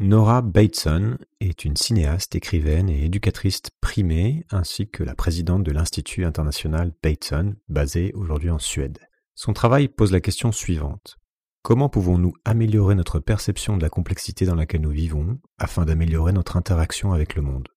Nora 0.00 0.42
Bateson 0.42 1.18
est 1.38 1.64
une 1.64 1.76
cinéaste, 1.76 2.34
écrivaine 2.34 2.88
et 2.88 3.04
éducatrice 3.04 3.62
primée, 3.80 4.44
ainsi 4.50 4.88
que 4.88 5.04
la 5.04 5.14
présidente 5.14 5.62
de 5.62 5.70
l'Institut 5.70 6.24
international 6.24 6.92
Bateson, 7.00 7.54
basé 7.68 8.10
aujourd'hui 8.14 8.50
en 8.50 8.58
Suède. 8.58 8.98
Son 9.36 9.52
travail 9.52 9.86
pose 9.86 10.10
la 10.10 10.20
question 10.20 10.50
suivante. 10.50 11.16
Comment 11.62 11.88
pouvons-nous 11.88 12.32
améliorer 12.44 12.96
notre 12.96 13.20
perception 13.20 13.76
de 13.76 13.82
la 13.82 13.88
complexité 13.88 14.46
dans 14.46 14.56
laquelle 14.56 14.80
nous 14.80 14.90
vivons 14.90 15.38
afin 15.58 15.84
d'améliorer 15.84 16.32
notre 16.32 16.56
interaction 16.56 17.12
avec 17.12 17.36
le 17.36 17.42
monde? 17.42 17.68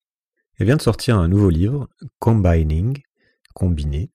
Elle 0.58 0.66
vient 0.66 0.78
de 0.78 0.82
sortir 0.82 1.20
un 1.20 1.28
nouveau 1.28 1.52
livre, 1.52 1.88
Combining, 2.18 3.00
Combiné. 3.54 4.12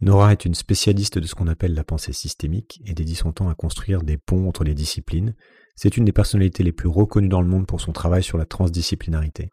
Nora 0.00 0.30
est 0.30 0.44
une 0.44 0.54
spécialiste 0.54 1.18
de 1.18 1.26
ce 1.26 1.34
qu'on 1.34 1.48
appelle 1.48 1.74
la 1.74 1.82
pensée 1.82 2.12
systémique 2.12 2.80
et 2.84 2.94
dédie 2.94 3.16
son 3.16 3.32
temps 3.32 3.48
à 3.48 3.56
construire 3.56 4.04
des 4.04 4.18
ponts 4.18 4.48
entre 4.48 4.62
les 4.62 4.74
disciplines, 4.74 5.34
c'est 5.76 5.96
une 5.96 6.04
des 6.04 6.12
personnalités 6.12 6.62
les 6.62 6.72
plus 6.72 6.88
reconnues 6.88 7.28
dans 7.28 7.42
le 7.42 7.48
monde 7.48 7.66
pour 7.66 7.80
son 7.80 7.92
travail 7.92 8.22
sur 8.22 8.38
la 8.38 8.46
transdisciplinarité. 8.46 9.50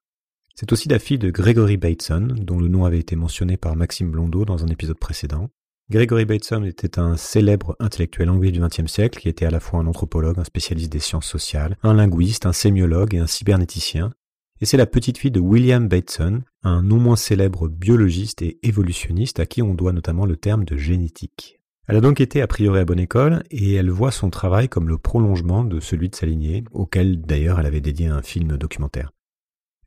C'est 0.55 0.71
aussi 0.71 0.87
la 0.87 0.99
fille 0.99 1.17
de 1.17 1.31
Gregory 1.31 1.77
Bateson, 1.77 2.27
dont 2.37 2.59
le 2.59 2.67
nom 2.67 2.85
avait 2.85 2.99
été 2.99 3.15
mentionné 3.15 3.57
par 3.57 3.75
Maxime 3.75 4.11
Blondeau 4.11 4.45
dans 4.45 4.63
un 4.63 4.67
épisode 4.67 4.99
précédent. 4.99 5.49
Gregory 5.89 6.25
Bateson 6.25 6.63
était 6.63 6.97
un 6.97 7.17
célèbre 7.17 7.75
intellectuel 7.79 8.29
anglais 8.29 8.51
du 8.51 8.61
XXe 8.61 8.89
siècle 8.89 9.19
qui 9.19 9.29
était 9.29 9.45
à 9.45 9.51
la 9.51 9.59
fois 9.59 9.79
un 9.79 9.87
anthropologue, 9.87 10.39
un 10.39 10.43
spécialiste 10.43 10.91
des 10.91 10.99
sciences 10.99 11.25
sociales, 11.25 11.77
un 11.83 11.93
linguiste, 11.93 12.45
un 12.45 12.53
sémiologue 12.53 13.15
et 13.15 13.19
un 13.19 13.27
cybernéticien. 13.27 14.13
Et 14.61 14.65
c'est 14.65 14.77
la 14.77 14.85
petite 14.85 15.17
fille 15.17 15.31
de 15.31 15.41
William 15.41 15.87
Bateson, 15.89 16.43
un 16.63 16.83
non 16.83 16.99
moins 16.99 17.17
célèbre 17.17 17.67
biologiste 17.67 18.41
et 18.43 18.59
évolutionniste 18.63 19.39
à 19.39 19.45
qui 19.45 19.61
on 19.61 19.73
doit 19.73 19.91
notamment 19.91 20.25
le 20.25 20.37
terme 20.37 20.63
de 20.63 20.77
génétique. 20.77 21.59
Elle 21.87 21.97
a 21.97 22.01
donc 22.01 22.21
été 22.21 22.41
a 22.41 22.47
priori 22.47 22.79
à 22.79 22.85
bonne 22.85 22.99
école 22.99 23.43
et 23.51 23.73
elle 23.73 23.89
voit 23.89 24.11
son 24.11 24.29
travail 24.29 24.69
comme 24.69 24.87
le 24.87 24.97
prolongement 24.97 25.65
de 25.65 25.81
celui 25.81 26.09
de 26.09 26.15
sa 26.15 26.25
lignée, 26.25 26.63
auquel 26.71 27.19
d'ailleurs 27.21 27.59
elle 27.59 27.65
avait 27.65 27.81
dédié 27.81 28.07
un 28.07 28.21
film 28.21 28.55
documentaire. 28.55 29.11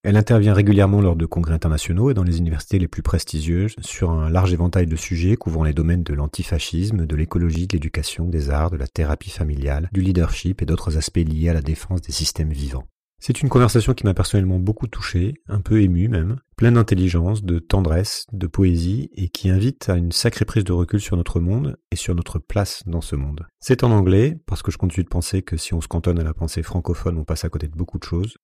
Elle 0.03 0.19
intervient 0.19 0.53
régulièrement 0.53 1.01
lors 1.01 1.17
de 1.17 1.27
congrès 1.27 1.55
internationaux 1.55 2.11
et 2.11 2.15
dans 2.15 2.23
les 2.23 2.39
universités 2.39 2.79
les 2.79 2.87
plus 2.87 3.03
prestigieuses 3.03 3.75
sur 3.81 4.11
un 4.11 4.29
large 4.29 4.53
éventail 4.53 4.87
de 4.87 4.95
sujets 4.95 5.37
couvrant 5.37 5.65
les 5.65 5.73
domaines 5.73 6.05
de 6.05 6.15
l'antifascisme, 6.15 7.07
de 7.07 7.17
l'écologie, 7.17 7.67
de 7.67 7.73
l'éducation, 7.73 8.29
des 8.29 8.51
arts, 8.51 8.71
de 8.71 8.77
la 8.77 8.87
thérapie 8.87 9.31
familiale, 9.31 9.89
du 9.91 10.03
leadership 10.03 10.61
et 10.61 10.67
d'autres 10.67 10.99
aspects 10.99 11.17
liés 11.17 11.49
à 11.49 11.55
la 11.55 11.63
défense 11.63 12.03
des 12.03 12.13
systèmes 12.13 12.53
vivants. 12.53 12.87
C'est 13.19 13.41
une 13.41 13.49
conversation 13.49 13.95
qui 13.95 14.05
m'a 14.05 14.15
personnellement 14.15 14.59
beaucoup 14.59 14.87
touché, 14.87 15.35
un 15.49 15.61
peu 15.61 15.81
ému 15.81 16.09
même, 16.09 16.39
pleine 16.57 16.75
d'intelligence, 16.75 17.43
de 17.43 17.59
tendresse, 17.59 18.27
de 18.33 18.47
poésie, 18.47 19.09
et 19.15 19.29
qui 19.29 19.49
invite 19.49 19.89
à 19.89 19.97
une 19.97 20.13
sacrée 20.13 20.45
prise 20.45 20.65
de 20.65 20.73
recul 20.73 21.01
sur 21.01 21.17
notre 21.17 21.41
monde 21.41 21.79
et 21.91 21.97
sur 21.97 22.15
notre 22.15 22.39
place 22.39 22.83
dans 22.87 23.01
ce 23.01 23.17
monde. 23.17 23.47
C'est 23.59 23.85
en 23.85 23.91
anglais, 23.91 24.39
parce 24.47 24.63
que 24.63 24.71
je 24.71 24.79
continue 24.79 25.05
de 25.05 25.09
penser 25.09 25.43
que 25.43 25.57
si 25.57 25.73
on 25.73 25.81
se 25.81 25.89
cantonne 25.89 26.19
à 26.19 26.25
la 26.25 26.35
pensée 26.35 26.63
francophone, 26.63 27.19
on 27.19 27.25
passe 27.25 27.45
à 27.45 27.49
côté 27.49 27.69
de 27.69 27.77
beaucoup 27.77 27.99
de 27.99 28.05
choses. 28.05 28.37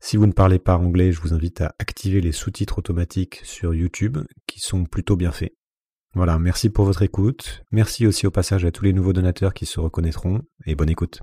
Si 0.00 0.16
vous 0.16 0.26
ne 0.26 0.32
parlez 0.32 0.58
pas 0.58 0.76
anglais, 0.76 1.12
je 1.12 1.20
vous 1.20 1.32
invite 1.32 1.60
à 1.62 1.74
activer 1.78 2.20
les 2.20 2.32
sous-titres 2.32 2.78
automatiques 2.78 3.40
sur 3.44 3.74
YouTube, 3.74 4.18
qui 4.46 4.60
sont 4.60 4.84
plutôt 4.84 5.16
bien 5.16 5.32
faits. 5.32 5.54
Voilà, 6.14 6.38
merci 6.38 6.68
pour 6.68 6.84
votre 6.84 7.02
écoute. 7.02 7.64
Merci 7.70 8.06
aussi 8.06 8.26
au 8.26 8.30
passage 8.30 8.66
à 8.66 8.72
tous 8.72 8.84
les 8.84 8.92
nouveaux 8.92 9.14
donateurs 9.14 9.54
qui 9.54 9.64
se 9.64 9.80
reconnaîtront, 9.80 10.42
et 10.66 10.74
bonne 10.74 10.90
écoute. 10.90 11.22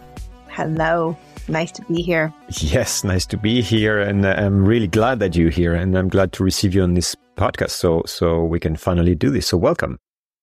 Hello. 0.61 1.17
Nice 1.47 1.71
to 1.71 1.81
be 1.85 2.03
here. 2.03 2.31
Yes, 2.59 3.03
nice 3.03 3.25
to 3.25 3.35
be 3.35 3.63
here, 3.63 3.99
and 3.99 4.23
uh, 4.23 4.35
I'm 4.37 4.63
really 4.63 4.85
glad 4.85 5.17
that 5.17 5.35
you're 5.35 5.49
here, 5.49 5.73
and 5.73 5.97
I'm 5.97 6.07
glad 6.07 6.33
to 6.33 6.43
receive 6.43 6.75
you 6.75 6.83
on 6.83 6.93
this 6.93 7.15
podcast. 7.35 7.71
So, 7.71 8.03
so 8.05 8.43
we 8.43 8.59
can 8.59 8.75
finally 8.75 9.15
do 9.15 9.31
this. 9.31 9.47
So, 9.47 9.57
welcome. 9.57 9.97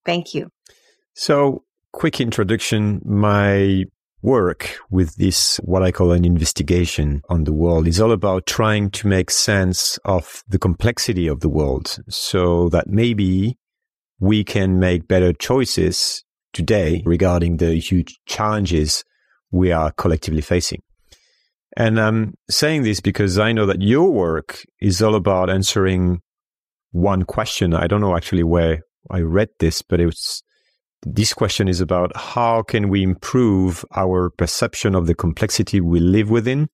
Thank 0.05 0.35
you. 0.35 0.51
So, 1.15 1.63
quick 1.93 2.21
introduction. 2.21 3.01
My 3.05 3.85
work 4.21 4.77
with 4.91 5.15
this, 5.19 5.59
what 5.59 5.85
I 5.85 5.93
call 5.93 6.11
an 6.11 6.25
investigation 6.25 7.23
on 7.29 7.45
the 7.45 7.53
world, 7.53 7.87
is 7.87 8.01
all 8.01 8.11
about 8.11 8.45
trying 8.45 8.91
to 8.91 9.07
make 9.07 9.31
sense 9.31 10.01
of 10.05 10.43
the 10.49 10.59
complexity 10.59 11.29
of 11.29 11.39
the 11.39 11.49
world, 11.49 11.97
so 12.09 12.69
that 12.71 12.89
maybe 12.89 13.57
we 14.19 14.43
can 14.43 14.81
make 14.81 15.07
better 15.07 15.33
choices 15.33 16.25
today 16.53 17.05
regarding 17.07 17.59
the 17.59 17.77
huge 17.77 18.19
challenges 18.27 19.05
we 19.51 19.73
are 19.73 19.93
collectively 19.93 20.41
facing. 20.41 20.83
And 21.77 22.01
I'm 22.01 22.35
saying 22.51 22.83
this 22.83 23.01
because 23.01 23.39
I 23.39 23.53
know 23.53 23.67
that 23.67 23.83
your 23.83 24.11
work 24.11 24.65
is 24.81 25.03
all 25.03 25.15
about 25.15 25.51
answering 25.51 26.21
one 26.93 27.25
question. 27.25 27.75
I 27.75 27.87
don't 27.87 28.01
know 28.01 28.17
actually 28.17 28.43
where 28.43 28.81
I 29.11 29.21
read 29.21 29.49
this, 29.59 29.83
but 29.83 30.01
it 30.01 30.07
was 30.07 30.43
this 31.03 31.33
question 31.33 31.69
is 31.69 31.81
about 31.81 32.17
how 32.17 32.63
can 32.63 32.89
we 32.89 33.03
improve 33.03 33.85
our 33.95 34.31
perception 34.31 34.95
of 34.95 35.07
the 35.07 35.15
complexity 35.15 35.81
we 35.81 36.01
live 36.01 36.31
within 36.31 36.69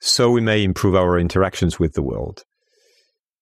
so 0.00 0.30
we 0.30 0.42
may 0.42 0.62
improve 0.62 0.94
our 0.94 1.18
interactions 1.18 1.78
with 1.78 1.94
the 1.94 2.02
world. 2.02 2.44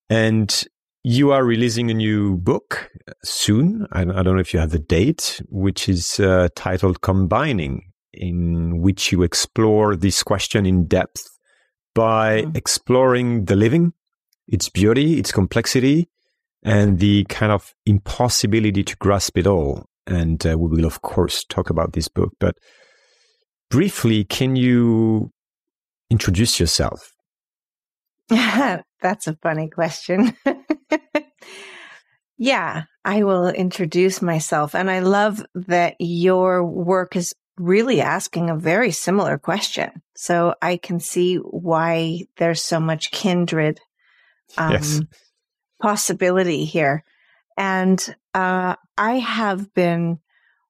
And 0.08 0.64
you 1.02 1.32
are 1.32 1.44
releasing 1.44 1.90
a 1.90 1.94
new 1.94 2.36
book 2.36 2.90
soon. 3.24 3.86
I, 3.92 4.04
don't 4.04 4.24
know 4.24 4.38
if 4.38 4.54
you 4.54 4.60
have 4.60 4.70
the 4.70 4.78
date, 4.78 5.42
which 5.48 5.88
is 5.88 6.20
uh, 6.20 6.48
titled 6.54 7.00
Combining 7.00 7.82
in 8.16 8.80
which 8.80 9.12
you 9.12 9.22
explore 9.22 9.96
this 9.96 10.22
question 10.22 10.66
in 10.66 10.86
depth 10.86 11.26
by 11.94 12.42
mm. 12.42 12.56
exploring 12.56 13.44
the 13.46 13.56
living, 13.56 13.92
its 14.48 14.68
beauty, 14.68 15.18
its 15.18 15.32
complexity, 15.32 16.08
and 16.62 16.98
the 16.98 17.24
kind 17.24 17.52
of 17.52 17.74
impossibility 17.86 18.82
to 18.82 18.96
grasp 18.96 19.38
it 19.38 19.46
all. 19.46 19.86
And 20.06 20.44
uh, 20.46 20.58
we 20.58 20.68
will, 20.68 20.86
of 20.86 21.02
course, 21.02 21.44
talk 21.44 21.70
about 21.70 21.92
this 21.92 22.08
book. 22.08 22.32
But 22.40 22.56
briefly, 23.70 24.24
can 24.24 24.56
you 24.56 25.30
introduce 26.10 26.60
yourself? 26.60 27.12
That's 28.28 29.26
a 29.26 29.36
funny 29.42 29.68
question. 29.68 30.36
yeah, 32.38 32.84
I 33.04 33.22
will 33.22 33.48
introduce 33.48 34.22
myself. 34.22 34.74
And 34.74 34.90
I 34.90 35.00
love 35.00 35.44
that 35.54 35.96
your 35.98 36.64
work 36.64 37.16
is 37.16 37.34
really 37.56 38.00
asking 38.00 38.50
a 38.50 38.56
very 38.56 38.90
similar 38.90 39.38
question. 39.38 40.02
So 40.16 40.54
I 40.60 40.76
can 40.76 41.00
see 41.00 41.36
why 41.36 42.26
there's 42.36 42.62
so 42.62 42.80
much 42.80 43.10
kindred 43.10 43.80
um, 44.56 44.72
yes. 44.72 45.00
possibility 45.80 46.64
here. 46.64 47.04
And 47.56 48.16
uh, 48.34 48.76
I 48.98 49.18
have 49.18 49.72
been 49.74 50.18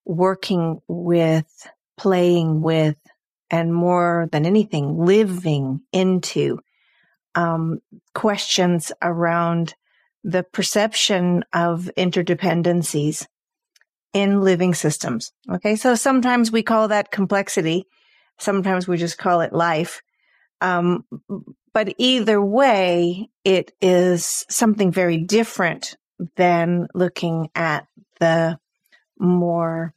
working 0.05 0.81
with, 0.87 1.69
playing 1.97 2.61
with, 2.61 2.97
and 3.51 3.75
more 3.75 4.29
than 4.33 4.47
anything, 4.47 5.05
living 5.05 5.81
into 5.93 6.59
um, 7.35 7.81
questions 8.15 8.93
around 9.03 9.75
the 10.23 10.43
perception 10.43 11.45
of 11.53 11.91
interdependencies 11.97 13.27
in 14.15 14.41
living 14.41 14.73
systems. 14.73 15.33
Okay. 15.51 15.77
So 15.77 15.95
sometimes 15.97 16.51
we 16.51 16.63
call 16.63 16.89
that 16.89 17.11
complexity. 17.11 17.85
Sometimes 18.39 18.89
we 18.89 18.97
just 18.97 19.19
call 19.19 19.43
it 19.43 19.53
life. 19.53 20.01
Um, 20.61 21.05
but 21.75 21.95
either 21.99 22.41
way, 22.41 23.29
it 23.45 23.73
is 23.83 24.47
something 24.49 24.93
very 24.93 25.19
different 25.19 25.97
than 26.37 26.87
looking 26.95 27.51
at 27.55 27.87
the 28.21 28.59
more 29.19 29.93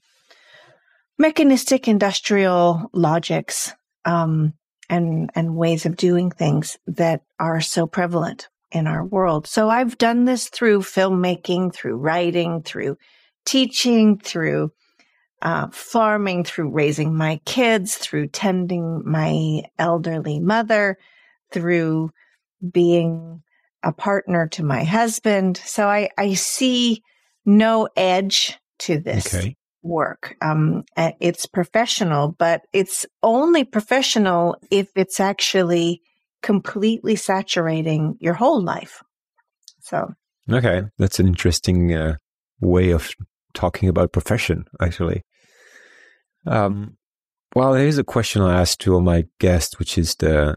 mechanistic 1.20 1.88
industrial 1.88 2.90
logics 2.94 3.74
um, 4.06 4.54
and 4.90 5.30
and 5.36 5.56
ways 5.56 5.86
of 5.86 5.96
doing 5.96 6.32
things 6.32 6.78
that 6.88 7.22
are 7.40 7.62
so 7.62 7.86
prevalent 7.86 8.50
in 8.72 8.88
our 8.88 9.04
world. 9.04 9.48
So 9.48 9.70
I've 9.70 9.98
done 9.98 10.26
this 10.26 10.50
through 10.50 10.80
filmmaking, 10.80 11.74
through 11.74 11.98
writing, 11.98 12.64
through 12.64 12.98
teaching, 13.48 14.20
through 14.20 14.72
uh, 15.42 15.68
farming, 15.72 16.44
through 16.44 16.70
raising 16.70 17.16
my 17.16 17.40
kids, 17.46 17.96
through 17.96 18.28
tending 18.28 19.02
my 19.06 19.62
elderly 19.80 20.40
mother, 20.40 20.98
through 21.52 22.12
being 22.72 23.42
a 23.84 23.92
partner 23.92 24.48
to 24.50 24.64
my 24.64 24.84
husband. 24.84 25.58
So 25.58 25.88
I, 25.88 26.10
I 26.18 26.34
see 26.34 27.02
no 27.46 27.88
edge 27.96 28.58
to 28.80 29.00
this. 29.00 29.34
Okay. 29.34 29.56
work. 29.84 30.36
Um, 30.42 30.84
it's 30.98 31.46
professional, 31.46 32.36
but 32.38 32.64
it's 32.74 33.06
only 33.24 33.64
professional 33.64 34.58
if 34.70 34.90
it's 34.96 35.20
actually 35.20 36.02
completely 36.42 37.16
saturating 37.16 38.18
your 38.20 38.34
whole 38.34 38.62
life. 38.62 39.02
So, 39.82 40.14
okay, 40.52 40.84
that's 40.98 41.20
an 41.20 41.28
interesting 41.28 41.94
uh, 41.94 42.16
way 42.60 42.92
of 42.92 43.10
talking 43.58 43.90
about 43.90 44.14
profession, 44.14 44.66
actually. 44.80 45.24
Um, 46.46 46.98
well, 47.56 47.74
here's 47.74 47.98
a 47.98 48.04
question 48.04 48.42
I 48.44 48.62
asked 48.62 48.82
to 48.82 48.94
all 48.94 49.02
my 49.02 49.26
guests, 49.40 49.80
which 49.80 49.98
is 49.98 50.16
the 50.16 50.56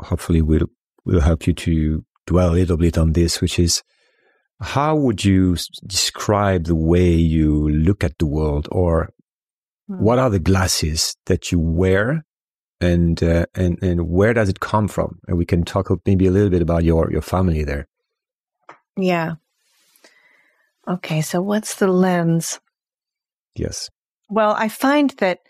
hopefully 0.00 0.42
will 0.42 0.66
will 1.04 1.20
help 1.20 1.46
you 1.46 1.52
to 1.52 2.04
dwell 2.26 2.52
a 2.52 2.58
little 2.60 2.78
bit 2.78 2.96
on 2.96 3.12
this, 3.12 3.40
which 3.42 3.58
is 3.58 3.82
how 4.60 4.96
would 4.96 5.24
you 5.24 5.56
describe 5.86 6.64
the 6.64 6.74
way 6.74 7.10
you 7.10 7.68
look 7.68 8.02
at 8.02 8.16
the 8.18 8.26
world, 8.26 8.66
or 8.72 9.10
hmm. 9.88 10.02
what 10.02 10.18
are 10.18 10.30
the 10.30 10.38
glasses 10.38 11.16
that 11.26 11.52
you 11.52 11.60
wear, 11.60 12.24
and 12.80 13.22
uh, 13.22 13.44
and 13.54 13.78
and 13.82 14.08
where 14.08 14.32
does 14.32 14.48
it 14.48 14.60
come 14.60 14.88
from? 14.88 15.18
And 15.28 15.36
we 15.36 15.44
can 15.44 15.64
talk 15.64 15.90
maybe 16.06 16.26
a 16.26 16.30
little 16.30 16.50
bit 16.50 16.62
about 16.62 16.84
your 16.84 17.12
your 17.12 17.22
family 17.22 17.62
there. 17.62 17.86
Yeah. 18.96 19.34
Okay, 20.86 21.22
so 21.22 21.40
what's 21.40 21.76
the 21.76 21.88
lens? 21.88 22.60
Yes. 23.54 23.90
Well, 24.28 24.54
I 24.56 24.68
find 24.68 25.10
that 25.18 25.40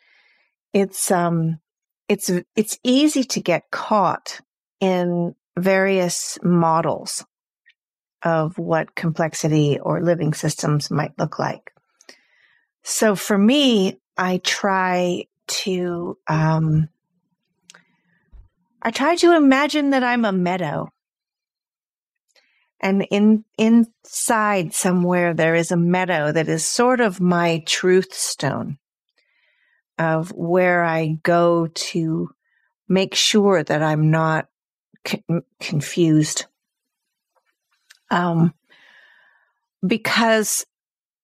it's 0.72 1.10
um 1.10 1.60
it's 2.08 2.30
it's 2.56 2.78
easy 2.84 3.24
to 3.24 3.40
get 3.40 3.70
caught 3.70 4.40
in 4.80 5.34
various 5.56 6.38
models 6.42 7.24
of 8.22 8.58
what 8.58 8.94
complexity 8.94 9.78
or 9.78 10.02
living 10.02 10.34
systems 10.34 10.90
might 10.90 11.18
look 11.18 11.38
like. 11.38 11.72
So 12.82 13.16
for 13.16 13.36
me, 13.36 13.98
I 14.16 14.38
try 14.38 15.26
to 15.46 16.18
um, 16.26 16.88
I 18.82 18.90
try 18.90 19.16
to 19.16 19.36
imagine 19.36 19.90
that 19.90 20.04
I'm 20.04 20.24
a 20.24 20.32
meadow. 20.32 20.90
And 22.80 23.06
in 23.10 23.44
inside 23.56 24.74
somewhere 24.74 25.32
there 25.32 25.54
is 25.54 25.70
a 25.70 25.76
meadow 25.76 26.32
that 26.32 26.48
is 26.48 26.66
sort 26.66 27.00
of 27.00 27.20
my 27.20 27.62
truth 27.66 28.12
stone 28.12 28.78
of 29.98 30.30
where 30.30 30.84
I 30.84 31.18
go 31.22 31.68
to 31.68 32.30
make 32.88 33.14
sure 33.14 33.62
that 33.62 33.82
I'm 33.82 34.10
not 34.10 34.48
con- 35.04 35.42
confused. 35.60 36.46
Um, 38.10 38.54
because 39.86 40.66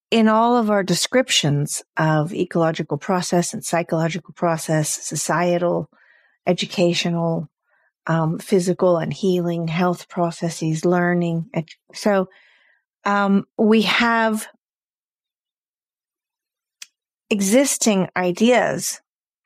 in 0.09 0.27
all 0.27 0.57
of 0.57 0.69
our 0.69 0.83
descriptions 0.83 1.83
of 1.97 2.33
ecological 2.33 2.97
process 2.97 3.53
and 3.53 3.63
psychological 3.63 4.33
process, 4.33 4.89
societal, 4.89 5.89
educational, 6.45 7.49
um, 8.07 8.39
physical 8.39 8.97
and 8.97 9.13
healing, 9.13 9.67
health 9.67 10.09
processes, 10.09 10.85
learning. 10.85 11.49
So 11.93 12.29
um, 13.05 13.45
we 13.57 13.83
have 13.83 14.47
existing 17.29 18.09
ideas 18.15 19.01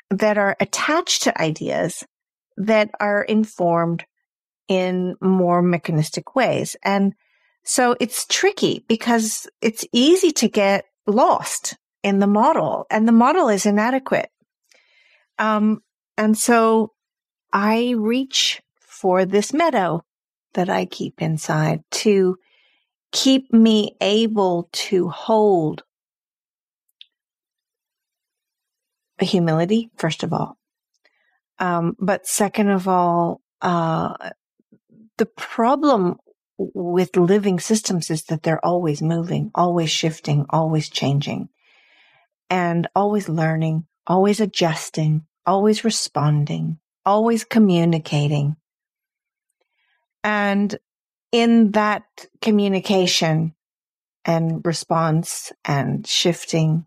that 0.10 0.38
are 0.38 0.56
attached 0.60 1.24
to 1.24 1.42
ideas 1.42 2.04
that 2.58 2.90
are 3.00 3.22
informed 3.24 4.06
in 4.68 5.16
more 5.22 5.62
mechanistic 5.62 6.36
ways. 6.36 6.76
And 6.84 7.14
so 7.64 7.96
it's 8.00 8.26
tricky 8.28 8.84
because 8.88 9.48
it's 9.62 9.86
easy 9.92 10.32
to 10.32 10.48
get 10.48 10.86
lost 11.06 11.76
in 12.04 12.20
the 12.20 12.28
model 12.28 12.86
and 12.90 13.08
the 13.08 13.12
model 13.12 13.50
is 13.50 13.66
inadequate. 13.66 14.30
Um, 15.38 15.82
and 16.18 16.38
so 16.38 16.92
I 17.56 17.92
reach 17.98 18.62
for 18.82 19.24
this 19.24 19.54
meadow 19.54 20.04
that 20.56 20.70
I 20.70 20.84
keep 20.84 21.22
inside 21.22 21.86
to 22.04 22.38
keep 23.14 23.54
me 23.54 23.96
able 24.02 24.68
to 24.74 25.08
hold 25.08 25.84
humility, 29.22 29.90
first 29.96 30.24
of 30.24 30.34
all. 30.34 30.58
Um, 31.58 31.96
but 31.98 32.28
second 32.28 32.72
of 32.72 32.90
all, 32.90 33.40
uh, 33.62 34.32
the 35.18 35.26
problem 35.26 36.18
with 36.58 37.16
living 37.16 37.62
systems 37.62 38.10
is 38.10 38.24
that 38.26 38.44
they're 38.44 38.66
always 38.66 39.02
moving, 39.02 39.52
always 39.56 39.90
shifting, 39.90 40.46
always 40.50 40.90
changing, 40.90 41.48
and 42.50 42.90
always 42.94 43.30
learning, 43.30 43.86
always 44.08 44.42
adjusting, 44.42 45.26
always 45.46 45.86
responding, 45.86 46.80
always 47.06 47.44
communicating. 47.44 48.56
And 50.24 50.78
in 51.32 51.72
that 51.72 52.04
communication 52.42 53.54
and 54.26 54.66
response 54.66 55.52
and 55.64 56.06
shifting 56.08 56.86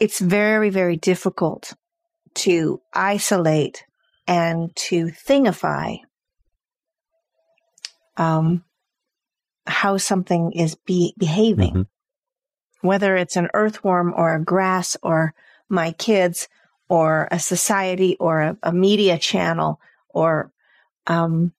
it's 0.00 0.20
very, 0.20 0.70
very 0.70 0.96
difficult 0.96 1.74
to 2.34 2.80
isolate 2.92 3.84
and 4.26 4.74
to 4.76 5.06
thingify 5.06 5.98
um, 8.16 8.64
how 9.66 9.96
something 9.96 10.52
is 10.52 10.74
be- 10.74 11.14
behaving, 11.18 11.70
mm-hmm. 11.72 12.86
whether 12.86 13.16
it's 13.16 13.36
an 13.36 13.48
earthworm 13.54 14.12
or 14.16 14.34
a 14.34 14.44
grass 14.44 14.96
or 15.02 15.34
my 15.68 15.92
kids 15.92 16.48
or 16.88 17.28
a 17.30 17.38
society 17.38 18.16
or 18.18 18.40
a, 18.40 18.56
a 18.62 18.72
media 18.72 19.18
channel 19.18 19.80
or 20.08 20.52
um, 21.06 21.52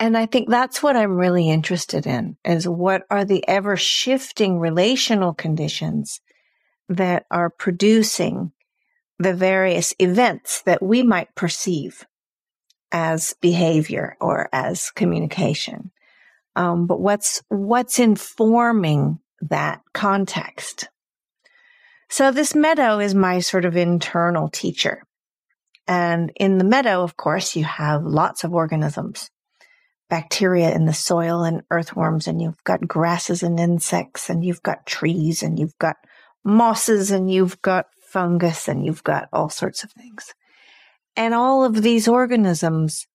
and 0.00 0.16
I 0.16 0.26
think 0.26 0.48
that's 0.48 0.82
what 0.82 0.96
I'm 0.96 1.16
really 1.16 1.50
interested 1.50 2.06
in 2.06 2.36
is 2.44 2.68
what 2.68 3.04
are 3.10 3.24
the 3.24 3.46
ever 3.48 3.76
shifting 3.76 4.58
relational 4.58 5.34
conditions 5.34 6.20
that 6.88 7.26
are 7.30 7.50
producing 7.50 8.52
the 9.18 9.34
various 9.34 9.92
events 9.98 10.62
that 10.62 10.82
we 10.82 11.02
might 11.02 11.34
perceive 11.34 12.06
as 12.92 13.34
behavior 13.40 14.16
or 14.20 14.48
as 14.52 14.90
communication. 14.90 15.90
Um, 16.54 16.86
but 16.86 17.00
what's 17.00 17.42
what's 17.48 17.98
informing 17.98 19.18
that 19.42 19.82
context? 19.92 20.88
So 22.10 22.30
this 22.30 22.54
meadow 22.54 22.98
is 22.98 23.14
my 23.14 23.40
sort 23.40 23.64
of 23.64 23.76
internal 23.76 24.48
teacher. 24.48 25.02
And 25.86 26.32
in 26.36 26.58
the 26.58 26.64
meadow, 26.64 27.02
of 27.02 27.16
course, 27.16 27.56
you 27.56 27.64
have 27.64 28.04
lots 28.04 28.44
of 28.44 28.54
organisms, 28.54 29.30
bacteria 30.10 30.74
in 30.74 30.84
the 30.84 30.94
soil 30.94 31.44
and 31.44 31.62
earthworms, 31.70 32.26
and 32.26 32.40
you've 32.40 32.62
got 32.64 32.86
grasses 32.86 33.42
and 33.42 33.58
insects, 33.58 34.28
and 34.28 34.44
you've 34.44 34.62
got 34.62 34.86
trees, 34.86 35.42
and 35.42 35.58
you've 35.58 35.76
got 35.78 35.96
mosses 36.44 37.10
and 37.10 37.30
you've 37.30 37.60
got 37.62 37.86
fungus 38.00 38.68
and 38.68 38.84
you've 38.84 39.04
got 39.04 39.28
all 39.32 39.50
sorts 39.50 39.84
of 39.84 39.92
things. 39.92 40.34
And 41.16 41.34
all 41.34 41.64
of 41.64 41.82
these 41.82 42.08
organisms 42.08 43.06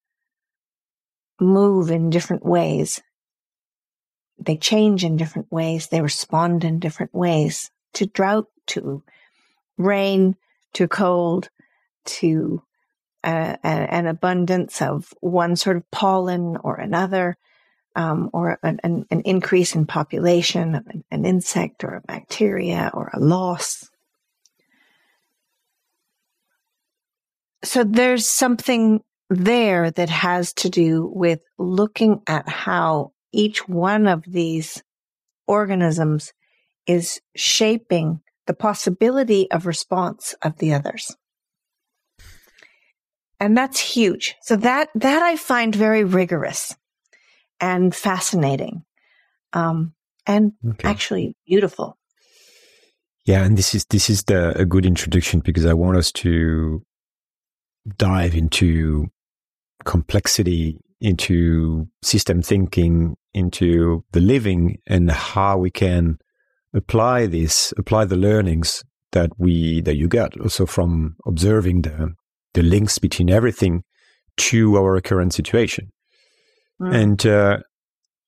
move 1.39 1.89
in 1.89 2.09
different 2.09 2.45
ways. 2.45 3.01
They 4.37 4.57
change 4.57 5.03
in 5.03 5.17
different 5.17 5.51
ways. 5.51 5.87
They 5.87 6.01
respond 6.01 6.63
in 6.63 6.79
different 6.79 7.13
ways 7.13 7.71
to 7.93 8.05
drought, 8.05 8.47
to 8.67 9.03
rain, 9.77 10.35
to 10.73 10.87
cold, 10.87 11.49
to 12.05 12.61
uh, 13.23 13.55
an 13.63 14.05
abundance 14.07 14.81
of 14.81 15.13
one 15.21 15.55
sort 15.55 15.77
of 15.77 15.89
pollen 15.91 16.57
or 16.57 16.75
another 16.75 17.37
um, 17.95 18.29
or 18.33 18.59
an, 18.63 18.79
an, 18.83 19.05
an, 19.11 19.21
increase 19.21 19.75
in 19.75 19.85
population 19.85 20.75
of 20.75 20.85
an, 20.87 21.03
an 21.11 21.25
insect 21.25 21.83
or 21.83 21.95
a 21.95 22.01
bacteria 22.01 22.91
or 22.93 23.11
a 23.13 23.19
loss. 23.19 23.89
So 27.63 27.83
there's 27.83 28.27
something 28.27 29.01
there 29.29 29.91
that 29.91 30.09
has 30.09 30.53
to 30.53 30.69
do 30.69 31.09
with 31.13 31.39
looking 31.57 32.21
at 32.27 32.49
how 32.49 33.13
each 33.31 33.67
one 33.67 34.07
of 34.07 34.23
these 34.27 34.83
organisms 35.47 36.33
is 36.87 37.21
shaping 37.35 38.21
the 38.47 38.53
possibility 38.53 39.49
of 39.51 39.65
response 39.65 40.35
of 40.41 40.57
the 40.57 40.73
others. 40.73 41.15
And 43.39 43.57
that's 43.57 43.79
huge. 43.79 44.35
So 44.41 44.55
that, 44.57 44.89
that 44.95 45.21
I 45.21 45.35
find 45.35 45.75
very 45.75 46.03
rigorous 46.03 46.75
and 47.59 47.93
fascinating 47.93 48.83
um, 49.53 49.93
and 50.25 50.53
okay. 50.65 50.87
actually 50.87 51.35
beautiful. 51.45 51.97
Yeah, 53.25 53.43
and 53.43 53.57
this 53.57 53.73
is 53.73 53.85
this 53.85 54.09
is 54.09 54.23
the, 54.23 54.57
a 54.59 54.65
good 54.65 54.85
introduction 54.85 55.39
because 55.39 55.65
I 55.65 55.73
want 55.73 55.97
us 55.97 56.11
to 56.13 56.83
dive 57.97 58.35
into 58.35 59.07
complexity, 59.85 60.79
into 60.99 61.87
system 62.01 62.41
thinking, 62.41 63.15
into 63.33 64.03
the 64.11 64.19
living, 64.19 64.79
and 64.87 65.09
how 65.09 65.57
we 65.57 65.71
can 65.71 66.17
apply 66.73 67.27
this, 67.27 67.73
apply 67.77 68.05
the 68.05 68.17
learnings 68.17 68.83
that 69.11 69.31
we 69.37 69.81
that 69.81 69.95
you 69.95 70.07
get 70.07 70.39
also 70.39 70.65
from 70.65 71.15
observing 71.25 71.83
the 71.83 72.13
the 72.53 72.63
links 72.63 72.99
between 72.99 73.29
everything 73.29 73.83
to 74.37 74.77
our 74.77 74.99
current 75.01 75.33
situation. 75.33 75.91
Mm. 76.81 76.95
And 76.95 77.25
uh, 77.25 77.57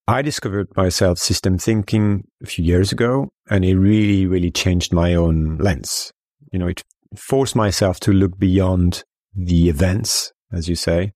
I 0.07 0.21
discovered 0.21 0.67
myself 0.75 1.17
system 1.17 1.57
thinking 1.57 2.25
a 2.43 2.45
few 2.45 2.63
years 2.63 2.91
ago, 2.91 3.29
and 3.49 3.65
it 3.65 3.75
really, 3.75 4.25
really 4.27 4.51
changed 4.51 4.93
my 4.93 5.15
own 5.15 5.57
lens. 5.57 6.11
You 6.51 6.59
know, 6.59 6.67
it 6.67 6.83
forced 7.17 7.55
myself 7.55 7.99
to 8.01 8.11
look 8.11 8.37
beyond 8.37 9.03
the 9.33 9.67
events, 9.67 10.31
as 10.51 10.69
you 10.69 10.75
say, 10.75 11.11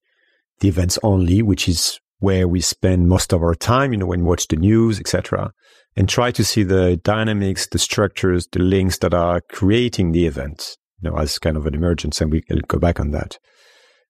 the 0.60 0.68
events 0.68 0.98
only, 1.02 1.42
which 1.42 1.68
is 1.68 2.00
where 2.18 2.46
we 2.46 2.60
spend 2.60 3.08
most 3.08 3.32
of 3.32 3.42
our 3.42 3.54
time, 3.54 3.92
you 3.92 3.98
know, 3.98 4.06
when 4.06 4.20
we 4.20 4.26
watch 4.26 4.48
the 4.48 4.56
news, 4.56 5.00
etc., 5.00 5.52
and 5.96 6.08
try 6.08 6.30
to 6.30 6.44
see 6.44 6.62
the 6.62 6.96
dynamics, 6.98 7.66
the 7.66 7.78
structures, 7.78 8.46
the 8.52 8.60
links 8.60 8.98
that 8.98 9.14
are 9.14 9.40
creating 9.52 10.12
the 10.12 10.26
event, 10.26 10.76
you 11.00 11.10
know, 11.10 11.16
as 11.16 11.38
kind 11.38 11.56
of 11.56 11.66
an 11.66 11.74
emergence. 11.74 12.20
And 12.20 12.30
we 12.30 12.42
can 12.42 12.60
go 12.68 12.78
back 12.78 13.00
on 13.00 13.10
that. 13.10 13.38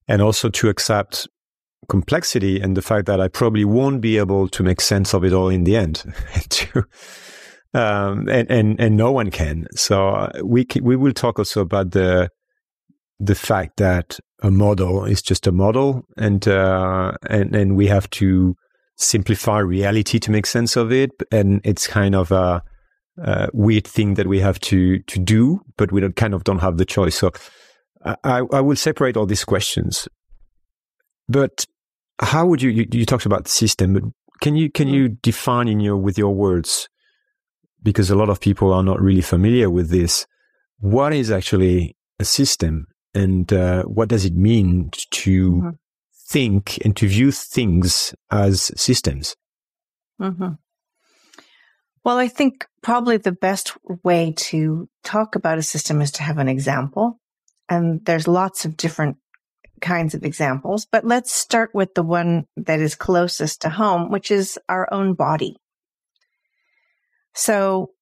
And 0.06 0.20
also 0.20 0.48
to 0.50 0.68
accept 0.68 1.28
complexity 1.88 2.60
and 2.60 2.76
the 2.76 2.82
fact 2.82 3.06
that 3.06 3.20
I 3.20 3.28
probably 3.28 3.64
won't 3.64 4.00
be 4.00 4.18
able 4.18 4.48
to 4.48 4.62
make 4.62 4.80
sense 4.80 5.14
of 5.14 5.24
it 5.24 5.32
all 5.32 5.48
in 5.48 5.64
the 5.64 5.76
end. 5.76 6.04
to, 6.50 6.84
um, 7.72 8.28
and, 8.28 8.50
and, 8.50 8.80
and 8.80 8.96
no 8.96 9.12
one 9.12 9.30
can. 9.30 9.66
So 9.74 10.08
uh, 10.08 10.32
we, 10.44 10.66
we 10.82 10.96
will 10.96 11.12
talk 11.12 11.38
also 11.38 11.62
about 11.62 11.92
the, 11.92 12.28
the 13.18 13.34
fact 13.34 13.76
that 13.78 14.18
a 14.42 14.50
model 14.50 15.04
is 15.04 15.22
just 15.22 15.46
a 15.46 15.52
model 15.52 16.02
and, 16.16 16.46
uh, 16.46 17.12
and, 17.28 17.54
and 17.54 17.76
we 17.76 17.86
have 17.86 18.08
to 18.10 18.56
simplify 19.00 19.58
reality 19.58 20.18
to 20.20 20.30
make 20.30 20.46
sense 20.46 20.76
of 20.76 20.92
it. 20.92 21.10
And 21.32 21.60
it's 21.64 21.86
kind 21.86 22.14
of 22.14 22.30
a, 22.30 22.62
a 23.18 23.48
weird 23.52 23.86
thing 23.86 24.14
that 24.14 24.26
we 24.26 24.40
have 24.40 24.60
to, 24.60 24.98
to 25.00 25.18
do, 25.18 25.60
but 25.76 25.90
we 25.90 26.00
don't, 26.00 26.16
kind 26.16 26.34
of 26.34 26.44
don't 26.44 26.58
have 26.58 26.76
the 26.76 26.84
choice. 26.84 27.16
So 27.16 27.32
I, 28.04 28.42
I 28.52 28.60
will 28.60 28.76
separate 28.76 29.16
all 29.16 29.26
these 29.26 29.44
questions. 29.44 30.06
But 31.28 31.64
how 32.20 32.46
would 32.46 32.60
you, 32.60 32.70
you, 32.70 32.86
you 32.92 33.06
talked 33.06 33.26
about 33.26 33.48
system, 33.48 33.94
but 33.94 34.02
can 34.40 34.56
you, 34.56 34.70
can 34.70 34.88
you 34.88 35.08
define 35.08 35.68
in 35.68 35.80
your, 35.80 35.96
with 35.96 36.18
your 36.18 36.34
words, 36.34 36.88
because 37.82 38.10
a 38.10 38.16
lot 38.16 38.28
of 38.28 38.40
people 38.40 38.72
are 38.72 38.82
not 38.82 39.00
really 39.00 39.22
familiar 39.22 39.70
with 39.70 39.90
this, 39.90 40.26
what 40.78 41.12
is 41.12 41.30
actually 41.30 41.96
a 42.18 42.24
system 42.24 42.86
and 43.14 43.52
uh, 43.52 43.82
what 43.84 44.08
does 44.08 44.24
it 44.24 44.34
mean 44.34 44.90
to 45.10 45.52
mm-hmm. 45.52 45.68
Think 46.30 46.78
and 46.84 46.96
to 46.96 47.08
view 47.08 47.32
things 47.32 48.14
as 48.30 48.70
systems? 48.76 49.34
Mm-hmm. 50.20 50.52
Well, 52.04 52.16
I 52.16 52.28
think 52.28 52.66
probably 52.82 53.16
the 53.16 53.32
best 53.32 53.76
way 54.04 54.32
to 54.36 54.88
talk 55.04 55.34
about 55.34 55.58
a 55.58 55.62
system 55.62 56.00
is 56.00 56.12
to 56.12 56.22
have 56.22 56.38
an 56.38 56.48
example. 56.48 57.18
And 57.68 58.04
there's 58.04 58.26
lots 58.26 58.64
of 58.64 58.76
different 58.76 59.16
kinds 59.80 60.14
of 60.14 60.24
examples, 60.24 60.86
but 60.90 61.04
let's 61.04 61.32
start 61.32 61.70
with 61.74 61.94
the 61.94 62.02
one 62.02 62.46
that 62.56 62.80
is 62.80 62.94
closest 62.94 63.62
to 63.62 63.70
home, 63.70 64.10
which 64.10 64.30
is 64.30 64.58
our 64.68 64.88
own 64.92 65.14
body. 65.14 65.56
So, 67.34 67.92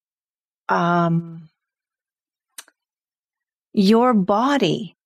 um, 0.69 1.49
your 3.73 4.15
body 4.15 4.97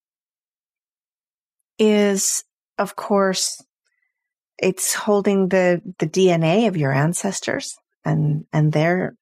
is, 1.78 2.44
of 2.78 2.96
course, 2.96 3.62
it's 4.58 4.94
holding 4.94 5.48
the, 5.48 5.82
the 5.98 6.06
DNA 6.06 6.68
of 6.68 6.76
your 6.76 6.92
ancestors 6.92 7.76
and, 8.04 8.46
and 8.52 8.72
their, 8.72 9.16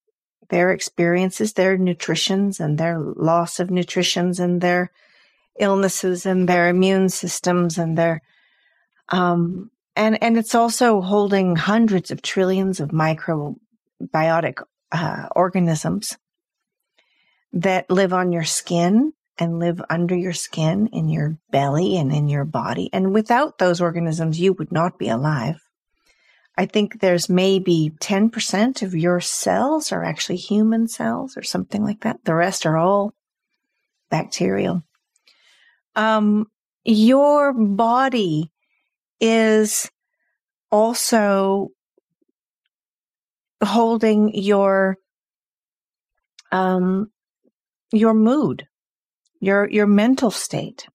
their 0.49 0.71
experiences, 0.71 1.53
their 1.53 1.79
nutritions 1.79 2.61
and 2.61 2.79
their 2.79 2.99
loss 2.99 3.61
of 3.61 3.71
nutritions 3.71 4.41
and 4.41 4.61
their 4.61 4.91
illnesses 5.59 6.27
and 6.27 6.49
their 6.49 6.69
immune 6.69 7.09
systems 7.09 7.79
and 7.79 7.97
their, 7.97 8.23
um, 9.09 9.71
and, 9.97 10.23
and 10.23 10.37
it's 10.37 10.55
also 10.55 11.01
holding 11.01 11.57
hundreds 11.57 12.11
of 12.11 12.23
trillions 12.23 12.81
of 12.81 12.91
microbiotic 12.91 14.63
uh, 14.93 15.29
organisms 15.35 16.17
that 17.53 17.91
live 17.91 18.13
on 18.13 18.33
your 18.33 18.45
skin 18.45 19.13
and 19.41 19.59
live 19.59 19.81
under 19.89 20.15
your 20.15 20.35
skin, 20.35 20.89
in 20.93 21.09
your 21.09 21.39
belly, 21.51 21.97
and 21.97 22.13
in 22.13 22.29
your 22.29 22.45
body. 22.45 22.91
And 22.93 23.13
without 23.15 23.59
those 23.59 23.81
organisms, 23.81 24.39
you 24.39 24.53
would 24.53 24.71
not 24.71 24.99
be 24.99 25.09
alive. 25.09 25.57
I 26.57 26.67
think 26.67 27.01
there's 27.01 27.31
maybe 27.31 27.93
10% 28.01 28.83
of 28.83 28.95
your 28.95 29.21
cells 29.21 29.93
are 29.93 30.05
actually 30.05 30.37
human 30.37 30.89
cells 30.89 31.37
or 31.37 31.43
something 31.43 31.83
like 31.83 32.03
that. 32.03 32.23
The 32.25 32.35
rest 32.35 32.67
are 32.67 32.77
all 32.77 33.15
bacterial. 34.11 34.83
Um, 35.97 36.47
your 36.85 37.55
body 37.55 38.53
is 39.21 39.91
also 40.71 41.69
holding 43.65 44.35
your 44.35 44.97
um, 46.53 47.11
your 47.93 48.15
mood 48.15 48.67
your 49.41 49.69
your 49.69 49.87
mental 49.87 50.31
state 50.31 50.87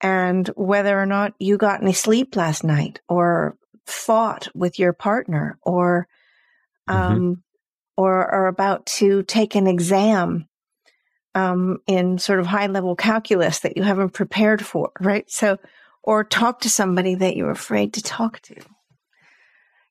and 0.00 0.48
whether 0.56 1.00
or 1.00 1.06
not 1.06 1.34
you 1.38 1.56
got 1.56 1.82
any 1.82 1.92
sleep 1.92 2.34
last 2.34 2.64
night 2.64 3.00
or 3.08 3.56
fought 3.86 4.48
with 4.54 4.78
your 4.78 4.92
partner 4.92 5.58
or 5.62 6.08
mm-hmm. 6.88 7.00
um 7.00 7.20
mm-hmm. 7.20 7.32
or 7.96 8.26
are 8.26 8.46
about 8.46 8.84
to 8.86 9.22
take 9.24 9.54
an 9.54 9.66
exam 9.66 10.48
um 11.34 11.78
in 11.86 12.18
sort 12.18 12.40
of 12.40 12.46
high 12.46 12.66
level 12.66 12.96
calculus 12.96 13.60
that 13.60 13.76
you 13.76 13.82
haven't 13.82 14.10
prepared 14.10 14.64
for 14.64 14.90
right 15.00 15.30
so 15.30 15.58
or 16.02 16.24
talk 16.24 16.60
to 16.60 16.70
somebody 16.70 17.14
that 17.14 17.36
you're 17.36 17.50
afraid 17.50 17.92
to 17.94 18.02
talk 18.02 18.40
to 18.40 18.56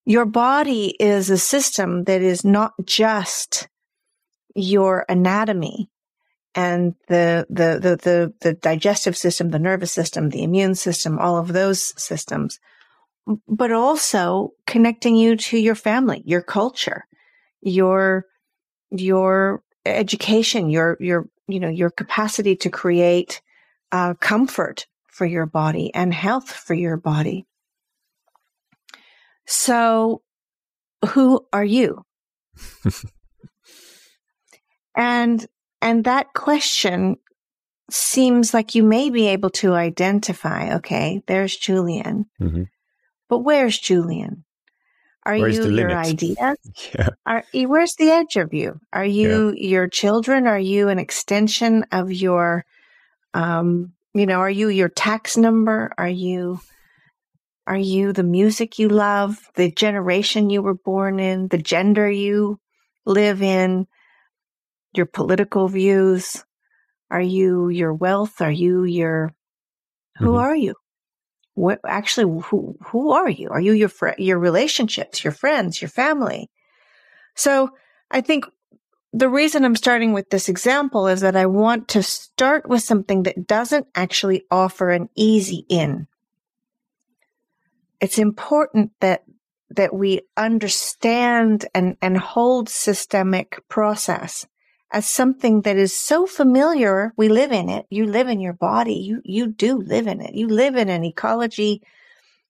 your 0.06 0.25
body 0.25 0.96
is 1.00 1.30
a 1.30 1.38
system 1.38 2.06
that 2.06 2.22
is 2.22 2.44
not 2.44 2.74
just 2.86 3.68
your 4.56 5.06
anatomy 5.08 5.89
and 6.53 6.96
the, 7.08 7.46
the, 7.50 7.79
the, 7.81 7.96
the, 7.96 8.34
the 8.41 8.53
digestive 8.53 9.15
system, 9.15 9.50
the 9.50 9.60
nervous 9.60 9.91
system, 9.91 10.29
the 10.29 10.43
immune 10.43 10.75
system, 10.75 11.17
all 11.17 11.38
of 11.38 11.53
those 11.53 11.93
systems, 12.01 12.60
but 13.48 13.72
also 13.72 14.51
connecting 14.67 15.15
you 15.15 15.36
to 15.38 15.58
your 15.58 15.75
family, 15.75 16.22
your 16.25 16.41
culture, 16.41 17.05
your, 17.62 18.25
your 18.89 19.63
education, 19.86 20.70
your, 20.70 20.98
your, 21.00 21.29
you 21.48 21.60
know, 21.60 21.70
your 21.70 21.89
capacity 21.89 22.55
to 22.58 22.70
create 22.70 23.41
uh, 23.91 24.13
comfort 24.15 24.88
for 25.08 25.25
your 25.25 25.46
body 25.46 25.93
and 25.93 26.13
health 26.13 26.51
for 26.51 26.74
your 26.74 26.98
body. 26.98 27.46
So 29.46 30.22
who 31.10 31.46
are 31.53 31.63
you? 31.63 32.03
and 34.96 35.46
and 35.81 36.03
that 36.05 36.33
question 36.33 37.17
seems 37.89 38.53
like 38.53 38.75
you 38.75 38.83
may 38.83 39.09
be 39.09 39.27
able 39.27 39.50
to 39.50 39.73
identify, 39.73 40.75
okay, 40.75 41.21
there's 41.27 41.55
Julien. 41.55 42.25
Mm-hmm. 42.39 42.63
But 43.27 43.39
where's 43.39 43.77
Julien? 43.77 44.45
Are 45.23 45.38
where's 45.38 45.57
you 45.57 45.69
your 45.69 45.91
ideas? 45.91 46.38
Yeah. 46.95 47.09
Are 47.25 47.43
where's 47.53 47.95
the 47.95 48.09
edge 48.09 48.38
of 48.38 48.53
you? 48.53 48.79
Are 48.91 49.05
you 49.05 49.53
yeah. 49.55 49.69
your 49.69 49.88
children? 49.88 50.47
Are 50.47 50.59
you 50.59 50.89
an 50.89 51.00
extension 51.00 51.85
of 51.91 52.11
your 52.11 52.65
um, 53.33 53.93
you 54.13 54.25
know, 54.25 54.39
are 54.39 54.50
you 54.50 54.69
your 54.69 54.89
tax 54.89 55.38
number? 55.38 55.93
Are 55.97 56.09
you 56.09 56.59
are 57.67 57.77
you 57.77 58.11
the 58.11 58.23
music 58.23 58.79
you 58.79 58.89
love, 58.89 59.38
the 59.55 59.71
generation 59.71 60.50
you 60.50 60.61
were 60.61 60.73
born 60.73 61.19
in, 61.19 61.47
the 61.47 61.59
gender 61.59 62.09
you 62.09 62.59
live 63.05 63.41
in? 63.41 63.88
Your 64.93 65.05
political 65.05 65.67
views? 65.67 66.43
Are 67.10 67.21
you 67.21 67.69
your 67.69 67.93
wealth? 67.93 68.41
Are 68.41 68.51
you 68.51 68.83
your, 68.83 69.33
who 70.17 70.31
mm-hmm. 70.31 70.38
are 70.38 70.55
you? 70.55 70.75
What 71.53 71.79
actually, 71.86 72.41
who, 72.43 72.77
who 72.86 73.12
are 73.12 73.29
you? 73.29 73.50
Are 73.50 73.60
you 73.60 73.74
your, 73.74 73.89
fr- 73.89 74.17
your 74.17 74.39
relationships, 74.39 75.24
your 75.24 75.33
friends, 75.33 75.81
your 75.81 75.89
family? 75.89 76.50
So 77.36 77.71
I 78.10 78.21
think 78.21 78.45
the 79.13 79.29
reason 79.29 79.65
I'm 79.65 79.75
starting 79.75 80.13
with 80.13 80.29
this 80.29 80.48
example 80.48 81.07
is 81.07 81.21
that 81.21 81.36
I 81.36 81.45
want 81.45 81.89
to 81.89 82.03
start 82.03 82.67
with 82.69 82.81
something 82.81 83.24
that 83.24 83.45
doesn't 83.48 83.88
actually 83.93 84.45
offer 84.50 84.89
an 84.89 85.10
easy 85.15 85.65
in. 85.67 86.07
It's 88.00 88.17
important 88.17 88.91
that 89.01 89.24
that 89.75 89.93
we 89.93 90.21
understand 90.36 91.65
and, 91.74 91.95
and 92.01 92.17
hold 92.17 92.67
systemic 92.67 93.62
process 93.69 94.45
as 94.91 95.07
something 95.07 95.62
that 95.62 95.77
is 95.77 95.93
so 95.93 96.25
familiar. 96.25 97.13
We 97.17 97.29
live 97.29 97.51
in 97.51 97.69
it. 97.69 97.86
You 97.89 98.05
live 98.05 98.27
in 98.27 98.39
your 98.39 98.53
body. 98.53 98.95
You, 98.95 99.21
you 99.24 99.48
do 99.48 99.77
live 99.77 100.07
in 100.07 100.21
it. 100.21 100.33
You 100.36 100.48
live 100.48 100.75
in 100.75 100.89
an 100.89 101.03
ecology. 101.03 101.81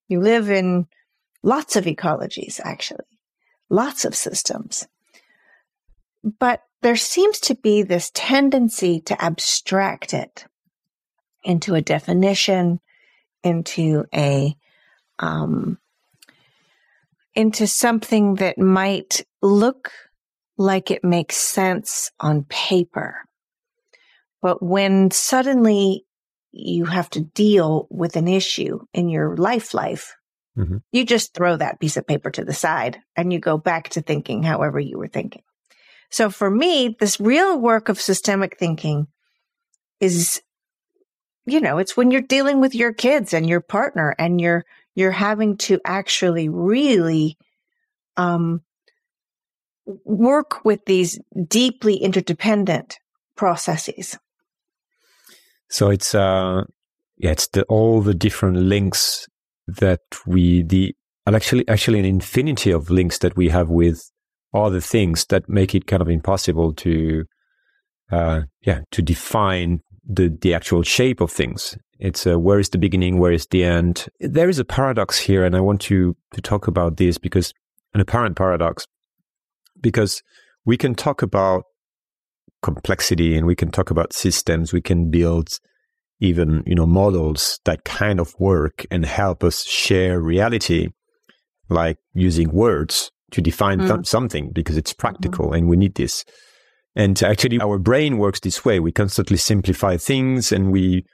You 0.08 0.20
live 0.20 0.50
in 0.50 0.88
lots 1.44 1.76
of 1.76 1.86
ecologies, 1.86 2.60
actually, 2.64 3.06
lots 3.70 4.06
of 4.06 4.16
systems. 4.16 4.88
but 6.24 6.62
there 6.82 6.96
seems 6.96 7.40
to 7.40 7.56
be 7.56 7.84
this 7.84 8.12
tendency 8.14 9.02
to 9.02 9.24
abstract 9.24 10.14
it 10.14 10.46
into 11.44 11.76
a 11.76 11.82
definition, 11.82 12.80
into 13.44 14.06
a, 14.14 14.56
um, 15.20 15.78
into 17.36 17.68
something 17.68 18.36
that 18.36 18.58
might 18.58 19.26
look 19.42 19.92
like 20.62 20.92
it 20.92 21.04
makes 21.04 21.36
sense 21.36 22.12
on 22.20 22.46
paper. 22.46 23.26
But 24.42 24.64
when 24.64 25.12
suddenly 25.12 26.06
you 26.52 26.86
have 26.86 27.10
to 27.12 27.22
deal 27.22 27.88
with 27.90 28.16
an 28.16 28.28
issue 28.28 28.80
in 28.94 29.10
your 29.10 29.36
life 29.36 29.74
life, 29.74 30.16
mm-hmm. 30.58 30.78
you 30.92 31.06
just 31.06 31.34
throw 31.34 31.58
that 31.58 31.80
piece 31.80 31.98
of 31.98 32.08
paper 32.08 32.30
to 32.32 32.46
the 32.46 32.54
side 32.54 33.00
and 33.16 33.32
you 33.32 33.40
go 33.40 33.58
back 33.58 33.90
to 33.90 34.02
thinking 34.02 34.44
however 34.44 34.80
you 34.80 34.98
were 34.98 35.08
thinking. 35.08 35.44
So 36.10 36.30
for 36.30 36.50
me, 36.50 36.96
this 37.00 37.20
real 37.20 37.60
work 37.60 37.90
of 37.90 38.00
systemic 38.00 38.58
thinking 38.60 39.08
is, 40.00 40.42
you 41.46 41.62
know, 41.62 41.78
it's 41.78 41.96
when 41.96 42.12
you're 42.12 42.22
dealing 42.22 42.60
with 42.60 42.76
your 42.76 42.94
kids 42.94 43.34
and 43.34 43.48
your 43.48 43.62
partner 43.62 44.14
and 44.20 44.42
you're, 44.42 44.66
you're 44.94 45.12
having 45.12 45.58
to 45.58 45.80
actually 45.86 46.50
really, 46.50 47.38
um, 48.18 48.62
work 49.86 50.64
with 50.64 50.80
these 50.86 51.20
deeply 51.48 51.96
interdependent 51.96 52.98
processes. 53.36 54.18
So 55.70 55.90
it's 55.90 56.14
uh 56.14 56.64
yeah, 57.18 57.32
it's 57.32 57.48
the, 57.48 57.64
all 57.64 58.02
the 58.02 58.14
different 58.14 58.58
links 58.58 59.28
that 59.68 60.02
we 60.26 60.64
the 60.64 60.96
actually 61.28 61.68
actually 61.68 62.00
an 62.00 62.06
infinity 62.06 62.72
of 62.72 62.90
links 62.90 63.20
that 63.20 63.38
we 63.38 63.50
have 63.50 63.70
with 63.70 64.12
other 64.54 64.82
things 64.82 65.26
that 65.26 65.48
make 65.48 65.74
it 65.74 65.88
kind 65.88 66.02
of 66.02 66.10
impossible 66.10 66.74
to 66.74 67.24
uh 68.12 68.42
yeah 68.66 68.82
to 68.92 69.02
define 69.02 69.80
the 70.04 70.36
the 70.42 70.54
actual 70.54 70.84
shape 70.84 71.22
of 71.22 71.32
things. 71.32 71.78
It's 72.00 72.26
uh, 72.26 72.40
where 72.40 72.60
is 72.60 72.70
the 72.70 72.80
beginning, 72.80 73.20
where 73.20 73.32
is 73.32 73.48
the 73.48 73.64
end. 73.64 74.08
There 74.20 74.50
is 74.50 74.60
a 74.60 74.66
paradox 74.66 75.20
here, 75.20 75.46
and 75.46 75.56
I 75.56 75.62
want 75.62 75.82
to 75.82 76.16
to 76.34 76.42
talk 76.42 76.68
about 76.68 76.98
this 76.98 77.18
because 77.18 77.54
an 77.94 78.02
apparent 78.02 78.36
paradox 78.36 78.86
because 79.82 80.22
we 80.66 80.78
can 80.78 80.96
talk 80.96 81.22
about 81.22 81.64
complexity 82.62 83.36
and 83.36 83.48
we 83.48 83.56
can 83.56 83.72
talk 83.72 83.90
about 83.90 84.14
systems. 84.14 84.72
We 84.72 84.82
can 84.82 85.10
build 85.10 85.60
even, 86.20 86.64
you 86.66 86.76
know, 86.76 86.86
models 86.86 87.60
that 87.66 87.84
kind 87.84 88.20
of 88.20 88.36
work 88.40 88.86
and 88.92 89.06
help 89.06 89.44
us 89.44 89.66
share 89.66 90.22
reality, 90.22 90.90
like 91.70 91.98
using 92.14 92.52
words 92.52 93.12
to 93.32 93.42
define 93.42 93.80
mm. 93.80 93.88
th- 93.88 94.06
something 94.06 94.52
because 94.52 94.78
it's 94.78 94.94
practical 94.94 95.46
mm-hmm. 95.46 95.56
and 95.56 95.70
we 95.70 95.78
need 95.78 95.96
this. 95.96 96.24
And 96.96 97.22
actually 97.24 97.60
our 97.60 97.80
brain 97.80 98.18
works 98.18 98.42
this 98.42 98.64
way. 98.64 98.80
We 98.80 98.92
constantly 98.92 99.38
simplify 99.38 99.98
things 99.98 100.52
and 100.52 100.72
we, 100.72 101.06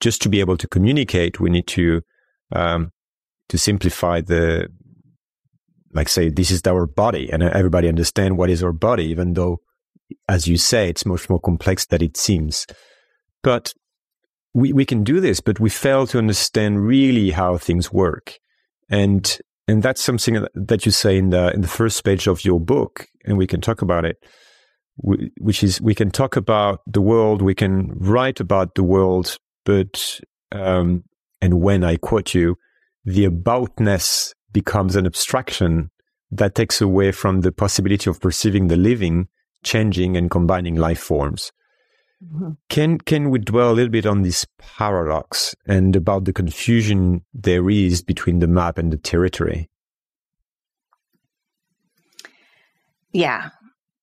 just 0.00 0.22
to 0.22 0.28
be 0.28 0.40
able 0.40 0.56
to 0.56 0.68
communicate, 0.68 1.40
we 1.40 1.50
need 1.50 1.66
to, 1.68 2.02
um, 2.52 2.90
to 3.48 3.58
simplify 3.58 4.20
the, 4.20 4.68
like 5.94 6.08
say, 6.08 6.28
this 6.28 6.50
is 6.50 6.62
our 6.66 6.86
body 6.86 7.30
and 7.32 7.42
everybody 7.42 7.88
understand 7.88 8.36
what 8.36 8.50
is 8.50 8.62
our 8.62 8.72
body, 8.72 9.04
even 9.04 9.34
though 9.34 9.60
as 10.28 10.46
you 10.46 10.56
say, 10.56 10.88
it's 10.88 11.06
much 11.06 11.28
more 11.28 11.40
complex 11.40 11.86
than 11.86 12.02
it 12.02 12.16
seems. 12.16 12.66
But 13.42 13.72
we, 14.52 14.72
we 14.72 14.84
can 14.84 15.04
do 15.04 15.20
this, 15.20 15.40
but 15.40 15.60
we 15.60 15.70
fail 15.70 16.06
to 16.08 16.18
understand 16.18 16.86
really 16.86 17.30
how 17.30 17.58
things 17.58 17.92
work. 17.92 18.38
And 18.88 19.38
and 19.66 19.82
that's 19.82 20.02
something 20.02 20.46
that 20.54 20.84
you 20.84 20.92
say 20.92 21.16
in 21.16 21.30
the 21.30 21.52
in 21.54 21.62
the 21.62 21.68
first 21.68 22.04
page 22.04 22.26
of 22.26 22.44
your 22.44 22.60
book, 22.60 23.06
and 23.24 23.38
we 23.38 23.46
can 23.46 23.60
talk 23.60 23.80
about 23.80 24.04
it. 24.04 24.18
Which 24.96 25.64
is 25.64 25.80
we 25.80 25.94
can 25.94 26.10
talk 26.10 26.36
about 26.36 26.80
the 26.86 27.00
world, 27.00 27.42
we 27.42 27.54
can 27.54 27.90
write 27.96 28.40
about 28.40 28.74
the 28.74 28.84
world, 28.84 29.38
but 29.64 30.20
um, 30.52 31.04
and 31.40 31.60
when 31.60 31.82
I 31.82 31.96
quote 31.96 32.34
you, 32.34 32.56
the 33.04 33.26
aboutness 33.26 34.34
becomes 34.54 34.96
an 34.96 35.04
abstraction 35.04 35.90
that 36.30 36.54
takes 36.54 36.80
away 36.80 37.12
from 37.12 37.42
the 37.42 37.52
possibility 37.52 38.08
of 38.08 38.20
perceiving 38.20 38.68
the 38.68 38.76
living 38.76 39.28
changing 39.62 40.16
and 40.16 40.30
combining 40.30 40.76
life 40.76 41.00
forms. 41.00 41.52
Mm-hmm. 42.24 42.50
Can 42.68 42.98
can 42.98 43.30
we 43.30 43.38
dwell 43.38 43.72
a 43.72 43.74
little 43.74 43.90
bit 43.90 44.06
on 44.06 44.22
this 44.22 44.46
paradox 44.58 45.54
and 45.66 45.96
about 45.96 46.24
the 46.24 46.32
confusion 46.32 47.24
there 47.34 47.68
is 47.68 48.02
between 48.02 48.38
the 48.38 48.46
map 48.46 48.78
and 48.78 48.92
the 48.92 48.96
territory? 48.96 49.68
Yeah, 53.12 53.50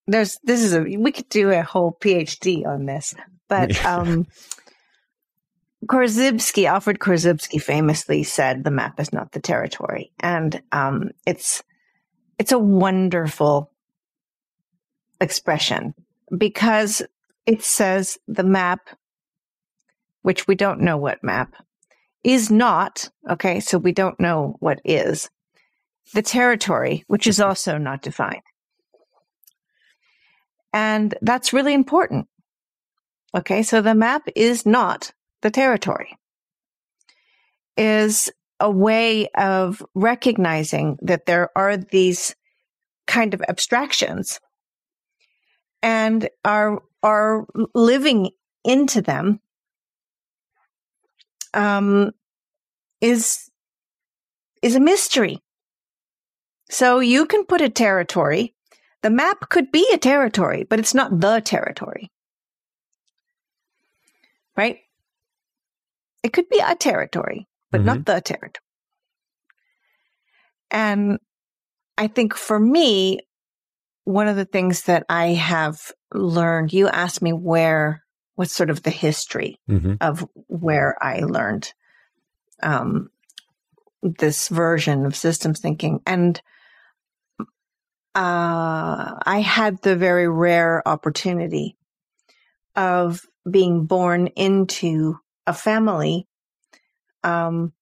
there's 0.08 0.38
this 0.44 0.62
is 0.62 0.74
a 0.74 0.82
we 0.82 1.12
could 1.12 1.30
do 1.30 1.52
a 1.52 1.64
whole 1.64 1.98
PhD 2.00 2.66
on 2.66 2.86
this, 2.86 3.16
but 3.48 3.84
um, 3.86 4.28
Korzybski, 5.88 6.66
Alfred 6.66 7.00
Korzybski, 7.00 7.62
famously 7.62 8.24
said, 8.24 8.64
"The 8.64 8.72
map 8.72 9.00
is 9.00 9.12
not 9.12 9.32
the 9.32 9.40
territory," 9.40 10.12
and 10.20 10.62
um, 10.72 11.12
it's 11.26 11.64
it's 12.38 12.52
a 12.52 12.60
wonderful 12.60 13.72
expression 15.20 15.94
because 16.38 17.02
it 17.46 17.64
says 17.64 18.18
the 18.28 18.44
map, 18.44 18.90
which 20.22 20.48
we 20.48 20.56
don't 20.56 20.82
know 20.82 20.98
what 20.98 21.24
map, 21.24 21.56
is 22.24 22.52
not, 22.52 23.10
okay, 23.30 23.60
so 23.60 23.78
we 23.78 23.92
don't 23.92 24.20
know 24.20 24.56
what 24.60 24.80
is, 24.86 25.30
the 26.14 26.22
territory, 26.22 27.04
which 27.08 27.28
is 27.28 27.40
also 27.40 27.78
not 27.78 28.02
defined. 28.02 28.42
And 30.74 31.16
that's 31.22 31.54
really 31.54 31.74
important. 31.74 32.28
Okay, 33.36 33.64
so 33.64 33.82
the 33.82 33.96
map 33.96 34.24
is 34.36 34.66
not 34.66 35.12
the 35.42 35.52
territory, 35.52 36.18
is 37.78 38.32
a 38.60 38.70
way 38.70 39.28
of 39.30 39.84
recognizing 39.96 40.98
that 41.02 41.26
there 41.26 41.50
are 41.56 41.78
these 41.78 42.36
kind 43.08 43.34
of 43.34 43.42
abstractions 43.50 44.40
and 45.82 46.30
are 46.46 46.82
are 47.04 47.46
living 47.74 48.30
into 48.64 49.02
them 49.02 49.40
um, 51.54 52.12
is 53.02 53.50
is 54.62 54.76
a 54.76 54.80
mystery. 54.80 55.40
So 56.70 57.00
you 57.00 57.26
can 57.26 57.46
put 57.46 57.62
a 57.62 57.70
territory. 57.70 58.54
The 59.02 59.10
map 59.10 59.50
could 59.50 59.72
be 59.72 59.86
a 59.92 59.98
territory, 59.98 60.64
but 60.64 60.80
it's 60.80 60.94
not 60.94 61.20
the 61.20 61.42
territory. 61.42 62.12
Right? 64.56 64.80
It 66.24 66.34
could 66.34 66.50
be 66.50 66.62
a 66.66 66.76
territory, 66.76 67.48
but 67.72 67.80
mm-hmm. 67.80 67.88
not 67.88 68.06
the 68.06 68.22
territory. 68.22 68.64
And 70.70 71.20
I 71.98 72.08
think 72.08 72.36
for 72.36 72.60
me, 72.60 73.20
one 74.04 74.28
of 74.28 74.36
the 74.36 74.46
things 74.46 74.84
that 74.84 75.06
I 75.10 75.28
have 75.28 75.92
learned, 76.14 76.74
you 76.74 76.88
asked 76.88 77.22
me 77.22 77.34
where, 77.34 78.04
what's 78.36 78.54
sort 78.54 78.70
of 78.70 78.84
the 78.84 78.90
history 78.90 79.60
mm-hmm. 79.70 79.96
of 80.02 80.28
where 80.48 80.96
I 81.02 81.20
learned 81.20 81.74
um, 82.64 83.10
this 84.02 84.48
version 84.48 85.06
of 85.06 85.16
systems 85.16 85.60
thinking. 85.60 86.02
And 86.06 86.42
uh, 88.16 89.16
I 89.26 89.42
had 89.46 89.82
the 89.82 89.96
very 89.96 90.28
rare 90.28 90.86
opportunity 90.88 91.78
of 92.76 93.22
being 93.50 93.86
born 93.86 94.28
into 94.28 95.18
a 95.48 95.54
family 95.54 96.28
um, 97.24 97.74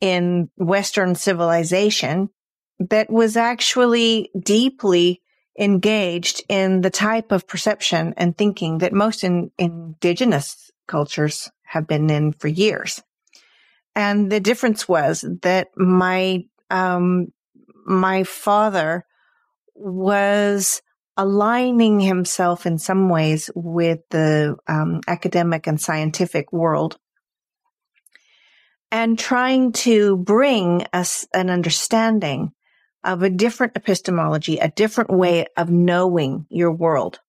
in 0.00 0.50
Western 0.56 1.14
civilization 1.14 2.30
that 2.78 3.10
was 3.10 3.36
actually 3.36 4.30
deeply 4.38 5.22
engaged 5.58 6.42
in 6.48 6.80
the 6.80 6.90
type 6.90 7.30
of 7.30 7.46
perception 7.46 8.12
and 8.16 8.36
thinking 8.36 8.78
that 8.78 8.92
most 8.92 9.22
in, 9.22 9.50
indigenous 9.58 10.70
cultures 10.86 11.50
have 11.62 11.86
been 11.86 12.10
in 12.10 12.32
for 12.32 12.48
years. 12.48 13.02
And 13.94 14.30
the 14.30 14.40
difference 14.40 14.88
was 14.88 15.24
that 15.42 15.68
my, 15.76 16.44
um, 16.70 17.32
my 17.86 18.24
father 18.24 19.06
was 19.74 20.82
aligning 21.16 22.00
himself 22.00 22.66
in 22.66 22.78
some 22.78 23.08
ways 23.08 23.50
with 23.54 24.00
the 24.10 24.56
um, 24.66 25.00
academic 25.06 25.66
and 25.66 25.80
scientific 25.80 26.52
world 26.52 26.98
and 28.90 29.18
trying 29.18 29.72
to 29.72 30.16
bring 30.16 30.86
us 30.92 31.26
an 31.34 31.50
understanding 31.50 32.52
of 33.02 33.22
a 33.22 33.30
different 33.30 33.76
epistemology, 33.76 34.58
a 34.58 34.70
different 34.70 35.10
way 35.10 35.46
of 35.56 35.70
knowing 35.70 36.46
your 36.48 36.72
world 36.72 37.20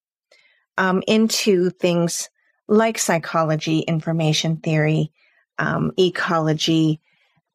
um, 0.78 1.04
into 1.08 1.70
things 1.70 2.30
like 2.68 2.98
psychology, 2.98 3.80
information 3.80 4.58
theory, 4.58 5.12
um, 5.58 5.92
ecology, 5.98 7.02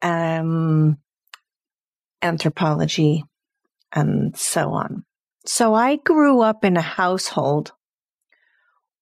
um, 0.01 0.97
anthropology, 2.21 3.23
and 3.93 4.37
so 4.37 4.71
on. 4.71 5.05
So 5.45 5.73
I 5.73 5.95
grew 5.97 6.41
up 6.41 6.63
in 6.63 6.77
a 6.77 6.81
household 6.81 7.71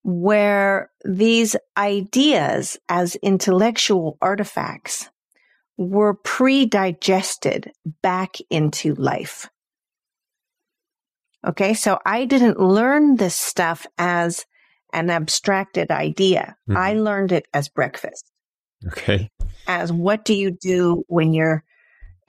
where 0.04 0.89
these 1.04 1.56
ideas 1.78 2.78
as 2.88 3.15
intellectual 3.17 4.17
artifacts 4.21 5.10
were 5.78 6.13
pre-digested 6.13 7.71
back 8.02 8.38
into 8.49 8.95
life. 8.95 9.49
Okay. 11.45 11.73
So 11.73 11.99
I 12.06 12.25
didn't 12.25 12.60
learn 12.60 13.15
this 13.15 13.36
stuff 13.36 13.86
as 13.97 14.45
an 14.93 15.10
abstracted 15.10 15.91
idea. 15.91 16.56
Mhm. 16.69 16.78
I 16.78 16.93
learned 16.93 17.32
it 17.32 17.45
as 17.54 17.69
breakfast, 17.69 18.30
Okay. 18.88 19.30
as 19.67 19.91
what 19.91 20.25
do 20.25 20.34
you 20.34 20.52
do 20.52 21.04
when 21.08 21.34
you're 21.34 21.63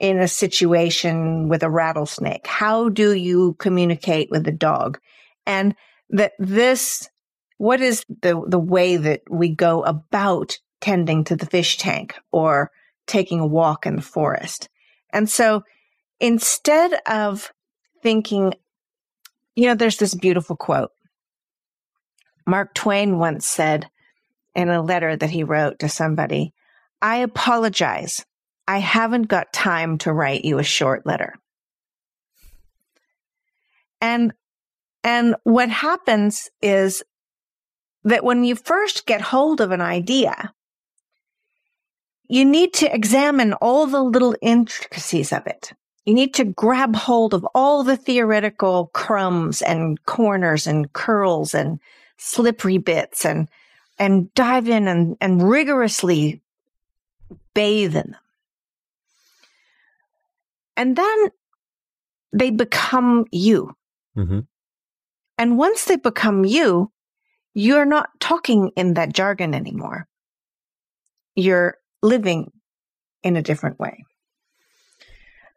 in 0.01 0.17
a 0.19 0.27
situation 0.27 1.47
with 1.47 1.61
a 1.61 1.69
rattlesnake? 1.69 2.47
How 2.47 2.89
do 2.89 3.13
you 3.13 3.53
communicate 3.59 4.31
with 4.31 4.47
a 4.47 4.51
dog? 4.51 4.99
And 5.45 5.75
that 6.09 6.33
this, 6.39 7.07
what 7.57 7.81
is 7.81 8.03
the, 8.23 8.43
the 8.47 8.59
way 8.59 8.97
that 8.97 9.21
we 9.29 9.49
go 9.49 9.83
about 9.83 10.57
tending 10.81 11.23
to 11.25 11.35
the 11.35 11.45
fish 11.45 11.77
tank 11.77 12.15
or 12.31 12.71
taking 13.05 13.39
a 13.39 13.45
walk 13.45 13.85
in 13.85 13.95
the 13.95 14.01
forest? 14.01 14.69
And 15.13 15.29
so 15.29 15.63
instead 16.19 16.99
of 17.05 17.53
thinking, 18.01 18.55
you 19.55 19.67
know, 19.67 19.75
there's 19.75 19.97
this 19.97 20.15
beautiful 20.15 20.55
quote. 20.55 20.89
Mark 22.47 22.73
Twain 22.73 23.19
once 23.19 23.45
said 23.45 23.87
in 24.55 24.69
a 24.69 24.81
letter 24.81 25.15
that 25.15 25.29
he 25.29 25.43
wrote 25.43 25.77
to 25.79 25.89
somebody, 25.89 26.55
I 27.03 27.17
apologize. 27.17 28.25
I 28.71 28.77
haven't 28.77 29.23
got 29.23 29.51
time 29.51 29.97
to 29.97 30.13
write 30.13 30.45
you 30.45 30.57
a 30.57 30.63
short 30.63 31.05
letter. 31.05 31.35
And, 33.99 34.31
and 35.03 35.35
what 35.43 35.69
happens 35.69 36.49
is 36.61 37.03
that 38.05 38.23
when 38.23 38.45
you 38.45 38.55
first 38.55 39.05
get 39.05 39.19
hold 39.19 39.59
of 39.59 39.71
an 39.71 39.81
idea, 39.81 40.53
you 42.29 42.45
need 42.45 42.73
to 42.75 42.95
examine 42.95 43.51
all 43.55 43.87
the 43.87 44.01
little 44.01 44.37
intricacies 44.41 45.33
of 45.33 45.45
it. 45.47 45.73
You 46.05 46.13
need 46.13 46.33
to 46.35 46.45
grab 46.45 46.95
hold 46.95 47.33
of 47.33 47.45
all 47.53 47.83
the 47.83 47.97
theoretical 47.97 48.89
crumbs 48.93 49.61
and 49.61 50.01
corners 50.05 50.65
and 50.65 50.93
curls 50.93 51.53
and 51.53 51.81
slippery 52.15 52.77
bits 52.77 53.25
and, 53.25 53.49
and 53.99 54.33
dive 54.33 54.69
in 54.69 54.87
and, 54.87 55.17
and 55.19 55.49
rigorously 55.49 56.39
bathe 57.53 57.97
in 57.97 58.11
them. 58.11 58.21
And 60.81 60.95
then 60.95 61.29
they 62.33 62.49
become 62.49 63.25
you. 63.31 63.75
hmm 64.15 64.39
And 65.37 65.55
once 65.55 65.85
they 65.85 65.95
become 65.95 66.43
you, 66.43 66.91
you're 67.53 67.85
not 67.85 68.09
talking 68.19 68.71
in 68.75 68.95
that 68.95 69.13
jargon 69.13 69.53
anymore. 69.53 70.07
You're 71.35 71.75
living 72.01 72.51
in 73.21 73.37
a 73.37 73.43
different 73.43 73.79
way. 73.79 74.05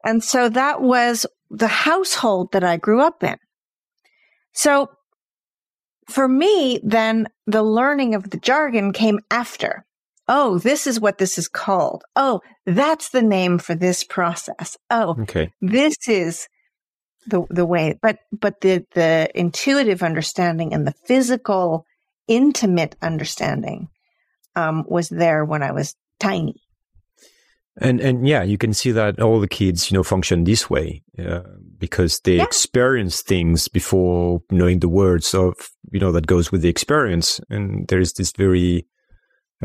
And 0.05 0.23
so 0.23 0.51
that 0.51 0.83
was 0.83 1.25
the 1.49 1.69
household 1.69 2.53
that 2.53 2.63
I 2.63 2.77
grew 2.77 3.01
up 3.01 3.25
in. 3.25 3.39
So 4.53 4.91
for 6.07 6.29
me, 6.29 6.81
then 6.85 7.29
the 7.47 7.63
learning 7.63 8.15
of 8.15 8.29
the 8.29 8.37
jargon 8.37 8.93
came 8.93 9.21
after. 9.31 9.87
Oh, 10.29 10.59
this 10.59 10.87
is 10.87 11.01
what 11.01 11.19
this 11.19 11.39
is 11.39 11.49
called. 11.49 12.03
Oh, 12.17 12.41
that's 12.67 13.11
the 13.11 13.23
name 13.23 13.59
for 13.59 13.75
this 13.75 14.05
process. 14.05 14.77
Oh, 14.91 15.17
Okay. 15.21 15.51
this 15.61 15.97
is 16.09 16.49
the 17.27 17.45
the 17.49 17.65
way 17.65 17.99
but 18.03 18.19
but 18.33 18.61
the 18.61 18.85
the 18.95 19.31
intuitive 19.35 20.03
understanding 20.03 20.75
and 20.75 20.87
the 20.87 20.95
physical 21.07 21.87
intimate 22.29 22.97
understanding 23.01 23.89
um 24.57 24.85
was 24.87 25.09
there 25.09 25.43
when 25.45 25.63
i 25.63 25.73
was 25.73 25.95
tiny 26.21 26.61
And 27.81 28.01
and 28.01 28.29
yeah, 28.29 28.45
you 28.45 28.57
can 28.57 28.73
see 28.73 28.93
that 28.93 29.21
all 29.21 29.41
the 29.41 29.49
kids, 29.49 29.91
you 29.91 29.97
know, 29.97 30.05
function 30.05 30.45
this 30.45 30.71
way 30.71 31.03
uh, 31.19 31.41
because 31.79 32.21
they 32.21 32.37
Yeah. 32.37 32.45
experience 32.45 33.23
things 33.23 33.69
before 33.69 34.43
knowing 34.51 34.81
the 34.81 34.89
words 34.89 35.35
of 35.35 35.55
you 35.93 35.99
know 36.01 36.13
that 36.13 36.27
goes 36.27 36.53
with 36.53 36.63
the 36.63 36.69
experience. 36.69 37.41
And 37.51 37.89
there 37.89 38.01
is 38.01 38.13
this 38.13 38.33
very 38.39 38.87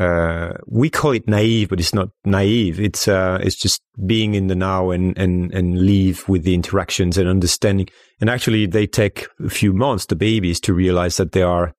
uh, 0.00 0.54
we 0.66 0.88
call 0.88 1.10
it 1.12 1.28
naive, 1.28 1.68
but 1.68 1.78
it's 1.78 1.92
not 1.94 2.08
naive. 2.24 2.80
It's 2.80 3.06
uh, 3.06 3.38
it's 3.42 3.54
just 3.56 3.82
being 4.06 4.34
in 4.34 4.46
the 4.46 4.54
now 4.54 4.90
and 4.90 5.16
and 5.18 5.52
and 5.52 5.78
live 5.84 6.26
with 6.26 6.44
the 6.44 6.54
interactions 6.54 7.18
and 7.18 7.28
understanding. 7.28 7.86
And 8.18 8.30
actually, 8.30 8.64
they 8.64 8.86
take 8.86 9.26
a 9.44 9.50
few 9.50 9.74
months, 9.74 10.06
the 10.06 10.16
babies, 10.16 10.58
to 10.60 10.72
realize 10.72 11.18
that 11.18 11.32
they 11.32 11.42
are 11.42 11.74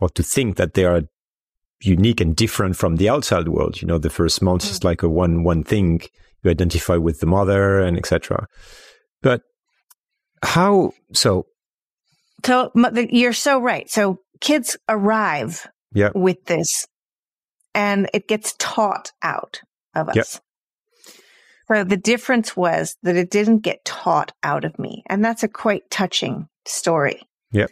or 0.00 0.08
to 0.10 0.22
think 0.22 0.56
that 0.56 0.72
they 0.72 0.86
are 0.86 1.02
unique 1.82 2.22
and 2.22 2.34
different 2.34 2.76
from 2.76 2.96
the 2.96 3.10
outside 3.10 3.48
world. 3.48 3.82
You 3.82 3.86
know, 3.86 3.98
the 3.98 4.10
first 4.10 4.40
month 4.40 4.64
is 4.64 4.82
like 4.82 5.02
a 5.02 5.08
one 5.08 5.44
one 5.44 5.62
thing 5.62 6.00
you 6.42 6.50
identify 6.50 6.96
with 6.96 7.20
the 7.20 7.26
mother 7.26 7.80
and 7.80 7.98
etc. 7.98 8.46
But 9.20 9.42
how 10.42 10.92
so? 11.12 11.46
so 12.46 12.70
you're 13.10 13.32
so 13.32 13.58
right 13.60 13.90
so 13.90 14.20
kids 14.40 14.76
arrive 14.88 15.66
Yeah. 15.92 16.10
with 16.14 16.44
this 16.46 16.86
and 17.74 18.08
it 18.14 18.28
gets 18.28 18.54
taught 18.58 19.12
out 19.22 19.60
of 19.94 20.08
us 20.08 20.16
Yep. 20.16 20.26
so 21.68 21.84
the 21.84 21.96
difference 21.96 22.56
was 22.56 22.96
that 23.02 23.16
it 23.16 23.30
didn't 23.30 23.60
get 23.60 23.84
taught 23.84 24.32
out 24.42 24.64
of 24.64 24.78
me 24.78 25.02
and 25.06 25.24
that's 25.24 25.42
a 25.42 25.48
quite 25.48 25.90
touching 25.90 26.48
story 26.66 27.22
Yep. 27.52 27.70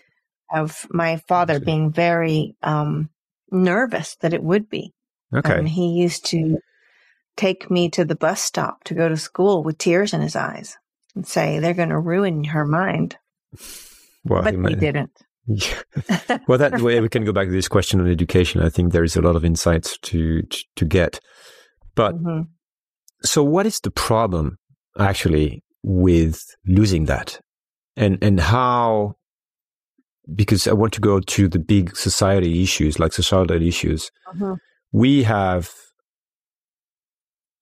of 0.54 0.86
my 0.90 1.16
father 1.28 1.60
being 1.60 1.92
very 1.92 2.56
um 2.62 3.10
nervous 3.50 4.16
that 4.20 4.34
it 4.34 4.42
would 4.42 4.68
be 4.68 4.92
Okay, 5.34 5.58
Um, 5.58 5.66
he 5.66 5.88
used 5.88 6.26
to 6.26 6.58
take 7.36 7.68
me 7.70 7.90
to 7.90 8.04
the 8.04 8.14
bus 8.14 8.40
stop 8.40 8.84
to 8.84 8.94
go 8.94 9.08
to 9.08 9.16
school 9.16 9.62
with 9.64 9.76
tears 9.76 10.14
in 10.14 10.20
his 10.20 10.36
eyes 10.36 10.76
and 11.16 11.26
say, 11.26 11.58
they're 11.58 11.74
going 11.74 11.88
to 11.90 11.98
ruin 11.98 12.44
her 12.44 12.64
mind. 12.64 13.16
well, 14.24 14.42
But 14.42 14.54
he 14.54 14.56
might- 14.56 14.78
didn't. 14.78 15.10
Yeah. 15.48 15.74
well, 16.48 16.58
that 16.58 16.80
way 16.80 17.00
we 17.00 17.08
can 17.08 17.24
go 17.24 17.32
back 17.32 17.46
to 17.46 17.52
this 17.52 17.68
question 17.68 18.00
on 18.00 18.08
education. 18.10 18.62
I 18.62 18.68
think 18.68 18.92
there 18.92 19.04
is 19.04 19.16
a 19.16 19.22
lot 19.22 19.36
of 19.36 19.44
insights 19.44 19.96
to 20.02 20.42
to, 20.42 20.64
to 20.76 20.84
get. 20.84 21.20
But 21.94 22.14
Mhm. 22.16 22.48
so, 23.22 23.42
what 23.44 23.66
is 23.66 23.80
the 23.80 23.90
problem 23.90 24.58
actually 24.98 25.62
with 25.82 26.44
losing 26.66 27.04
that, 27.06 27.40
and 27.96 28.18
and 28.22 28.40
how? 28.40 29.14
Because 30.34 30.66
I 30.66 30.72
want 30.72 30.92
to 30.94 31.00
go 31.00 31.20
to 31.20 31.48
the 31.48 31.60
big 31.60 31.96
society 31.96 32.62
issues, 32.62 32.98
like 32.98 33.12
societal 33.12 33.62
issues. 33.62 34.10
Mhm. 34.34 34.56
We 34.92 35.22
have 35.22 35.70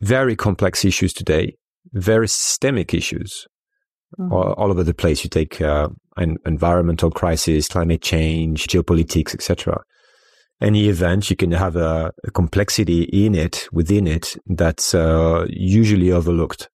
very 0.01 0.37
complex 0.37 0.85
issues 0.85 1.12
today, 1.12 1.57
very 1.92 2.29
systemic 2.29 2.94
issues 2.94 3.47
Mhm. 4.19 4.33
all, 4.33 4.53
all 4.53 4.71
over 4.71 4.85
the 4.85 4.95
place. 4.95 5.25
You 5.25 5.31
take 5.31 5.61
uh, 5.61 5.88
an 6.17 6.37
environmental 6.47 7.11
crisis, 7.11 7.69
climate 7.69 8.03
change, 8.03 8.67
geopolitics, 8.67 9.35
etc. 9.35 9.83
Any 10.61 10.88
event, 10.88 11.31
you 11.31 11.37
can 11.37 11.51
have 11.51 11.77
a, 11.77 12.12
a 12.25 12.31
complexity 12.31 13.03
in 13.05 13.35
it, 13.35 13.69
within 13.73 14.07
it, 14.07 14.37
that's 14.47 14.95
uh, 14.95 15.47
usually 15.51 16.12
overlooked. 16.12 16.69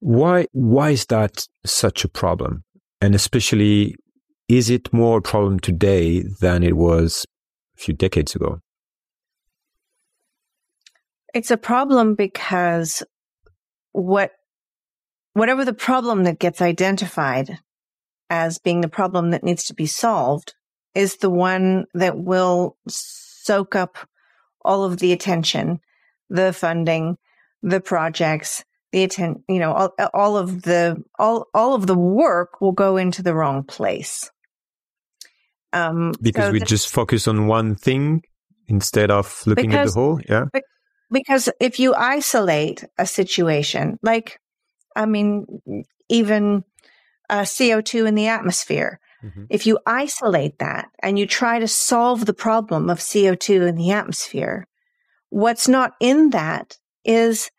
Why? 0.00 0.46
Why 0.52 0.90
is 0.90 1.06
that 1.06 1.46
such 1.64 2.04
a 2.04 2.08
problem? 2.08 2.64
And 3.00 3.14
especially, 3.14 3.94
is 4.48 4.70
it 4.70 4.92
more 4.92 5.18
a 5.18 5.22
problem 5.22 5.60
today 5.60 6.24
than 6.40 6.62
it 6.62 6.76
was 6.76 7.26
a 7.76 7.80
few 7.80 7.94
decades 7.94 8.34
ago? 8.34 8.60
It's 11.34 11.50
a 11.50 11.56
problem 11.56 12.14
because 12.14 13.02
what, 13.92 14.32
whatever 15.38 15.64
the 15.64 15.72
problem 15.72 16.24
that 16.24 16.38
gets 16.38 16.60
identified 16.60 17.58
as 18.30 18.58
being 18.58 18.80
the 18.80 18.88
problem 18.88 19.30
that 19.30 19.44
needs 19.44 19.64
to 19.64 19.74
be 19.74 19.86
solved 19.86 20.54
is 20.94 21.16
the 21.16 21.30
one 21.30 21.86
that 21.94 22.18
will 22.18 22.76
soak 22.88 23.74
up 23.74 23.96
all 24.64 24.84
of 24.84 24.98
the 24.98 25.12
attention, 25.12 25.80
the 26.28 26.52
funding, 26.52 27.16
the 27.62 27.80
projects, 27.80 28.64
the 28.92 29.04
atten- 29.04 29.44
you 29.48 29.58
know, 29.58 29.72
all, 29.72 29.94
all 30.12 30.36
of 30.36 30.62
the, 30.62 31.02
all, 31.18 31.46
all 31.54 31.74
of 31.74 31.86
the 31.86 31.96
work 31.96 32.60
will 32.60 32.72
go 32.72 32.96
into 32.96 33.22
the 33.22 33.34
wrong 33.34 33.62
place. 33.62 34.30
Um, 35.72 36.14
Because 36.20 36.46
so 36.46 36.52
we 36.52 36.58
th- 36.60 36.68
just 36.68 36.88
focus 36.88 37.28
on 37.28 37.46
one 37.46 37.76
thing 37.76 38.22
instead 38.66 39.10
of 39.10 39.42
looking 39.46 39.74
at 39.74 39.86
the 39.86 39.92
whole. 39.92 40.20
Yeah. 40.28 40.46
because 41.10 41.48
if 41.60 41.78
you 41.78 41.94
isolate 41.94 42.84
a 42.98 43.06
situation, 43.06 43.98
like, 44.02 44.38
I 44.98 45.06
mean, 45.06 45.46
even 46.08 46.64
uh, 47.30 47.42
CO2 47.42 48.06
in 48.06 48.14
the 48.14 48.26
atmosphere, 48.26 49.00
Mhm. 49.22 49.46
if 49.50 49.66
you 49.66 49.78
isolate 49.86 50.58
that 50.58 50.90
and 51.02 51.18
you 51.18 51.26
try 51.26 51.58
to 51.58 51.68
solve 51.68 52.26
the 52.26 52.34
problem 52.34 52.88
of 52.88 53.00
CO2 53.00 53.66
in 53.66 53.74
the 53.74 53.90
atmosphere, 53.90 54.66
what's 55.30 55.66
not 55.68 55.94
in 56.00 56.30
that 56.30 56.78
is 57.04 57.50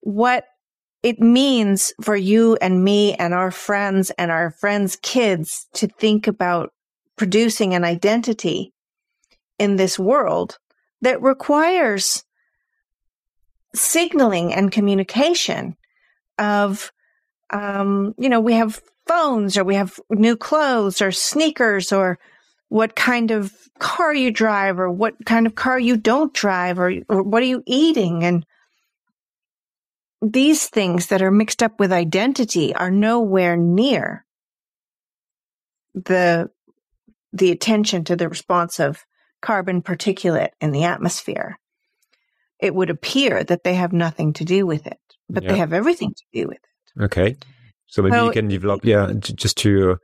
what 0.00 0.44
it 1.02 1.20
means 1.20 1.92
for 2.02 2.16
you 2.16 2.56
and 2.60 2.84
me 2.84 3.14
and 3.14 3.32
our 3.32 3.50
friends 3.50 4.10
and 4.18 4.30
our 4.30 4.50
friends' 4.50 4.96
kids 5.02 5.66
to 5.74 5.86
think 5.86 6.26
about 6.26 6.72
producing 7.16 7.74
an 7.74 7.84
identity 7.84 8.72
in 9.58 9.76
this 9.76 9.98
world 9.98 10.58
that 11.00 11.22
requires 11.22 12.24
signaling 13.74 14.52
and 14.52 14.72
communication 14.72 15.76
of, 16.38 16.92
um, 17.50 18.14
you 18.18 18.28
know, 18.28 18.40
we 18.40 18.54
have 18.54 18.80
phones 19.06 19.56
or 19.56 19.64
we 19.64 19.74
have 19.74 19.98
new 20.10 20.36
clothes 20.36 21.00
or 21.00 21.12
sneakers 21.12 21.92
or 21.92 22.18
what 22.68 22.96
kind 22.96 23.30
of 23.30 23.52
car 23.78 24.12
you 24.12 24.30
drive 24.30 24.78
or 24.80 24.90
what 24.90 25.14
kind 25.24 25.46
of 25.46 25.54
car 25.54 25.78
you 25.78 25.96
don't 25.96 26.34
drive 26.34 26.78
or, 26.78 26.92
or 27.08 27.22
what 27.22 27.42
are 27.42 27.46
you 27.46 27.62
eating? 27.66 28.24
And 28.24 28.44
these 30.20 30.66
things 30.66 31.06
that 31.06 31.22
are 31.22 31.30
mixed 31.30 31.62
up 31.62 31.78
with 31.78 31.92
identity 31.92 32.74
are 32.74 32.90
nowhere 32.90 33.56
near 33.56 34.24
the 35.94 36.50
the 37.32 37.50
attention 37.50 38.04
to 38.04 38.16
the 38.16 38.28
response 38.28 38.80
of 38.80 39.04
carbon 39.42 39.82
particulate 39.82 40.50
in 40.60 40.72
the 40.72 40.84
atmosphere. 40.84 41.58
It 42.58 42.74
would 42.74 42.88
appear 42.88 43.44
that 43.44 43.62
they 43.62 43.74
have 43.74 43.92
nothing 43.92 44.32
to 44.34 44.44
do 44.44 44.64
with 44.64 44.86
it 44.86 44.98
but 45.28 45.42
yeah. 45.42 45.52
they 45.52 45.58
have 45.58 45.72
everything 45.72 46.12
to 46.14 46.24
do 46.32 46.48
with 46.48 46.58
it 46.58 47.02
okay 47.02 47.36
so 47.86 48.02
maybe 48.02 48.24
you 48.24 48.30
can 48.32 48.48
develop 48.48 48.84
yeah 48.84 49.12
just 49.20 49.56
to 49.56 49.96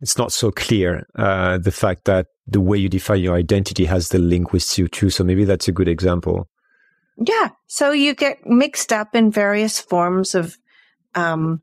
it's 0.00 0.18
not 0.18 0.32
so 0.32 0.50
clear 0.50 1.06
uh, 1.16 1.56
the 1.56 1.70
fact 1.70 2.04
that 2.04 2.26
the 2.46 2.60
way 2.60 2.76
you 2.76 2.88
define 2.88 3.20
your 3.20 3.36
identity 3.36 3.84
has 3.86 4.10
the 4.10 4.18
link 4.18 4.52
with 4.52 4.62
co2 4.62 5.12
so 5.12 5.24
maybe 5.24 5.44
that's 5.44 5.68
a 5.68 5.72
good 5.72 5.88
example 5.88 6.48
yeah. 7.16 7.50
So 7.66 7.92
you 7.92 8.14
get 8.14 8.46
mixed 8.46 8.92
up 8.92 9.14
in 9.14 9.30
various 9.30 9.80
forms 9.80 10.34
of 10.34 10.58
um, 11.14 11.62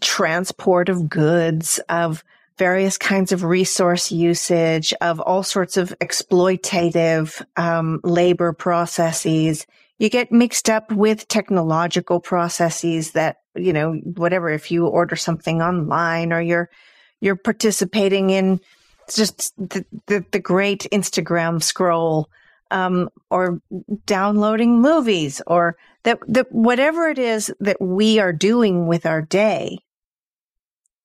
transport 0.00 0.88
of 0.88 1.08
goods, 1.08 1.80
of 1.88 2.22
various 2.58 2.98
kinds 2.98 3.32
of 3.32 3.44
resource 3.44 4.10
usage, 4.10 4.92
of 5.00 5.20
all 5.20 5.42
sorts 5.42 5.76
of 5.76 5.94
exploitative 6.00 7.42
um, 7.56 8.00
labor 8.02 8.52
processes. 8.52 9.66
You 9.98 10.10
get 10.10 10.30
mixed 10.30 10.68
up 10.68 10.92
with 10.92 11.28
technological 11.28 12.20
processes 12.20 13.12
that, 13.12 13.38
you 13.54 13.72
know, 13.72 13.94
whatever, 13.94 14.50
if 14.50 14.70
you 14.70 14.86
order 14.86 15.16
something 15.16 15.62
online 15.62 16.32
or 16.32 16.40
you're, 16.40 16.68
you're 17.20 17.36
participating 17.36 18.30
in 18.30 18.60
just 19.14 19.54
the, 19.56 19.84
the, 20.06 20.24
the 20.32 20.38
great 20.38 20.86
Instagram 20.92 21.62
scroll 21.62 22.28
um, 22.70 23.08
or 23.30 23.60
downloading 24.04 24.82
movies 24.82 25.40
or 25.46 25.76
that, 26.02 26.18
that 26.28 26.52
whatever 26.52 27.08
it 27.08 27.18
is 27.18 27.52
that 27.60 27.80
we 27.80 28.18
are 28.18 28.32
doing 28.32 28.86
with 28.86 29.06
our 29.06 29.22
day 29.22 29.78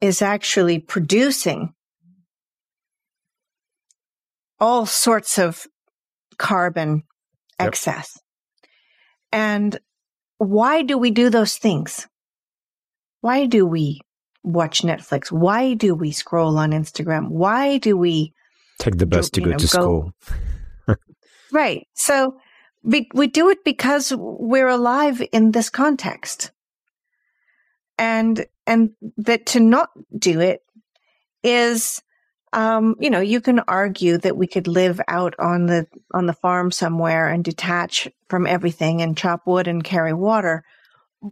is 0.02 0.22
actually 0.22 0.80
producing 0.80 1.74
all 4.60 4.86
sorts 4.86 5.38
of 5.40 5.66
carbon 6.38 7.04
yep. 7.60 7.70
excess. 7.70 8.20
And 9.32 9.80
why 10.38 10.82
do 10.82 10.98
we 10.98 11.12
do 11.12 11.30
those 11.30 11.58
things? 11.58 12.08
Why 13.22 13.46
do 13.46 13.66
we 13.66 14.02
watch 14.44 14.82
Netflix? 14.82 15.32
Why 15.32 15.74
do 15.76 15.94
we 15.94 16.12
scroll 16.12 16.58
on 16.58 16.72
Instagram? 16.72 17.30
Why 17.30 17.78
do 17.78 17.96
we 17.96 18.34
take 18.80 18.98
the 18.98 19.06
bus 19.06 19.30
to 19.32 19.42
go 19.42 19.52
know, 19.52 19.58
to 19.58 19.68
school? 19.68 20.14
Right. 21.52 21.88
So 21.94 22.38
we, 22.82 23.10
we 23.14 23.28
do 23.28 23.50
it 23.50 23.64
because 23.64 24.14
we're 24.16 24.70
alive 24.70 25.22
in 25.32 25.52
this 25.52 25.70
context. 25.70 26.52
And, 27.98 28.46
and 28.66 28.92
that 29.18 29.48
to 29.48 29.60
not 29.60 29.90
do 30.18 30.40
it 30.40 30.62
is, 31.44 32.02
um, 32.54 32.96
you 33.00 33.10
know, 33.10 33.22
you 33.22 33.40
can 33.42 33.60
argue 33.60 34.18
that 34.18 34.36
we 34.36 34.48
could 34.48 34.68
live 34.68 35.00
out 35.08 35.36
on 35.40 35.68
the, 35.68 35.88
on 36.14 36.26
the 36.26 36.34
farm 36.34 36.72
somewhere 36.72 37.28
and 37.28 37.44
detach 37.44 38.08
from 38.30 38.46
everything 38.46 39.02
and 39.02 39.18
chop 39.18 39.48
wood 39.48 39.68
and 39.68 39.84
carry 39.84 40.14
water. 40.14 40.64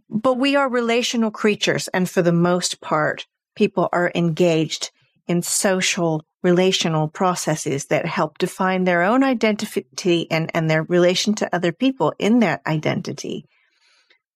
But 0.10 0.36
we 0.36 0.56
are 0.56 0.70
relational 0.70 1.32
creatures. 1.32 1.88
And 1.90 2.10
for 2.10 2.22
the 2.22 2.32
most 2.32 2.80
part, 2.80 3.26
people 3.56 3.90
are 3.92 4.12
engaged 4.16 4.92
in 5.28 5.42
social 5.42 6.24
relational 6.42 7.10
processes 7.10 7.88
that 7.88 8.06
help 8.06 8.38
define 8.38 8.86
their 8.86 9.04
own 9.04 9.24
identity 9.24 10.28
and, 10.32 10.50
and 10.54 10.70
their 10.70 10.84
relation 10.84 11.34
to 11.36 11.54
other 11.54 11.74
people 11.74 12.14
in 12.18 12.40
that 12.40 12.62
identity 12.66 13.46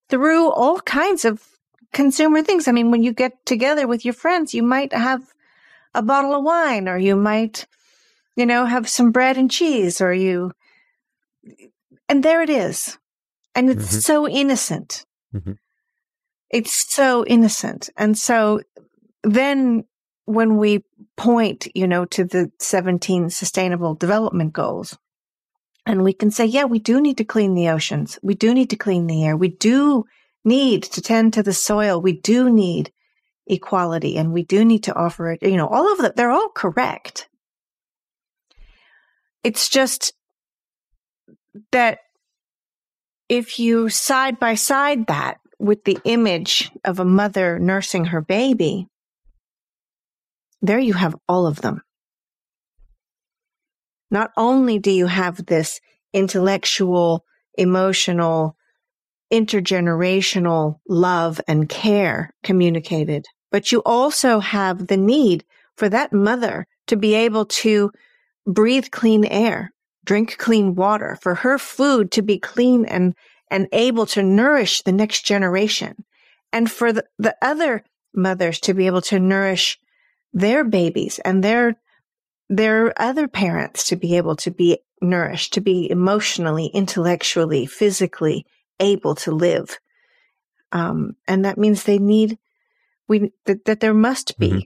through 0.10 0.52
all 0.52 0.80
kinds 0.82 1.24
of 1.24 1.42
consumer 1.94 2.44
things. 2.44 2.68
I 2.68 2.74
mean, 2.74 2.92
when 2.92 3.04
you 3.04 3.14
get 3.14 3.46
together 3.46 3.88
with 3.88 4.04
your 4.04 4.14
friends, 4.14 4.54
you 4.54 4.64
might 4.64 4.92
have 4.94 5.22
a 5.94 6.02
bottle 6.02 6.36
of 6.36 6.44
wine 6.44 6.88
or 6.88 6.98
you 6.98 7.16
might, 7.16 7.68
you 8.36 8.46
know, 8.46 8.66
have 8.66 8.90
some 8.90 9.12
bread 9.12 9.38
and 9.38 9.50
cheese 9.50 10.02
or 10.02 10.14
you, 10.14 10.52
and 12.10 12.24
there 12.24 12.42
it 12.42 12.50
is. 12.50 12.98
And 13.56 13.70
it's 13.70 13.90
mm-hmm. 13.90 14.00
so 14.00 14.28
innocent. 14.28 15.06
Mm-hmm. 15.34 15.54
It's 16.50 16.94
so 16.94 17.26
innocent. 17.26 17.90
And 17.98 18.18
so 18.18 18.62
then 19.24 19.84
when 20.26 20.58
we 20.58 20.84
point, 21.18 21.68
you 21.76 21.88
know, 21.88 22.06
to 22.06 22.24
the 22.24 22.52
17 22.60 23.30
sustainable 23.30 23.96
development 23.96 24.54
goals, 24.54 24.98
and 25.86 26.04
we 26.04 26.14
can 26.14 26.32
say, 26.32 26.46
yeah, 26.46 26.64
we 26.64 26.80
do 26.80 27.02
need 27.02 27.18
to 27.18 27.26
clean 27.26 27.56
the 27.56 27.70
oceans. 27.70 28.18
We 28.24 28.36
do 28.36 28.54
need 28.54 28.70
to 28.70 28.78
clean 28.78 29.08
the 29.08 29.26
air. 29.26 29.36
We 29.36 29.50
do 29.50 30.06
need 30.46 30.84
to 30.84 31.02
tend 31.02 31.34
to 31.34 31.44
the 31.44 31.54
soil. 31.54 32.02
We 32.02 32.14
do 32.14 32.50
need 32.50 32.92
equality 33.48 34.18
and 34.18 34.32
we 34.32 34.44
do 34.44 34.64
need 34.64 34.84
to 34.84 34.96
offer 34.96 35.32
it, 35.32 35.44
you 35.44 35.58
know, 35.58 35.68
all 35.68 35.92
of 35.92 36.00
that. 36.00 36.16
They're 36.16 36.32
all 36.32 36.50
correct. 36.50 37.28
It's 39.44 39.68
just 39.70 40.14
that 41.72 42.00
if 43.30 43.60
you 43.60 43.90
side 43.90 44.40
by 44.40 44.56
side 44.56 45.08
that 45.08 45.38
with 45.60 45.84
the 45.84 45.98
image 46.04 46.72
of 46.86 47.00
a 47.00 47.06
mother 47.06 47.60
nursing 47.60 48.06
her 48.06 48.22
baby, 48.22 48.88
there 50.62 50.80
you 50.80 50.94
have 50.94 51.16
all 51.28 51.46
of 51.46 51.62
them. 51.62 51.82
Not 54.10 54.32
only 54.38 54.80
do 54.80 54.92
you 54.92 55.08
have 55.08 55.46
this 55.46 55.82
intellectual, 56.14 57.26
emotional, 57.58 58.56
intergenerational 59.32 60.80
love 60.88 61.42
and 61.48 61.68
care 61.68 62.34
communicated, 62.44 63.26
but 63.54 63.72
you 63.72 63.84
also 63.86 64.40
have 64.40 64.88
the 64.88 64.98
need 64.98 65.46
for 65.78 65.88
that 65.88 66.12
mother 66.12 66.66
to 66.88 66.98
be 66.98 67.14
able 67.14 67.46
to 67.46 67.92
breathe 68.48 68.88
clean 68.90 69.26
air, 69.26 69.72
drink 70.04 70.40
clean 70.40 70.74
water, 70.74 71.20
for 71.22 71.36
her 71.36 71.60
food 71.60 72.12
to 72.12 72.24
be 72.24 72.40
clean 72.40 72.84
and, 72.86 73.14
and 73.52 73.68
able 73.72 74.08
to 74.08 74.24
nourish 74.24 74.82
the 74.82 74.92
next 74.92 75.24
generation. 75.24 76.04
And 76.52 76.70
for 76.70 76.92
the, 76.92 77.06
the 77.20 77.38
other 77.44 77.84
mothers 78.12 78.60
to 78.62 78.74
be 78.74 78.88
able 78.88 79.04
to 79.04 79.20
nourish 79.20 79.80
their 80.34 80.64
babies 80.64 81.20
and 81.24 81.44
their 81.44 81.76
their 82.50 82.94
other 83.02 83.28
parents 83.28 83.88
to 83.88 83.96
be 83.96 84.18
able 84.18 84.36
to 84.36 84.52
be 84.52 84.80
nourished, 85.02 85.54
to 85.54 85.62
be 85.62 85.90
emotionally, 85.90 86.68
intellectually, 86.68 87.66
physically 87.66 88.46
able 88.80 89.16
to 89.16 89.32
live. 89.32 89.80
Um, 90.72 91.16
and 91.28 91.46
that 91.46 91.58
means 91.58 91.84
they 91.84 92.00
need 92.00 92.38
we 93.08 93.32
that, 93.46 93.66
that 93.66 93.80
there 93.80 93.94
must 93.94 94.38
be 94.38 94.50
mm-hmm. 94.50 94.60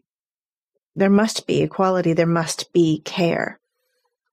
there 0.96 1.10
must 1.10 1.48
be 1.48 1.62
equality, 1.62 2.14
there 2.14 2.26
must 2.26 2.72
be 2.74 3.02
care 3.06 3.60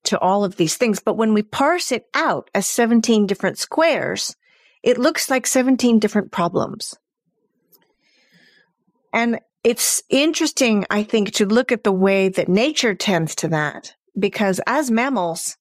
to 0.04 0.18
all 0.18 0.44
of 0.44 0.56
these 0.56 0.76
things. 0.76 1.00
But 1.00 1.16
when 1.16 1.34
we 1.34 1.42
parse 1.42 1.90
it 1.90 2.06
out 2.14 2.50
as 2.54 2.66
17 2.66 3.26
different 3.26 3.58
squares, 3.58 4.36
it 4.82 4.98
looks 4.98 5.30
like 5.30 5.46
17 5.46 5.98
different 5.98 6.30
problems. 6.30 6.94
And 9.12 9.40
it's 9.62 10.02
interesting, 10.10 10.84
I 10.90 11.04
think, 11.04 11.32
to 11.34 11.46
look 11.46 11.72
at 11.72 11.84
the 11.84 11.92
way 11.92 12.28
that 12.28 12.48
nature 12.48 12.94
tends 12.94 13.34
to 13.36 13.48
that, 13.48 13.94
because 14.18 14.60
as 14.66 14.90
mammals, 14.90 15.56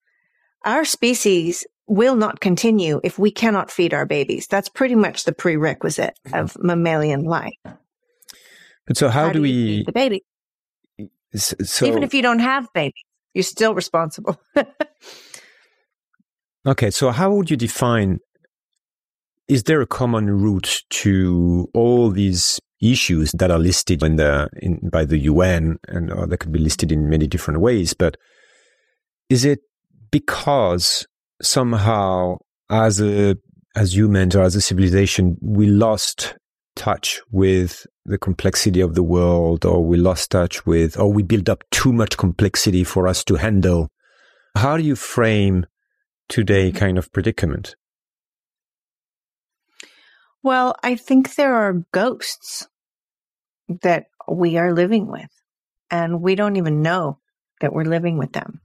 our 0.66 0.84
species 0.84 1.66
will 1.88 2.16
not 2.16 2.40
continue 2.40 3.00
if 3.04 3.20
we 3.20 3.32
cannot 3.32 3.72
feed 3.72 3.94
our 3.94 4.06
babies. 4.06 4.48
That's 4.48 4.70
pretty 4.70 4.96
much 4.96 5.24
the 5.24 5.34
prerequisite 5.34 6.18
of 6.34 6.58
mammalian 6.60 7.24
life. 7.24 7.54
But 8.88 8.98
so, 8.98 9.10
how, 9.10 9.26
how 9.26 9.32
do, 9.32 9.40
do 9.40 9.42
we 9.42 9.84
the 9.84 9.92
baby? 9.92 10.24
So, 11.36 11.86
even 11.86 12.04
if 12.04 12.14
you 12.14 12.22
don't 12.22 12.40
have 12.40 12.68
babies, 12.74 13.04
you're 13.34 13.44
still 13.44 13.74
responsible. 13.74 14.40
okay, 16.68 16.92
so 16.92 17.12
how 17.12 17.34
would 17.34 17.50
you 17.50 17.58
define? 17.58 18.20
Is 19.48 19.64
there 19.64 19.82
a 19.82 19.88
common 19.88 20.30
root 20.30 20.84
to 20.90 21.70
all 21.74 22.10
these 22.10 22.60
issues 22.84 23.32
that 23.34 23.50
are 23.50 23.60
listed 23.60 24.04
in 24.04 24.18
the 24.18 24.50
in, 24.58 24.90
by 24.90 25.06
the 25.06 25.18
UN 25.20 25.78
and 25.88 26.12
or 26.12 26.28
that 26.28 26.40
could 26.40 26.52
be 26.52 26.60
listed 26.60 26.92
in 26.92 27.10
many 27.10 27.28
different 27.28 27.62
ways. 27.62 27.94
But 27.94 28.18
is 29.30 29.46
it 29.46 29.60
because 30.12 31.08
somehow 31.42 32.38
as 32.70 33.02
a 33.02 33.38
as 33.76 33.96
humans 33.96 34.36
or 34.36 34.44
as 34.44 34.56
a 34.56 34.62
civilization, 34.62 35.38
we 35.42 35.68
lost 35.68 36.36
touch 36.76 37.22
with 37.32 37.86
the 38.06 38.18
complexity 38.18 38.82
of 38.82 38.96
the 38.96 39.04
world, 39.04 39.66
or 39.66 39.84
we 39.84 39.98
lost 39.98 40.32
touch 40.32 40.66
with, 40.66 41.00
or 41.00 41.12
we 41.12 41.24
build 41.24 41.50
up 41.50 41.64
too 41.72 41.94
much 41.94 42.18
complexity 42.18 42.84
for 42.84 43.08
us 43.08 43.24
to 43.24 43.36
handle. 43.36 43.90
How 44.56 44.78
do 44.78 44.84
you 44.84 44.96
frame 44.96 45.66
today 46.28 46.72
kind 46.72 46.98
of 46.98 47.12
predicament? 47.12 47.76
Well, 50.42 50.76
I 50.84 50.96
think 50.96 51.36
there 51.36 51.56
are 51.56 51.86
ghosts 51.94 52.68
that 53.82 54.08
we 54.28 54.58
are 54.58 54.74
living 54.74 55.08
with, 55.08 55.30
and 55.90 56.22
we 56.22 56.36
don't 56.36 56.58
even 56.58 56.82
know 56.82 57.20
that 57.62 57.74
we're 57.74 57.86
living 57.86 58.18
with 58.18 58.34
them. 58.34 58.60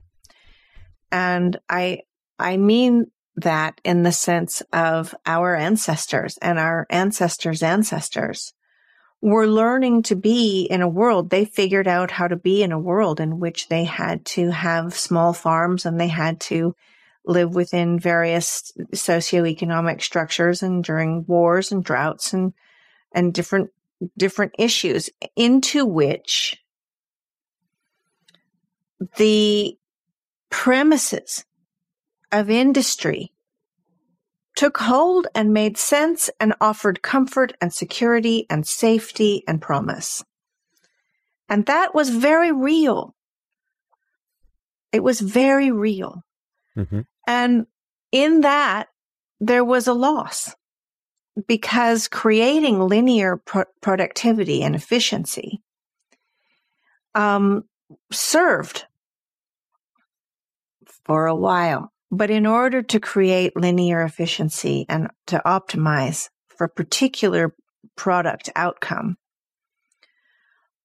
And 1.13 1.59
I, 1.69 2.01
I 2.39 2.57
mean 2.57 3.07
that 3.37 3.81
in 3.85 4.03
the 4.03 4.13
sense 4.13 4.63
of 4.73 5.15
our 5.25 5.55
ancestors 5.55 6.37
and 6.43 6.59
our 6.59 6.87
ancestors' 6.91 7.63
ancestors 7.63 8.53
were 9.21 9.47
learning 9.47 10.03
to 10.03 10.17
be 10.17 10.63
in 10.63 10.81
a 10.81 10.89
world. 10.89 11.31
They 11.31 11.45
figured 11.45 11.89
out 11.89 12.11
how 12.11 12.29
to 12.29 12.37
be 12.37 12.63
in 12.63 12.73
a 12.73 12.79
world 12.79 13.21
in 13.21 13.41
which 13.41 13.69
they 13.69 13.85
had 13.85 14.25
to 14.27 14.51
have 14.51 14.95
small 14.95 15.33
farms 15.33 15.85
and 15.85 16.01
they 16.01 16.09
had 16.09 16.41
to 16.43 16.75
live 17.25 17.55
within 17.55 17.99
various 17.99 18.73
socioeconomic 18.95 20.01
structures 20.03 20.63
and 20.63 20.83
during 20.83 21.25
wars 21.27 21.73
and 21.73 21.85
droughts 21.85 22.33
and 22.33 22.55
and 23.13 23.35
different 23.35 23.71
different 24.17 24.55
issues 24.59 25.11
into 25.37 25.85
which 25.85 26.57
the 29.17 29.77
premises 30.51 31.45
of 32.33 32.49
industry 32.49 33.33
took 34.59 34.79
hold 34.79 35.29
and 35.37 35.53
made 35.53 35.79
sense 35.79 36.29
and 36.41 36.53
offered 36.61 37.01
comfort 37.01 37.53
and 37.61 37.73
security 37.73 38.45
and 38.51 38.67
safety 38.67 39.45
and 39.47 39.63
promise. 39.63 40.25
And 41.49 41.65
that 41.67 41.95
was 41.95 42.11
very 42.11 42.51
real. 42.51 43.15
It 44.91 45.05
was 45.05 45.21
very 45.21 45.71
real. 45.71 46.25
Mm-hmm. 46.77 47.03
And 47.29 47.67
in 48.11 48.41
that, 48.41 48.89
there 49.39 49.65
was 49.65 49.87
a 49.87 49.93
loss 49.93 50.57
because 51.47 52.09
creating 52.09 52.81
linear 52.81 53.37
pro- 53.37 53.63
productivity 53.81 54.65
and 54.65 54.75
efficiency 54.75 55.63
um, 57.15 57.63
served 58.11 58.87
for 61.05 61.29
a 61.29 61.37
while. 61.37 61.93
But 62.11 62.31
in 62.31 62.47
order 62.47 62.83
to 62.83 63.01
create 63.01 63.57
linear 63.57 64.03
efficiency 64.03 64.87
and 64.89 65.11
to 65.27 65.43
optimize 65.45 66.31
for 66.49 66.69
particular 66.69 67.55
product 67.97 68.51
outcome, 68.57 69.19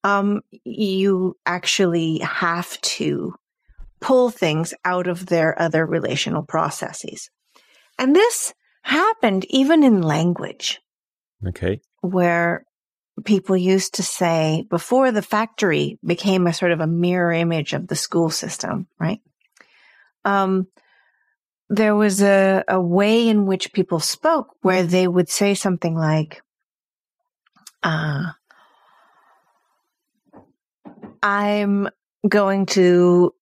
um, 0.04 0.42
you 0.66 1.38
actually 1.46 2.20
have 2.20 2.80
to 2.82 3.36
pull 4.02 4.30
things 4.30 4.74
out 4.84 5.08
of 5.08 5.28
their 5.28 5.60
other 5.62 5.86
relational 5.86 6.44
processes. 6.44 7.30
And 7.98 8.14
this 8.14 8.54
happened 8.82 9.46
even 9.50 9.82
in 9.84 10.02
language. 10.02 10.82
Okay. 11.48 11.80
Where 12.02 12.66
people 13.24 13.56
used 13.56 13.96
to 13.96 14.04
say 14.04 14.66
before 14.70 15.12
the 15.12 15.22
factory 15.22 16.00
became 16.06 16.48
a 16.48 16.54
sort 16.54 16.72
of 16.72 16.82
a 16.82 16.88
mirror 16.88 17.32
image 17.32 17.74
of 17.74 17.88
the 17.88 17.96
school 17.96 18.30
system, 18.30 18.88
right? 19.00 19.22
Um, 20.26 20.68
there 21.70 21.96
was 21.96 22.22
a, 22.22 22.64
a 22.68 22.80
way 22.80 23.28
in 23.28 23.46
which 23.46 23.74
people 23.74 24.00
spoke 24.00 24.56
where 24.62 24.84
they 24.84 25.08
would 25.08 25.30
say 25.30 25.54
something 25.54 25.96
like, 25.96 26.42
uh, 27.82 28.32
I'm 31.22 31.90
going 32.28 32.66
to 32.68 33.34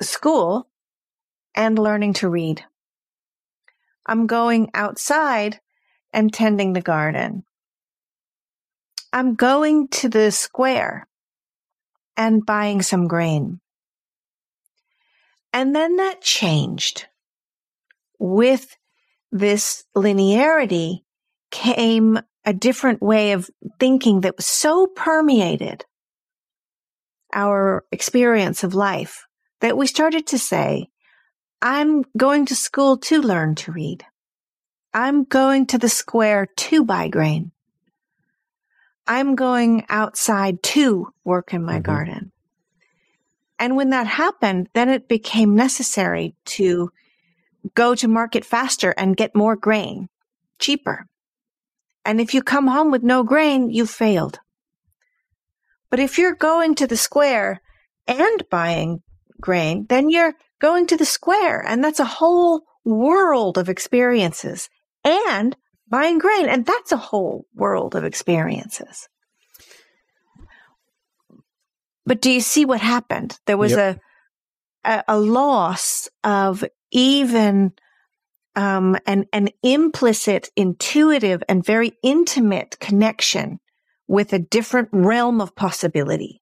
school 0.00 0.68
and 1.54 1.78
learning 1.78 2.14
to 2.14 2.28
read. 2.28 2.64
I'm 4.06 4.26
going 4.26 4.70
outside 4.74 5.60
and 6.12 6.32
tending 6.32 6.72
the 6.72 6.80
garden. 6.80 7.44
I'm 9.12 9.34
going 9.34 9.88
to 9.88 10.08
the 10.08 10.30
square 10.30 11.06
and 12.16 12.44
buying 12.44 12.82
some 12.82 13.08
grain. 13.08 13.60
And 15.52 15.74
then 15.74 15.96
that 15.96 16.20
changed. 16.20 17.06
With 18.18 18.76
this 19.32 19.84
linearity 19.96 21.00
came 21.50 22.18
a 22.44 22.52
different 22.52 23.02
way 23.02 23.32
of 23.32 23.50
thinking 23.80 24.20
that 24.20 24.36
was 24.36 24.46
so 24.46 24.86
permeated 24.86 25.84
our 27.32 27.84
experience 27.90 28.62
of 28.62 28.74
life 28.74 29.26
that 29.60 29.76
we 29.76 29.86
started 29.86 30.26
to 30.28 30.38
say, 30.38 30.88
I'm 31.60 32.04
going 32.16 32.46
to 32.46 32.54
school 32.54 32.98
to 32.98 33.20
learn 33.20 33.54
to 33.56 33.72
read. 33.72 34.04
I'm 34.94 35.24
going 35.24 35.66
to 35.66 35.78
the 35.78 35.88
square 35.88 36.46
to 36.46 36.84
buy 36.84 37.08
grain. 37.08 37.52
I'm 39.06 39.34
going 39.34 39.84
outside 39.88 40.62
to 40.64 41.12
work 41.24 41.52
in 41.52 41.62
my 41.64 41.74
mm-hmm. 41.74 41.82
garden. 41.82 42.32
And 43.58 43.76
when 43.76 43.90
that 43.90 44.06
happened, 44.06 44.68
then 44.74 44.88
it 44.88 45.08
became 45.08 45.54
necessary 45.54 46.34
to 46.46 46.90
go 47.74 47.94
to 47.94 48.08
market 48.08 48.44
faster 48.44 48.90
and 48.96 49.16
get 49.16 49.34
more 49.34 49.56
grain 49.56 50.08
cheaper. 50.58 51.06
And 52.04 52.20
if 52.20 52.34
you 52.34 52.42
come 52.42 52.68
home 52.68 52.90
with 52.90 53.02
no 53.02 53.22
grain, 53.22 53.70
you 53.70 53.86
failed. 53.86 54.38
But 55.90 56.00
if 56.00 56.18
you're 56.18 56.34
going 56.34 56.74
to 56.76 56.86
the 56.86 56.96
square 56.96 57.60
and 58.06 58.44
buying 58.50 59.02
grain, 59.40 59.86
then 59.88 60.08
you're 60.08 60.34
going 60.60 60.86
to 60.86 60.96
the 60.96 61.04
square 61.04 61.60
and 61.60 61.82
that's 61.82 62.00
a 62.00 62.04
whole 62.04 62.62
world 62.84 63.58
of 63.58 63.68
experiences 63.68 64.68
and 65.04 65.56
buying 65.88 66.18
grain. 66.18 66.48
And 66.48 66.64
that's 66.64 66.92
a 66.92 66.96
whole 66.96 67.46
world 67.54 67.94
of 67.94 68.04
experiences. 68.04 69.08
But 72.04 72.20
do 72.20 72.30
you 72.30 72.40
see 72.40 72.64
what 72.64 72.80
happened? 72.80 73.38
There 73.46 73.56
was 73.56 73.72
yep. 73.72 74.00
a, 74.84 74.90
a, 74.90 75.04
a 75.08 75.18
loss 75.18 76.08
of 76.22 76.64
even 76.96 77.72
um, 78.56 78.96
an 79.06 79.26
an 79.32 79.50
implicit, 79.62 80.48
intuitive, 80.56 81.42
and 81.48 81.64
very 81.64 81.92
intimate 82.02 82.80
connection 82.80 83.60
with 84.08 84.32
a 84.32 84.38
different 84.38 84.88
realm 84.92 85.40
of 85.40 85.54
possibility. 85.54 86.40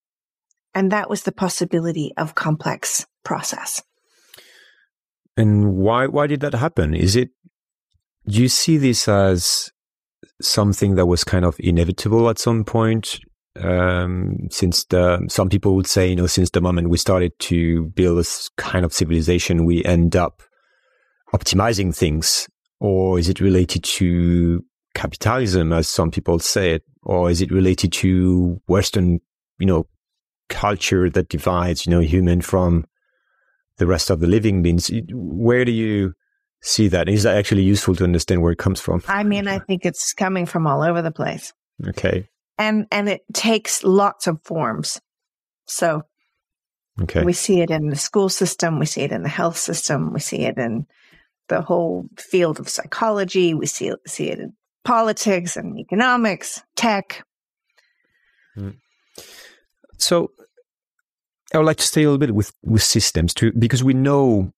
And 0.74 0.92
that 0.92 1.10
was 1.10 1.24
the 1.24 1.32
possibility 1.32 2.12
of 2.16 2.34
complex 2.34 3.04
process. 3.24 3.82
And 5.36 5.74
why 5.74 6.06
why 6.06 6.28
did 6.28 6.40
that 6.40 6.54
happen? 6.54 6.94
Is 6.94 7.16
it 7.16 7.30
do 8.28 8.40
you 8.40 8.48
see 8.48 8.76
this 8.76 9.08
as 9.08 9.72
something 10.40 10.94
that 10.94 11.06
was 11.06 11.24
kind 11.24 11.44
of 11.44 11.56
inevitable 11.58 12.30
at 12.30 12.38
some 12.38 12.64
point? 12.64 13.18
Um, 13.60 14.48
since 14.50 14.84
the 14.86 15.24
some 15.28 15.48
people 15.48 15.76
would 15.76 15.86
say, 15.86 16.08
you 16.08 16.16
know, 16.16 16.26
since 16.26 16.50
the 16.50 16.60
moment 16.60 16.90
we 16.90 16.98
started 16.98 17.38
to 17.40 17.84
build 17.94 18.18
this 18.18 18.50
kind 18.56 18.84
of 18.84 18.92
civilization, 18.92 19.64
we 19.64 19.84
end 19.84 20.16
up 20.16 20.42
optimizing 21.32 21.94
things, 21.94 22.48
or 22.80 23.18
is 23.18 23.28
it 23.28 23.40
related 23.40 23.84
to 23.84 24.64
capitalism, 24.94 25.72
as 25.72 25.88
some 25.88 26.10
people 26.10 26.38
say 26.38 26.72
it, 26.72 26.82
or 27.02 27.30
is 27.30 27.40
it 27.40 27.50
related 27.50 27.92
to 27.92 28.60
Western, 28.66 29.20
you 29.58 29.66
know, 29.66 29.86
culture 30.48 31.08
that 31.10 31.28
divides, 31.28 31.86
you 31.86 31.90
know, 31.90 32.00
human 32.00 32.40
from 32.40 32.84
the 33.78 33.86
rest 33.86 34.10
of 34.10 34.20
the 34.20 34.26
living 34.26 34.62
beings. 34.62 34.90
Where 35.12 35.64
do 35.64 35.72
you 35.72 36.14
see 36.62 36.88
that? 36.88 37.08
Is 37.08 37.24
that 37.24 37.36
actually 37.36 37.62
useful 37.62 37.94
to 37.96 38.04
understand 38.04 38.42
where 38.42 38.52
it 38.52 38.58
comes 38.58 38.80
from? 38.80 39.02
I 39.08 39.24
mean, 39.24 39.48
I 39.48 39.58
think 39.58 39.84
it's 39.84 40.12
coming 40.12 40.46
from 40.46 40.66
all 40.66 40.82
over 40.82 41.02
the 41.02 41.10
place. 41.10 41.52
Okay. 41.88 42.28
And 42.58 42.86
and 42.90 43.08
it 43.08 43.22
takes 43.32 43.82
lots 43.82 44.26
of 44.26 44.40
forms. 44.44 45.00
So 45.66 46.02
okay. 47.02 47.24
we 47.24 47.32
see 47.32 47.60
it 47.60 47.70
in 47.70 47.88
the 47.88 47.96
school 47.96 48.28
system, 48.28 48.78
we 48.78 48.86
see 48.86 49.02
it 49.02 49.12
in 49.12 49.22
the 49.22 49.28
health 49.28 49.56
system, 49.56 50.12
we 50.12 50.20
see 50.20 50.42
it 50.42 50.58
in 50.58 50.86
the 51.48 51.62
whole 51.62 52.06
field 52.16 52.60
of 52.60 52.68
psychology, 52.68 53.54
we 53.54 53.66
see 53.66 53.88
it, 53.88 53.98
see 54.06 54.30
it 54.30 54.38
in 54.38 54.52
politics 54.84 55.56
and 55.56 55.78
economics, 55.78 56.62
tech. 56.76 57.24
Mm. 58.56 58.76
So 59.98 60.30
I 61.52 61.58
would 61.58 61.66
like 61.66 61.78
to 61.78 61.86
stay 61.86 62.02
a 62.02 62.06
little 62.06 62.18
bit 62.18 62.34
with, 62.34 62.52
with 62.62 62.82
systems 62.82 63.34
too, 63.34 63.52
because 63.52 63.82
we 63.82 63.94
know, 63.94 64.52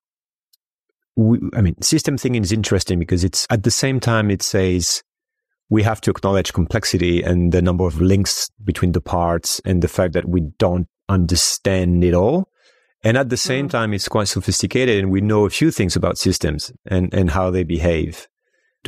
we, 1.15 1.39
I 1.55 1.61
mean, 1.61 1.81
system 1.83 2.19
thinking 2.19 2.43
is 2.43 2.53
interesting 2.53 2.99
because 2.99 3.25
it's 3.25 3.47
at 3.51 3.63
the 3.63 3.71
same 3.71 4.01
time, 4.01 4.31
it 4.31 4.43
says 4.43 5.03
we 5.69 5.83
have 5.83 6.01
to 6.03 6.11
acknowledge 6.11 6.53
complexity 6.53 7.23
and 7.23 7.53
the 7.53 7.63
number 7.63 7.87
of 7.87 8.01
links 8.01 8.51
between 8.63 8.93
the 8.93 9.01
parts 9.01 9.61
and 9.65 9.83
the 9.83 9.89
fact 9.89 10.13
that 10.15 10.29
we 10.29 10.43
don't 10.59 10.87
understand 11.09 12.05
it 12.05 12.15
all. 12.15 12.49
And 13.03 13.17
at 13.17 13.29
the 13.29 13.37
same 13.37 13.69
mm. 13.69 13.71
time, 13.71 13.93
it's 13.93 14.09
quite 14.09 14.29
sophisticated 14.29 14.99
and 14.99 15.11
we 15.11 15.21
know 15.21 15.45
a 15.45 15.51
few 15.51 15.71
things 15.71 15.97
about 15.97 16.19
systems 16.19 16.73
and, 16.87 17.13
and 17.13 17.31
how 17.31 17.51
they 17.51 17.65
behave. 17.65 18.29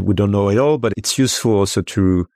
we 0.00 0.14
don't 0.14 0.30
know 0.30 0.48
it 0.50 0.58
all, 0.58 0.78
but 0.78 0.92
it's 0.96 1.18
useful 1.18 1.52
also 1.52 1.82
to, 1.82 2.26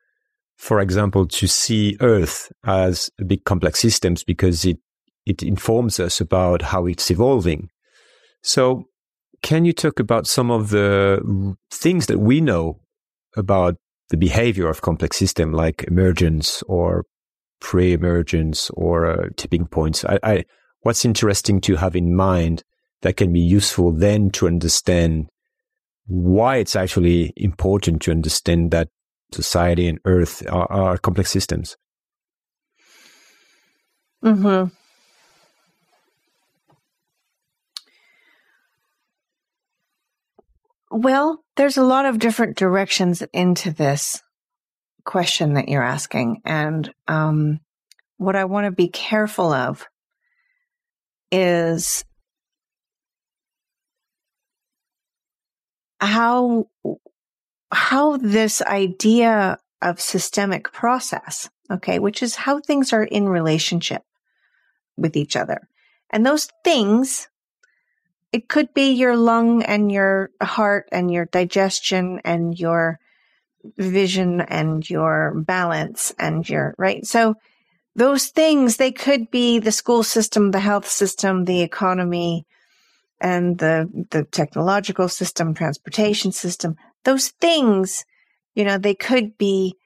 for 0.57 0.81
example, 0.81 1.27
to 1.27 1.47
see 1.47 1.97
Earth 2.01 2.53
as 2.65 3.11
a 3.21 3.25
big 3.25 3.45
complex 3.45 3.81
systems 3.81 4.25
because 4.25 4.65
it, 4.65 4.79
it 5.25 5.43
informs 5.43 6.01
us 6.01 6.21
about 6.21 6.63
how 6.63 6.87
it's 6.87 7.11
evolving. 7.11 7.71
So 8.43 8.87
can 9.43 9.65
you 9.65 9.73
talk 9.73 10.01
about 10.01 10.27
some 10.27 10.51
of 10.51 10.71
the 10.71 11.57
things 11.71 12.07
that 12.07 12.19
we 12.19 12.41
know 12.41 12.81
about 13.37 13.77
the 14.13 14.19
behavior 14.19 14.69
of 14.69 14.83
complex 14.83 15.17
system 15.17 15.53
like 15.53 15.85
emergence 15.89 16.63
or 16.69 17.07
pre-emergence 17.61 18.69
or 18.75 19.07
uh, 19.07 19.29
tipping 19.39 19.67
points? 19.67 20.05
I, 20.05 20.19
I, 20.23 20.45
what's 20.83 21.07
interesting 21.07 21.63
to 21.63 21.77
have 21.77 21.97
in 21.97 22.15
mind 22.15 22.63
that 23.01 23.17
can 23.17 23.33
be 23.33 23.41
useful 23.41 23.91
then 23.91 24.29
to 24.33 24.47
understand 24.47 25.31
why 26.07 26.57
it's 26.57 26.77
actually 26.77 27.33
important 27.39 28.03
to 28.03 28.11
understand 28.11 28.71
that 28.73 28.89
society 29.33 29.89
and 29.89 29.99
Earth 30.05 30.47
are, 30.47 30.71
are 30.71 30.99
complex 30.99 31.31
systems. 31.31 31.79
Hmm. 34.23 34.67
Well, 40.95 41.43
there's 41.57 41.79
a 41.79 41.85
lot 41.85 42.05
of 42.05 42.19
different 42.19 42.59
directions 42.59 43.23
into 43.33 43.73
this 43.73 44.23
question 45.07 45.55
that 45.55 45.71
you're 45.71 45.83
asking, 45.83 46.43
and 46.45 46.93
um, 47.09 47.61
what 48.19 48.37
I 48.37 48.45
want 48.45 48.67
to 48.67 48.73
be 48.73 48.89
careful 48.89 49.55
of 49.55 49.87
is 51.31 52.05
how 55.99 56.67
how 57.73 58.19
this 58.19 58.61
idea 58.61 59.57
of 59.81 59.99
systemic 59.99 60.73
process, 60.73 61.49
okay, 61.71 62.01
which 62.01 62.23
is 62.23 62.37
how 62.37 62.61
things 62.61 62.93
are 62.93 63.03
in 63.03 63.31
relationship 63.31 64.03
with 64.99 65.17
each 65.17 65.37
other. 65.37 65.67
And 66.11 66.27
those 66.27 66.51
things, 66.65 67.29
it 68.33 68.49
could 68.49 68.73
be 68.75 68.93
your 68.93 69.17
lung 69.17 69.63
and 69.63 69.93
your 69.93 70.31
heart 70.41 70.89
and 70.91 71.13
your 71.13 71.27
digestion 71.27 72.21
and 72.25 72.59
your 72.59 72.99
vision 73.77 74.41
and 74.41 74.89
your 74.89 75.35
balance 75.35 76.15
and 76.19 76.49
your, 76.49 76.75
right? 76.79 77.07
So 77.07 77.35
those 77.95 78.29
things, 78.29 78.79
they 78.79 78.91
could 78.91 79.31
be 79.31 79.59
the 79.59 79.71
school 79.71 80.03
system, 80.03 80.51
the 80.51 80.61
health 80.61 80.89
system, 80.89 81.45
the 81.45 81.61
economy, 81.61 82.47
and 83.21 83.59
the, 83.59 83.89
the 84.11 84.25
technological 84.25 85.09
system, 85.09 85.55
transportation 85.55 86.33
system, 86.33 86.75
those 87.05 87.29
things, 87.29 88.05
you 88.55 88.65
know, 88.65 88.79
they 88.79 88.95
could 88.95 89.37
be 89.39 89.77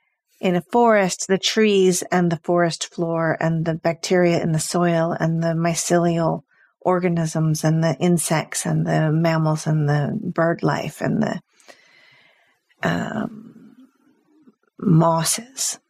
in 0.41 0.55
a 0.55 0.63
forest, 0.73 1.27
the 1.29 1.39
trees 1.39 2.03
and 2.11 2.31
the 2.31 2.41
forest 2.45 2.95
floor 2.95 3.37
and 3.41 3.65
the 3.65 3.75
bacteria 3.75 4.41
in 4.41 4.53
the 4.53 4.61
soil 4.61 5.15
and 5.19 5.43
the 5.43 5.49
mycelial 5.49 6.43
organisms 6.87 7.65
and 7.65 7.83
the 7.83 7.97
insects 7.99 8.65
and 8.65 8.87
the 8.87 9.11
mammals 9.11 9.67
and 9.67 9.89
the 9.89 10.17
bird 10.23 10.63
life 10.63 11.01
and 11.01 11.21
the 11.21 11.41
um, 12.85 13.77
mosses. 14.79 15.81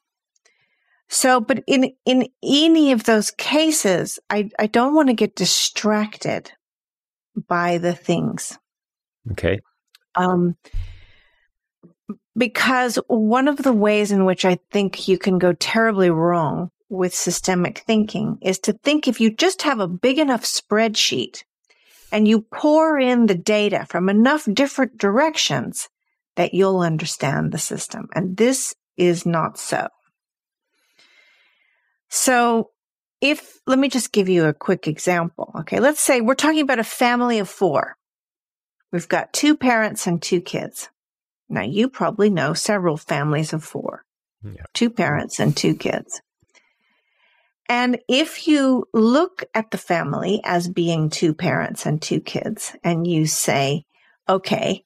So, 1.09 1.38
but 1.40 1.62
in, 1.66 1.92
in 2.07 2.28
any 2.42 2.92
of 2.92 3.05
those 3.05 3.30
cases, 3.30 4.18
I, 4.30 4.51
I 4.59 4.66
don't 4.66 4.94
want 4.94 5.09
to 5.09 5.14
get 5.14 5.36
distracted 5.36 6.51
by 7.47 7.76
the 7.78 7.94
things. 7.94 8.59
Okay. 9.32 9.61
Um, 10.14 10.57
because 12.36 12.99
one 13.07 13.49
of 13.49 13.59
the 13.59 13.72
ways 13.72 14.12
in 14.12 14.24
which 14.24 14.47
I 14.47 14.59
think 14.70 15.09
you 15.09 15.18
can 15.18 15.38
go 15.38 15.53
terribly 15.53 16.09
wrong 16.09 16.70
with 16.89 17.14
systemic 17.14 17.78
thinking 17.80 18.39
is 18.43 18.59
to 18.61 18.72
think 18.72 19.09
if 19.09 19.20
you 19.20 19.30
just 19.30 19.62
have 19.62 19.80
a 19.80 19.89
big 19.89 20.18
enough 20.18 20.45
spreadsheet 20.45 21.43
and 22.12 22.28
you 22.28 22.41
pour 22.41 22.99
in 22.99 23.26
the 23.26 23.34
data 23.34 23.87
from 23.89 24.09
enough 24.09 24.47
different 24.53 24.97
directions 24.99 25.89
that 26.37 26.55
you'll 26.55 26.80
understand 26.80 27.51
the 27.51 27.59
system. 27.59 28.09
And 28.14 28.37
this 28.37 28.74
is 28.97 29.26
not 29.26 29.59
so. 29.59 29.89
So 32.09 32.70
if, 33.20 33.59
let 33.66 33.78
me 33.78 33.89
just 33.89 34.12
give 34.12 34.28
you 34.28 34.45
a 34.45 34.55
quick 34.55 34.87
example. 34.87 35.53
Okay. 35.61 35.80
Let's 35.80 36.01
say 36.01 36.20
we're 36.20 36.34
talking 36.34 36.61
about 36.61 36.78
a 36.78 36.84
family 36.84 37.39
of 37.39 37.49
four. 37.49 37.97
We've 38.93 39.09
got 39.09 39.32
two 39.32 39.57
parents 39.57 40.07
and 40.07 40.22
two 40.22 40.41
kids. 40.41 40.89
Now 41.49 41.62
you 41.62 41.89
probably 41.89 42.30
know 42.30 42.55
several 42.55 42.97
families 42.97 43.53
of 43.53 43.64
four, 43.64 44.05
yeah. 44.45 44.62
two 44.74 44.91
parents 44.91 45.41
and 45.41 45.57
two 45.57 45.74
kids. 45.74 46.20
And 47.69 47.99
if 48.09 48.47
you 48.47 48.89
look 48.93 49.45
at 49.55 49.71
the 49.71 49.79
family 49.79 50.41
as 50.45 50.69
being 50.69 51.11
two 51.11 51.35
parents 51.35 51.85
and 51.87 52.01
two 52.01 52.21
kids 52.21 52.77
and 52.85 53.07
you 53.07 53.27
say, 53.27 53.85
okay, 54.29 54.85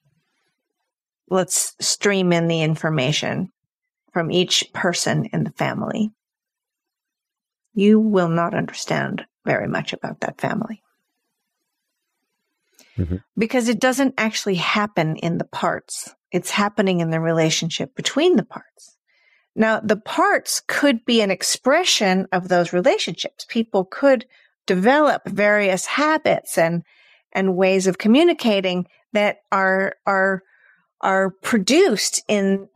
let's 1.28 1.74
stream 1.80 2.32
in 2.32 2.48
the 2.48 2.62
information 2.62 3.52
from 4.12 4.30
each 4.30 4.72
person 4.72 5.26
in 5.26 5.44
the 5.44 5.52
family 5.52 6.10
you 7.74 8.00
will 8.00 8.28
not 8.28 8.54
understand 8.54 9.24
very 9.44 9.68
much 9.68 9.92
about 9.92 10.20
that 10.20 10.40
family. 10.40 10.82
Mm-hmm. 12.98 13.16
Because 13.38 13.68
it 13.68 13.80
doesn't 13.80 14.14
actually 14.18 14.56
happen 14.56 15.16
in 15.16 15.38
the 15.38 15.44
parts. 15.44 16.14
It's 16.32 16.50
happening 16.50 17.00
in 17.00 17.10
the 17.10 17.20
relationship 17.20 17.94
between 17.94 18.36
the 18.36 18.44
parts. 18.44 18.96
Now, 19.56 19.80
the 19.80 19.96
parts 19.96 20.62
could 20.66 21.04
be 21.04 21.20
an 21.20 21.30
expression 21.30 22.26
of 22.32 22.48
those 22.48 22.72
relationships. 22.72 23.44
People 23.48 23.84
could 23.84 24.26
develop 24.66 25.28
various 25.28 25.86
habits 25.86 26.56
and, 26.56 26.84
and 27.32 27.56
ways 27.56 27.86
of 27.86 27.98
communicating 27.98 28.86
that 29.12 29.38
are, 29.50 29.96
are, 30.06 30.42
are 31.00 31.30
produced 31.30 32.22
in 32.28 32.68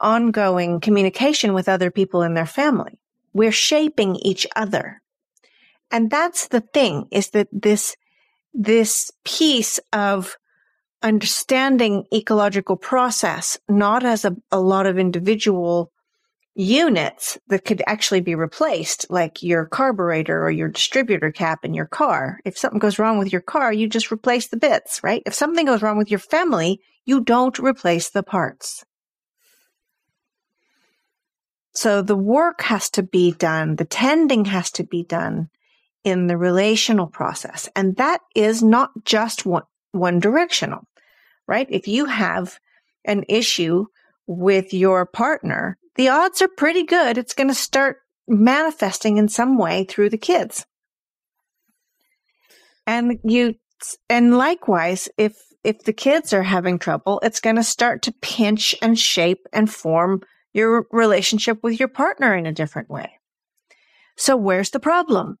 ongoing 0.00 0.80
communication 0.80 1.52
with 1.52 1.68
other 1.68 1.90
people 1.90 2.22
in 2.22 2.34
their 2.34 2.46
family. 2.46 2.98
We're 3.34 3.52
shaping 3.52 4.16
each 4.16 4.46
other. 4.56 5.00
And 5.90 6.10
that's 6.10 6.48
the 6.48 6.60
thing 6.60 7.06
is 7.10 7.30
that 7.30 7.48
this, 7.52 7.96
this 8.54 9.10
piece 9.24 9.78
of 9.92 10.36
understanding 11.02 12.04
ecological 12.12 12.76
process, 12.76 13.58
not 13.68 14.04
as 14.04 14.24
a, 14.24 14.34
a 14.50 14.60
lot 14.60 14.86
of 14.86 14.98
individual 14.98 15.91
units 16.54 17.38
that 17.48 17.64
could 17.64 17.82
actually 17.86 18.20
be 18.20 18.34
replaced, 18.34 19.06
like 19.10 19.42
your 19.42 19.66
carburetor 19.66 20.44
or 20.44 20.50
your 20.50 20.68
distributor 20.68 21.32
cap 21.32 21.64
in 21.64 21.72
your 21.72 21.86
car. 21.86 22.40
If 22.44 22.58
something 22.58 22.78
goes 22.78 22.98
wrong 22.98 23.18
with 23.18 23.32
your 23.32 23.40
car, 23.40 23.72
you 23.72 23.88
just 23.88 24.12
replace 24.12 24.48
the 24.48 24.58
bits, 24.58 25.02
right? 25.02 25.22
If 25.24 25.34
something 25.34 25.66
goes 25.66 25.82
wrong 25.82 25.96
with 25.96 26.10
your 26.10 26.18
family, 26.18 26.80
you 27.06 27.22
don't 27.22 27.58
replace 27.58 28.10
the 28.10 28.22
parts. 28.22 28.84
So 31.74 32.02
the 32.02 32.16
work 32.16 32.60
has 32.62 32.90
to 32.90 33.02
be 33.02 33.32
done, 33.32 33.76
the 33.76 33.86
tending 33.86 34.44
has 34.44 34.70
to 34.72 34.84
be 34.84 35.04
done 35.04 35.48
in 36.04 36.26
the 36.26 36.36
relational 36.36 37.06
process. 37.06 37.68
And 37.74 37.96
that 37.96 38.20
is 38.34 38.62
not 38.62 38.90
just 39.04 39.46
one, 39.46 39.62
one 39.92 40.18
directional, 40.18 40.86
right? 41.46 41.66
If 41.70 41.88
you 41.88 42.04
have 42.06 42.58
an 43.06 43.24
issue 43.28 43.86
with 44.26 44.74
your 44.74 45.06
partner, 45.06 45.78
the 45.96 46.08
odds 46.08 46.40
are 46.42 46.48
pretty 46.48 46.84
good 46.84 47.18
it's 47.18 47.34
going 47.34 47.48
to 47.48 47.54
start 47.54 47.98
manifesting 48.28 49.16
in 49.16 49.28
some 49.28 49.58
way 49.58 49.84
through 49.84 50.10
the 50.10 50.18
kids. 50.18 50.64
And 52.86 53.18
you, 53.24 53.54
and 54.08 54.36
likewise, 54.36 55.08
if, 55.16 55.36
if 55.62 55.84
the 55.84 55.92
kids 55.92 56.32
are 56.32 56.42
having 56.42 56.78
trouble, 56.78 57.20
it's 57.22 57.40
going 57.40 57.56
to 57.56 57.62
start 57.62 58.02
to 58.02 58.14
pinch 58.20 58.74
and 58.82 58.98
shape 58.98 59.46
and 59.52 59.72
form 59.72 60.22
your 60.52 60.86
relationship 60.90 61.62
with 61.62 61.78
your 61.78 61.88
partner 61.88 62.34
in 62.34 62.46
a 62.46 62.52
different 62.52 62.90
way. 62.90 63.18
So 64.16 64.36
where's 64.36 64.70
the 64.70 64.80
problem? 64.80 65.38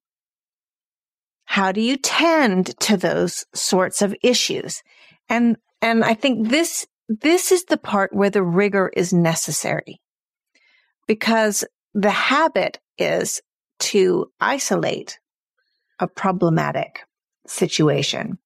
How 1.44 1.72
do 1.72 1.80
you 1.80 1.96
tend 1.96 2.78
to 2.80 2.96
those 2.96 3.44
sorts 3.54 4.00
of 4.00 4.14
issues? 4.22 4.82
And, 5.28 5.56
and 5.82 6.04
I 6.04 6.14
think 6.14 6.48
this, 6.48 6.86
this 7.08 7.52
is 7.52 7.64
the 7.64 7.76
part 7.76 8.14
where 8.14 8.30
the 8.30 8.42
rigor 8.42 8.90
is 8.96 9.12
necessary 9.12 10.00
because 11.12 11.62
the 11.92 12.08
habit 12.08 12.80
is 12.96 13.42
to 13.78 14.32
isolate 14.40 15.18
a 15.98 16.08
problematic 16.08 17.00
situation. 17.46 18.38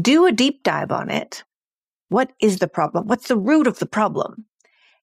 Do 0.00 0.24
a 0.24 0.32
deep 0.32 0.62
dive 0.62 0.90
on 0.90 1.10
it. 1.10 1.44
What 2.08 2.32
is 2.40 2.60
the 2.60 2.66
problem? 2.66 3.08
What's 3.08 3.28
the 3.28 3.36
root 3.36 3.66
of 3.66 3.78
the 3.78 3.84
problem? 3.84 4.46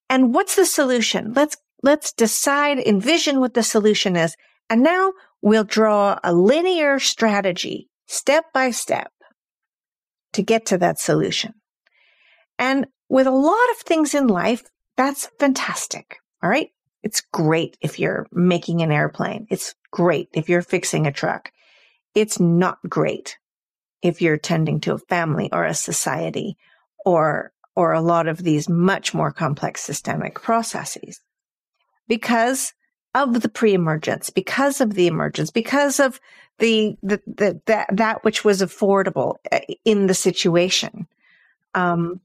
And 0.08 0.34
what's 0.34 0.56
the 0.56 0.66
solution? 0.66 1.32
Let's, 1.32 1.56
let's 1.84 2.12
decide, 2.12 2.80
envision 2.80 3.38
what 3.38 3.54
the 3.54 3.62
solution 3.62 4.16
is. 4.16 4.34
And 4.68 4.82
now 4.82 5.12
we'll 5.40 5.62
draw 5.62 6.18
a 6.24 6.34
linear 6.34 6.98
strategy 6.98 7.88
step 8.08 8.46
by 8.52 8.72
step 8.72 9.12
to 10.32 10.42
get 10.42 10.66
to 10.66 10.78
that 10.78 10.98
solution. 10.98 11.54
And 12.58 12.88
with 13.08 13.28
a 13.28 13.30
lot 13.30 13.70
of 13.70 13.76
things 13.76 14.12
in 14.12 14.26
life, 14.26 14.64
that's 14.96 15.30
fantastic. 15.38 16.16
All 16.42 16.50
right. 16.50 16.70
It's 17.02 17.20
great 17.20 17.76
if 17.80 17.98
you're 17.98 18.26
making 18.32 18.82
an 18.82 18.92
airplane. 18.92 19.46
It's 19.50 19.74
great 19.90 20.28
if 20.32 20.48
you're 20.48 20.62
fixing 20.62 21.06
a 21.06 21.12
truck. 21.12 21.52
It's 22.14 22.38
not 22.38 22.78
great 22.88 23.38
if 24.02 24.20
you're 24.20 24.36
tending 24.36 24.80
to 24.80 24.94
a 24.94 24.98
family 24.98 25.48
or 25.52 25.64
a 25.64 25.74
society 25.74 26.56
or, 27.04 27.52
or 27.74 27.92
a 27.92 28.00
lot 28.00 28.28
of 28.28 28.38
these 28.38 28.68
much 28.68 29.14
more 29.14 29.32
complex 29.32 29.80
systemic 29.80 30.40
processes 30.40 31.20
because 32.08 32.74
of 33.14 33.40
the 33.40 33.48
pre-emergence, 33.48 34.30
because 34.30 34.80
of 34.80 34.94
the 34.94 35.06
emergence, 35.06 35.50
because 35.50 36.00
of 36.00 36.20
the, 36.58 36.96
the, 37.02 37.20
the 37.26 37.60
that, 37.66 37.88
that 37.92 38.24
which 38.24 38.44
was 38.44 38.60
affordable 38.60 39.36
uh, 39.50 39.60
in 39.84 40.06
the 40.06 40.14
situation. 40.14 41.06
Um, 41.74 42.20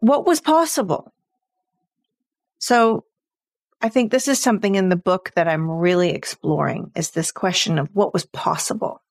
what 0.00 0.26
was 0.26 0.40
possible? 0.40 1.12
So 2.58 3.04
I 3.80 3.88
think 3.88 4.10
this 4.10 4.28
is 4.28 4.40
something 4.40 4.74
in 4.74 4.88
the 4.88 4.96
book 4.96 5.32
that 5.34 5.48
I'm 5.48 5.70
really 5.70 6.10
exploring 6.10 6.92
is 6.96 7.10
this 7.10 7.30
question 7.30 7.78
of 7.78 7.88
what 7.92 8.14
was 8.14 8.24
possible. 8.26 9.02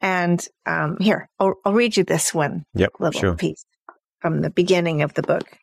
And 0.00 0.46
um, 0.66 0.98
here, 1.00 1.28
I'll, 1.40 1.54
I'll, 1.64 1.72
read 1.72 1.96
you 1.96 2.04
this 2.04 2.32
one 2.32 2.64
yep, 2.74 2.92
little 3.00 3.20
sure. 3.20 3.34
piece 3.34 3.64
from 4.20 4.42
the 4.42 4.50
beginning 4.50 5.02
of 5.02 5.14
the 5.14 5.22
book. 5.22 5.58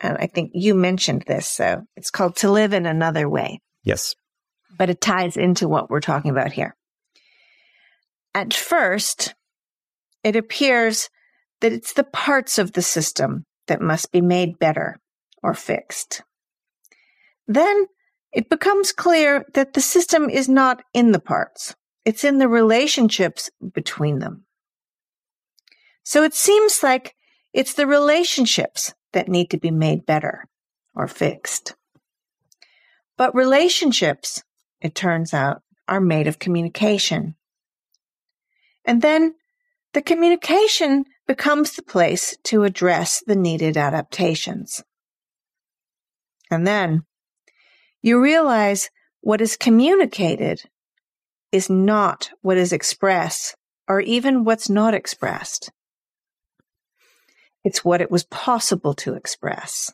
And 0.00 0.16
I 0.18 0.26
think 0.26 0.52
you 0.54 0.74
mentioned 0.74 1.24
this. 1.26 1.48
So 1.48 1.82
it's 1.96 2.10
called 2.10 2.36
To 2.36 2.50
Live 2.50 2.72
in 2.72 2.86
Another 2.86 3.28
Way. 3.28 3.60
Yes. 3.82 4.14
But 4.76 4.90
it 4.90 5.00
ties 5.00 5.36
into 5.36 5.68
what 5.68 5.90
we're 5.90 6.00
talking 6.00 6.30
about 6.30 6.52
here. 6.52 6.76
At 8.34 8.54
first, 8.54 9.34
it 10.22 10.36
appears 10.36 11.08
that 11.60 11.72
it's 11.72 11.92
the 11.92 12.04
parts 12.04 12.58
of 12.58 12.72
the 12.72 12.82
system 12.82 13.44
that 13.66 13.80
must 13.80 14.12
be 14.12 14.20
made 14.20 14.58
better 14.58 14.98
or 15.42 15.54
fixed. 15.54 16.22
Then 17.46 17.86
it 18.32 18.48
becomes 18.48 18.92
clear 18.92 19.44
that 19.54 19.74
the 19.74 19.80
system 19.80 20.30
is 20.30 20.48
not 20.48 20.82
in 20.94 21.12
the 21.12 21.20
parts. 21.20 21.74
It's 22.04 22.24
in 22.24 22.38
the 22.38 22.48
relationships 22.48 23.50
between 23.74 24.18
them. 24.18 24.44
So 26.02 26.24
it 26.24 26.34
seems 26.34 26.82
like 26.82 27.14
it's 27.52 27.74
the 27.74 27.86
relationships 27.86 28.94
that 29.12 29.28
need 29.28 29.50
to 29.50 29.58
be 29.58 29.70
made 29.70 30.06
better 30.06 30.48
or 30.94 31.06
fixed. 31.06 31.74
But 33.16 33.34
relationships, 33.34 34.42
it 34.80 34.94
turns 34.94 35.34
out, 35.34 35.62
are 35.86 36.00
made 36.00 36.26
of 36.26 36.38
communication. 36.38 37.36
And 38.84 39.02
then 39.02 39.34
the 39.92 40.02
communication 40.02 41.04
becomes 41.26 41.76
the 41.76 41.82
place 41.82 42.36
to 42.44 42.64
address 42.64 43.22
the 43.26 43.36
needed 43.36 43.76
adaptations. 43.76 44.82
And 46.50 46.66
then 46.66 47.04
you 48.02 48.20
realize 48.20 48.90
what 49.20 49.40
is 49.40 49.56
communicated 49.56 50.62
is 51.52 51.70
not 51.70 52.30
what 52.42 52.56
is 52.56 52.72
expressed 52.72 53.54
or 53.88 54.00
even 54.00 54.44
what's 54.44 54.68
not 54.68 54.94
expressed. 54.94 55.70
It's 57.64 57.84
what 57.84 58.00
it 58.00 58.10
was 58.10 58.24
possible 58.24 58.94
to 58.94 59.14
express. 59.14 59.92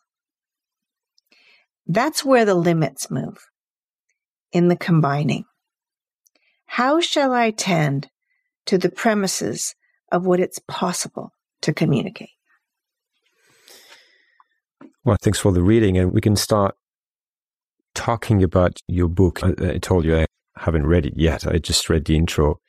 That's 1.87 2.25
where 2.25 2.45
the 2.45 2.55
limits 2.55 3.11
move 3.11 3.47
in 4.53 4.69
the 4.69 4.77
combining. 4.77 5.45
How 6.67 7.01
shall 7.01 7.33
I 7.33 7.51
tend 7.51 8.09
to 8.67 8.79
the 8.79 8.91
premises 8.91 9.75
of 10.13 10.27
what 10.27 10.41
it's 10.41 10.61
possible 10.69 11.33
to 11.63 11.73
communicate? 11.73 12.31
Well, 15.05 15.17
thanks 15.21 15.39
for 15.39 15.53
the 15.53 15.63
reading, 15.63 15.97
and 15.97 16.13
we 16.13 16.21
can 16.21 16.37
start 16.37 16.77
talking 17.99 18.45
about 18.45 18.81
your 18.87 19.09
book. 19.09 19.43
I, 19.43 19.55
I 19.75 19.79
told 19.79 20.05
you 20.05 20.17
I 20.17 20.27
haven't 20.57 20.87
read 20.87 21.05
it 21.05 21.15
yet. 21.17 21.45
I 21.47 21.59
just 21.59 21.91
read 21.91 22.05
the 22.05 22.15
intro. 22.15 22.61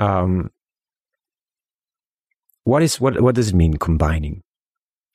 Um, 0.00 0.50
what 2.64 2.82
is 2.82 2.98
what? 2.98 3.20
What 3.20 3.34
does 3.34 3.50
it 3.50 3.54
mean 3.54 3.76
combining? 3.76 4.42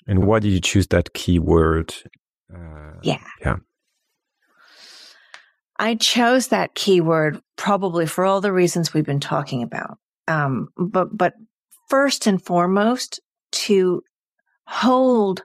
And 0.06 0.24
why 0.26 0.40
did 0.40 0.52
you 0.52 0.62
choose 0.62 0.88
that 0.88 1.14
keyword? 1.14 1.94
Uh, 2.54 2.94
yeah, 3.02 3.24
yeah. 3.40 3.58
I 5.80 5.96
chose 5.96 6.50
that 6.50 6.76
keyword 6.76 7.42
probably 7.56 8.06
for 8.06 8.24
all 8.24 8.40
the 8.40 8.54
reasons 8.54 8.94
we've 8.94 9.04
been 9.04 9.20
talking 9.20 9.64
about. 9.64 9.98
Um, 10.28 10.68
but 10.78 11.18
but 11.18 11.34
first 11.90 12.28
and 12.28 12.40
foremost, 12.42 13.20
to 13.64 14.04
hold 14.68 15.44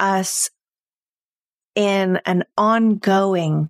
us 0.00 0.50
in 1.76 2.16
an 2.26 2.42
ongoing 2.58 3.68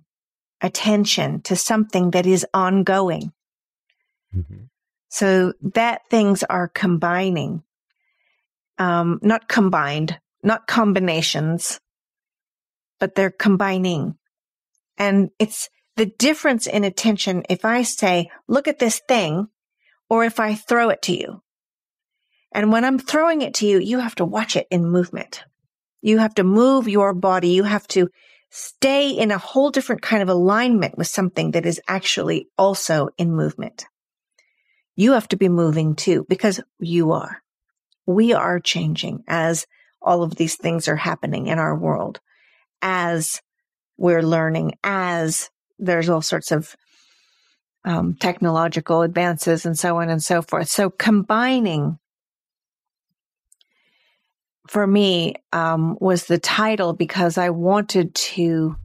attention 0.61 1.41
to 1.41 1.55
something 1.55 2.11
that 2.11 2.25
is 2.25 2.47
ongoing. 2.53 3.31
Mm-hmm. 4.35 4.63
So 5.09 5.53
that 5.73 6.01
things 6.09 6.43
are 6.43 6.67
combining, 6.67 7.63
um, 8.77 9.19
not 9.21 9.47
combined, 9.47 10.19
not 10.41 10.67
combinations, 10.67 11.79
but 12.99 13.13
they're 13.13 13.29
combining. 13.29 14.17
And 14.97 15.29
it's 15.37 15.69
the 15.95 16.07
difference 16.07 16.65
in 16.67 16.83
attention. 16.83 17.43
If 17.49 17.65
I 17.65 17.83
say, 17.83 18.31
look 18.47 18.67
at 18.67 18.79
this 18.79 18.99
thing, 19.07 19.47
or 20.09 20.23
if 20.23 20.39
I 20.39 20.55
throw 20.55 20.89
it 20.89 21.01
to 21.03 21.15
you. 21.15 21.41
And 22.53 22.71
when 22.71 22.85
I'm 22.85 22.99
throwing 22.99 23.41
it 23.41 23.55
to 23.55 23.67
you, 23.67 23.79
you 23.79 23.99
have 23.99 24.15
to 24.15 24.25
watch 24.25 24.55
it 24.55 24.67
in 24.71 24.85
movement. 24.85 25.43
You 26.07 26.19
have 26.19 26.35
to 26.35 26.45
move 26.45 26.87
your 26.87 27.13
body. 27.13 27.49
You 27.49 27.63
have 27.63 27.85
to 27.89 28.07
stay 28.49 29.09
in 29.09 29.29
a 29.29 29.37
whole 29.37 29.71
different 29.71 30.01
kind 30.01 30.23
of 30.23 30.29
alignment 30.29 30.97
with 30.97 31.07
something 31.07 31.51
that 31.51 31.65
is 31.65 31.81
actually 31.85 32.47
also 32.57 33.09
in 33.17 33.35
movement. 33.35 33.85
You 34.95 35.11
have 35.11 35.27
to 35.27 35.35
be 35.35 35.49
moving 35.49 35.95
too 35.95 36.25
because 36.29 36.61
you 36.79 37.11
are. 37.11 37.41
We 38.05 38.31
are 38.31 38.61
changing 38.61 39.25
as 39.27 39.67
all 40.01 40.23
of 40.23 40.35
these 40.35 40.55
things 40.55 40.87
are 40.87 40.95
happening 40.95 41.47
in 41.47 41.59
our 41.59 41.77
world, 41.77 42.21
as 42.81 43.41
we're 43.97 44.23
learning, 44.23 44.75
as 44.85 45.49
there's 45.77 46.07
all 46.07 46.21
sorts 46.21 46.53
of 46.53 46.73
um, 47.83 48.15
technological 48.15 49.01
advances 49.01 49.65
and 49.65 49.77
so 49.77 49.97
on 49.97 50.07
and 50.07 50.23
so 50.23 50.41
forth. 50.41 50.69
So 50.69 50.89
combining 50.89 51.99
for 54.67 54.85
me 54.85 55.35
um, 55.53 55.97
was 55.99 56.25
the 56.25 56.37
title 56.37 56.93
because 56.93 57.37
I 57.37 57.49
wanted 57.49 58.13
to 58.15 58.75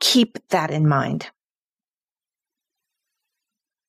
keep 0.00 0.38
that 0.48 0.70
in 0.70 0.88
mind. 0.88 1.30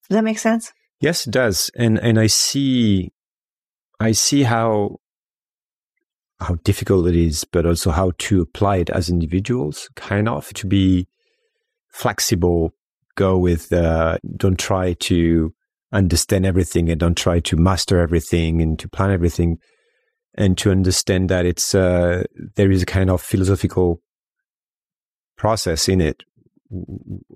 Does 0.07 0.15
that 0.15 0.23
make 0.23 0.39
sense? 0.39 0.71
Yes, 1.01 1.27
it 1.27 1.31
does. 1.31 1.71
And 1.75 1.99
and 1.99 2.19
I 2.19 2.27
see 2.27 3.11
I 3.99 4.11
see 4.11 4.43
how 4.43 4.99
how 6.39 6.55
difficult 6.63 7.07
it 7.07 7.15
is, 7.15 7.43
but 7.43 7.65
also 7.65 7.91
how 7.91 8.11
to 8.17 8.41
apply 8.41 8.77
it 8.77 8.89
as 8.89 9.09
individuals, 9.09 9.89
kind 9.95 10.27
of 10.27 10.53
to 10.53 10.67
be 10.67 11.07
flexible, 11.87 12.73
go 13.15 13.37
with 13.37 13.71
uh, 13.71 14.17
don't 14.35 14.59
try 14.59 14.93
to 14.93 15.53
understand 15.91 16.45
everything 16.45 16.89
and 16.89 16.99
don't 16.99 17.17
try 17.17 17.39
to 17.39 17.55
master 17.55 17.99
everything 17.99 18.61
and 18.61 18.77
to 18.79 18.89
plan 18.89 19.11
everything 19.11 19.57
and 20.35 20.57
to 20.57 20.71
understand 20.71 21.29
that 21.29 21.45
it's 21.45 21.73
uh, 21.73 22.23
there 22.55 22.71
is 22.71 22.83
a 22.83 22.85
kind 22.85 23.09
of 23.09 23.21
philosophical 23.21 24.01
process 25.37 25.87
in 25.87 26.01
it. 26.01 26.23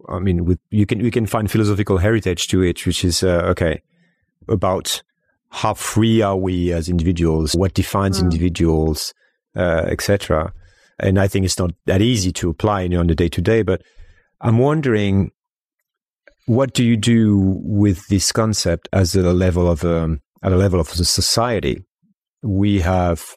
I 0.10 0.20
mean, 0.20 0.46
with 0.46 0.60
you 0.70 0.86
can 0.86 1.00
you 1.00 1.12
can 1.12 1.26
find 1.26 1.50
philosophical 1.50 1.98
heritage 1.98 2.48
to 2.50 2.62
it, 2.62 2.86
which 2.86 3.04
is 3.04 3.24
uh, 3.24 3.42
okay 3.52 3.82
about 4.48 5.02
how 5.50 5.74
free 5.74 6.22
are 6.22 6.38
we 6.38 6.72
as 6.72 6.90
individuals, 6.90 7.56
what 7.56 7.74
defines 7.74 8.20
mm. 8.20 8.24
individuals, 8.24 9.14
uh, 9.56 9.84
etc. 9.88 10.54
And 11.00 11.20
I 11.20 11.28
think 11.28 11.46
it's 11.46 11.58
not 11.58 11.72
that 11.86 12.02
easy 12.02 12.32
to 12.34 12.50
apply 12.50 12.82
you 12.82 12.90
know, 12.90 13.00
on 13.00 13.08
the 13.08 13.16
day 13.16 13.30
to 13.30 13.42
day. 13.42 13.62
But 13.62 13.82
I'm 14.42 14.58
wondering, 14.58 15.32
what 16.46 16.74
do 16.74 16.84
you 16.84 16.98
do 16.98 17.38
with 17.64 18.08
this 18.08 18.32
concept 18.32 18.90
as 18.92 19.16
a 19.16 19.34
level 19.34 19.70
of 19.70 19.84
um, 19.84 20.22
at 20.44 20.52
a 20.52 20.58
level 20.58 20.80
of 20.80 20.96
the 20.96 21.06
society? 21.06 21.84
We 22.42 22.80
have 22.80 23.36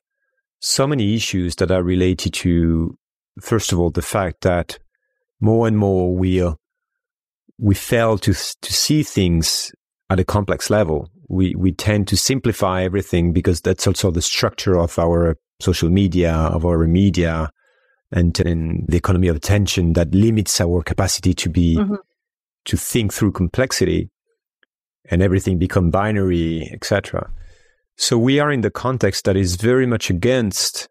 so 0.61 0.87
many 0.87 1.15
issues 1.15 1.57
that 1.57 1.71
are 1.71 1.83
related 1.83 2.33
to, 2.33 2.97
first 3.41 3.73
of 3.73 3.79
all, 3.79 3.91
the 3.91 4.03
fact 4.03 4.43
that 4.43 4.79
more 5.41 5.67
and 5.67 5.77
more 5.77 6.15
we 6.15 6.41
uh, 6.41 6.55
we 7.59 7.75
fail 7.75 8.17
to 8.19 8.33
to 8.33 8.73
see 8.73 9.03
things 9.03 9.73
at 10.09 10.21
a 10.21 10.25
complex 10.25 10.71
level. 10.71 11.09
We 11.29 11.55
we 11.55 11.73
tend 11.73 12.09
to 12.09 12.17
simplify 12.17 12.83
everything 12.83 13.33
because 13.33 13.61
that's 13.61 13.87
also 13.87 14.11
the 14.11 14.23
structure 14.23 14.79
of 14.79 14.99
our 14.99 15.37
social 15.61 15.91
media, 15.91 16.33
of 16.33 16.65
our 16.65 16.87
media, 16.87 17.51
and, 18.13 18.39
and 18.41 18.87
the 18.89 18.97
economy 18.97 19.29
of 19.29 19.37
attention 19.37 19.95
that 19.95 20.15
limits 20.15 20.61
our 20.61 20.83
capacity 20.83 21.35
to 21.35 21.49
be 21.49 21.77
mm-hmm. 21.77 21.95
to 22.67 22.77
think 22.77 23.13
through 23.13 23.33
complexity, 23.33 24.11
and 25.11 25.23
everything 25.23 25.59
become 25.59 25.91
binary, 25.91 26.71
etc. 26.73 27.31
So 27.97 28.19
we 28.19 28.41
are 28.41 28.51
in 28.51 28.63
the 28.63 28.71
context 28.71 29.25
that 29.25 29.37
is 29.37 29.57
very 29.57 29.87
much 29.87 30.11
against 30.11 30.89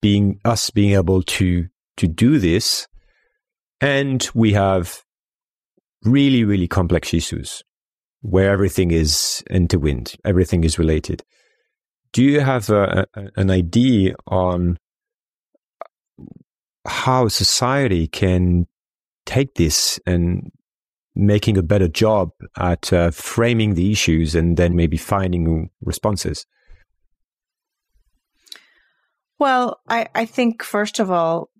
being 0.00 0.40
us 0.44 0.70
being 0.70 0.92
able 0.92 1.22
to 1.22 1.68
to 1.96 2.08
do 2.08 2.38
this, 2.38 2.88
and 3.80 4.28
we 4.34 4.52
have 4.52 5.02
really 6.04 6.44
really 6.44 6.68
complex 6.68 7.14
issues 7.14 7.62
where 8.22 8.50
everything 8.52 8.90
is 8.90 9.42
intertwined, 9.50 10.14
everything 10.24 10.64
is 10.64 10.78
related. 10.78 11.22
Do 12.12 12.22
you 12.22 12.40
have 12.40 12.70
a, 12.70 13.06
a, 13.14 13.28
an 13.36 13.50
idea 13.50 14.14
on 14.26 14.78
how 16.86 17.28
society 17.28 18.06
can 18.06 18.66
take 19.26 19.54
this 19.54 19.98
and 20.06 20.50
making 21.14 21.56
a 21.56 21.62
better 21.62 21.88
job 21.88 22.30
at 22.56 22.92
uh, 22.92 23.10
framing 23.10 23.74
the 23.74 23.92
issues 23.92 24.34
and 24.34 24.56
then 24.56 24.74
maybe 24.74 24.96
finding 24.96 25.70
responses? 25.80 26.46
Well, 29.38 29.80
I, 29.88 30.08
I 30.14 30.24
think 30.24 30.62
first 30.62 31.00
of 31.00 31.10
all, 31.10 31.50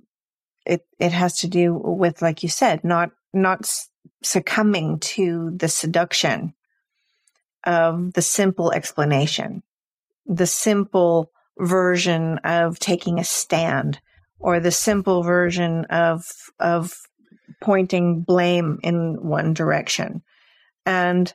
it 0.65 0.87
it 0.99 1.13
has 1.13 1.39
to 1.39 1.49
do 1.49 1.75
with, 1.75 2.23
like 2.23 2.43
you 2.43 2.49
said, 2.49 2.85
not 2.85 3.11
not 3.33 3.69
succumbing 4.23 5.01
to 5.01 5.51
the 5.57 5.69
seduction 5.69 6.55
of 7.65 8.13
the 8.13 8.23
simple 8.23 8.73
explanation, 8.73 9.63
the 10.27 10.47
simple 10.47 11.33
version 11.59 12.39
of 12.39 12.79
taking 12.79 13.19
a 13.19 13.25
stand, 13.25 14.01
or 14.39 14.61
the 14.61 14.71
simple 14.71 15.23
version 15.23 15.85
of 15.87 16.25
of 16.61 16.95
pointing 17.63 18.21
blame 18.21 18.79
in 18.83 19.23
one 19.23 19.55
direction. 19.55 20.23
And 20.85 21.33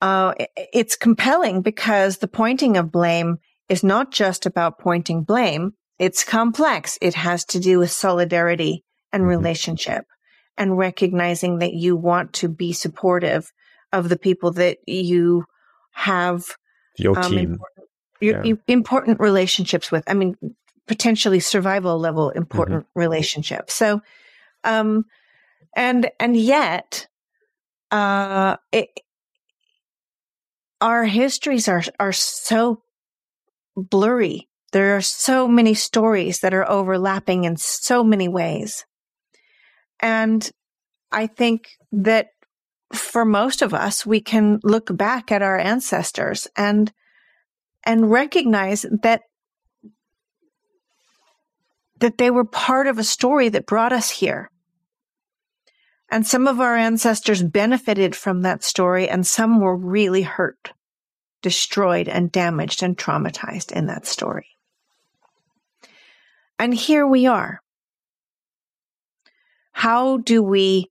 uh, 0.00 0.34
it's 0.56 0.96
compelling 0.96 1.62
because 1.62 2.18
the 2.18 2.28
pointing 2.28 2.76
of 2.76 2.90
blame 2.90 3.38
is 3.68 3.84
not 3.84 4.10
just 4.10 4.46
about 4.46 4.80
pointing 4.80 5.22
blame. 5.22 5.74
It's 5.98 6.24
complex. 6.24 6.98
It 7.00 7.14
has 7.14 7.44
to 7.46 7.60
do 7.60 7.78
with 7.78 7.92
solidarity 7.92 8.84
and 9.12 9.20
mm-hmm. 9.20 9.30
relationship 9.30 10.04
and 10.58 10.76
recognizing 10.76 11.58
that 11.58 11.74
you 11.74 11.96
want 11.96 12.32
to 12.34 12.48
be 12.48 12.72
supportive 12.72 13.52
of 13.92 14.08
the 14.08 14.18
people 14.18 14.52
that 14.52 14.78
you 14.86 15.44
have 15.92 16.44
your 16.98 17.16
um, 17.18 17.30
team 17.30 17.38
important, 17.52 17.88
yeah. 18.20 18.54
important, 18.66 19.20
relationships 19.20 19.92
with. 19.92 20.02
I 20.06 20.14
mean, 20.14 20.36
potentially 20.86 21.40
survival 21.40 21.98
level 21.98 22.30
important 22.30 22.80
mm-hmm. 22.80 23.00
relationships. 23.00 23.74
So, 23.74 24.02
um, 24.64 25.04
and 25.74 26.10
and 26.20 26.36
yet, 26.36 27.08
uh, 27.90 28.56
it, 28.72 28.88
our 30.80 31.04
histories 31.04 31.68
are 31.68 31.82
are 31.98 32.12
so 32.12 32.82
blurry. 33.76 34.48
There 34.72 34.96
are 34.96 35.02
so 35.02 35.46
many 35.46 35.74
stories 35.74 36.40
that 36.40 36.54
are 36.54 36.68
overlapping 36.68 37.44
in 37.44 37.56
so 37.56 38.02
many 38.02 38.28
ways. 38.28 38.86
And 40.00 40.50
I 41.10 41.26
think 41.26 41.76
that 41.92 42.28
for 42.94 43.24
most 43.24 43.62
of 43.62 43.74
us, 43.74 44.06
we 44.06 44.20
can 44.20 44.60
look 44.62 44.94
back 44.96 45.30
at 45.30 45.42
our 45.42 45.58
ancestors 45.58 46.48
and, 46.56 46.90
and 47.84 48.10
recognize 48.10 48.86
that, 49.02 49.22
that 52.00 52.18
they 52.18 52.30
were 52.30 52.44
part 52.44 52.86
of 52.86 52.98
a 52.98 53.04
story 53.04 53.50
that 53.50 53.66
brought 53.66 53.92
us 53.92 54.10
here. 54.10 54.50
And 56.12 56.26
some 56.26 56.46
of 56.46 56.60
our 56.60 56.76
ancestors 56.76 57.42
benefited 57.42 58.14
from 58.14 58.42
that 58.42 58.62
story 58.62 59.08
and 59.08 59.26
some 59.26 59.60
were 59.60 59.74
really 59.74 60.20
hurt 60.20 60.72
destroyed 61.40 62.06
and 62.06 62.30
damaged 62.30 62.82
and 62.82 62.98
traumatized 62.98 63.72
in 63.72 63.86
that 63.86 64.06
story. 64.06 64.46
And 66.58 66.74
here 66.74 67.06
we 67.06 67.24
are. 67.26 67.62
How 69.72 70.18
do 70.18 70.42
we 70.42 70.90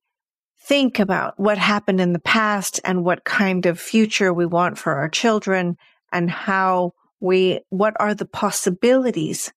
think 0.64 0.98
about 0.98 1.40
what 1.40 1.60
happened 1.60 2.02
in 2.02 2.14
the 2.14 2.20
past 2.20 2.80
and 2.84 3.06
what 3.06 3.24
kind 3.24 3.68
of 3.68 3.80
future 3.80 4.34
we 4.34 4.48
want 4.48 4.80
for 4.80 4.96
our 4.96 5.08
children 5.08 5.78
and 6.12 6.32
how 6.32 6.94
we, 7.20 7.62
what 7.70 7.94
are 8.00 8.16
the 8.16 8.26
possibilities 8.26 9.54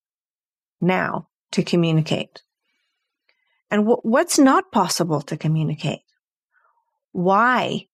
now 0.82 1.26
to 1.52 1.62
communicate? 1.62 2.42
And 3.70 3.82
w- 3.82 4.00
what's 4.02 4.38
not 4.38 4.70
possible 4.72 5.20
to 5.22 5.36
communicate? 5.36 6.00
Why 7.12 7.86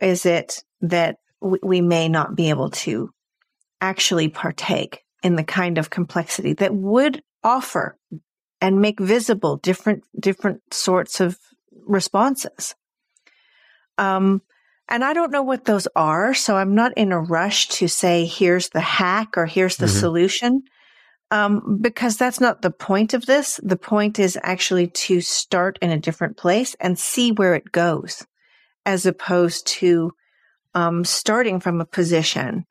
is 0.00 0.26
it 0.26 0.64
that 0.80 1.16
we 1.40 1.80
may 1.80 2.08
not 2.08 2.34
be 2.34 2.50
able 2.50 2.70
to 2.70 3.10
actually 3.80 4.28
partake 4.28 5.04
in 5.22 5.36
the 5.36 5.44
kind 5.44 5.78
of 5.78 5.90
complexity 5.90 6.54
that 6.54 6.74
would 6.74 7.22
offer 7.42 7.96
and 8.60 8.80
make 8.80 8.98
visible 8.98 9.56
different 9.58 10.04
different 10.18 10.62
sorts 10.72 11.20
of 11.20 11.38
responses. 11.86 12.74
Um, 13.98 14.42
and 14.88 15.04
I 15.04 15.12
don't 15.12 15.30
know 15.30 15.42
what 15.42 15.64
those 15.64 15.86
are, 15.94 16.34
so 16.34 16.56
I'm 16.56 16.74
not 16.74 16.92
in 16.96 17.12
a 17.12 17.20
rush 17.20 17.68
to 17.68 17.88
say 17.88 18.26
here's 18.26 18.70
the 18.70 18.80
hack 18.80 19.36
or 19.36 19.46
here's 19.46 19.76
the 19.76 19.86
mm-hmm. 19.86 19.98
solution, 19.98 20.62
um, 21.30 21.78
because 21.80 22.16
that's 22.16 22.40
not 22.40 22.62
the 22.62 22.70
point 22.70 23.14
of 23.14 23.26
this. 23.26 23.58
The 23.62 23.76
point 23.76 24.18
is 24.18 24.38
actually 24.42 24.88
to 24.88 25.20
start 25.20 25.78
in 25.80 25.90
a 25.90 25.98
different 25.98 26.36
place 26.36 26.76
and 26.80 26.98
see 26.98 27.32
where 27.32 27.54
it 27.54 27.72
goes, 27.72 28.26
as 28.86 29.06
opposed 29.06 29.66
to 29.66 30.12
um, 30.74 31.04
starting 31.04 31.60
from 31.60 31.80
a 31.80 31.86
position 31.86 32.66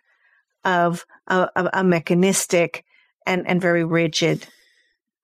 of 0.65 1.05
a, 1.27 1.69
a, 1.73 1.83
mechanistic 1.83 2.85
and, 3.25 3.47
and 3.47 3.61
very 3.61 3.83
rigid, 3.83 4.45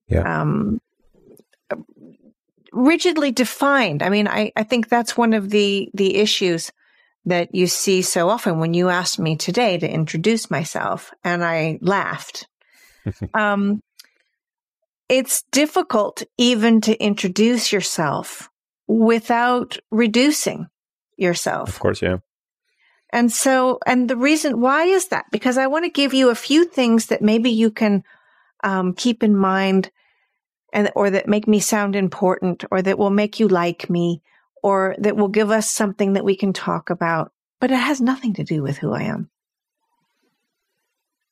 yeah. 0.08 0.42
um, 0.42 0.82
rigidly 2.72 3.32
defined. 3.32 4.04
I 4.04 4.10
mean, 4.10 4.28
I, 4.28 4.52
I 4.56 4.64
think 4.64 4.90
that's 4.90 5.18
one 5.18 5.34
of 5.34 5.50
the, 5.50 5.90
the 5.94 6.16
issues 6.18 6.72
that 7.26 7.54
you 7.54 7.68
see 7.68 8.02
so 8.02 8.30
often 8.30 8.60
when 8.60 8.74
you 8.74 8.90
asked 8.90 9.20
me 9.20 9.36
today 9.36 9.78
to 9.78 9.90
introduce 9.90 10.50
myself 10.50 11.14
and 11.24 11.44
I 11.44 11.80
laughed. 11.82 12.48
Um, 13.34 13.82
it's 15.08 15.44
difficult 15.52 16.24
even 16.38 16.82
to 16.82 16.96
introduce 17.04 17.72
yourself 17.72 18.50
without 18.88 19.78
reducing 19.92 20.68
yourself. 21.18 21.70
Of 21.70 21.80
course, 21.80 22.02
yeah. 22.02 22.18
And 23.12 23.32
so, 23.32 23.80
and 23.88 24.10
the 24.10 24.18
reason 24.18 24.62
why 24.62 24.86
is 24.86 25.08
that? 25.08 25.26
Because 25.32 25.58
I 25.58 25.68
want 25.68 25.86
to 25.86 25.92
give 25.92 26.14
you 26.14 26.30
a 26.30 26.36
few 26.36 26.64
things 26.66 27.08
that 27.08 27.22
maybe 27.22 27.50
you 27.50 27.72
can 27.72 28.04
um, 28.64 28.94
keep 28.94 29.24
in 29.24 29.36
mind 29.36 29.90
and, 30.74 30.92
or 30.96 31.10
that 31.10 31.28
make 31.28 31.48
me 31.48 31.60
sound 31.60 31.96
important 31.96 32.64
or 32.70 32.82
that 32.82 33.00
will 33.00 33.10
make 33.10 33.40
you 33.40 33.48
like 33.48 33.90
me 33.90 34.22
or 34.62 34.96
that 35.00 35.16
will 35.16 35.28
give 35.28 35.50
us 35.50 35.72
something 35.72 36.14
that 36.14 36.26
we 36.26 36.36
can 36.36 36.54
talk 36.54 36.92
about. 36.92 37.32
But 37.60 37.72
it 37.72 37.78
has 37.78 38.00
nothing 38.00 38.36
to 38.36 38.44
do 38.44 38.62
with 38.62 38.78
who 38.78 38.94
I 38.94 39.04
am. 39.04 39.30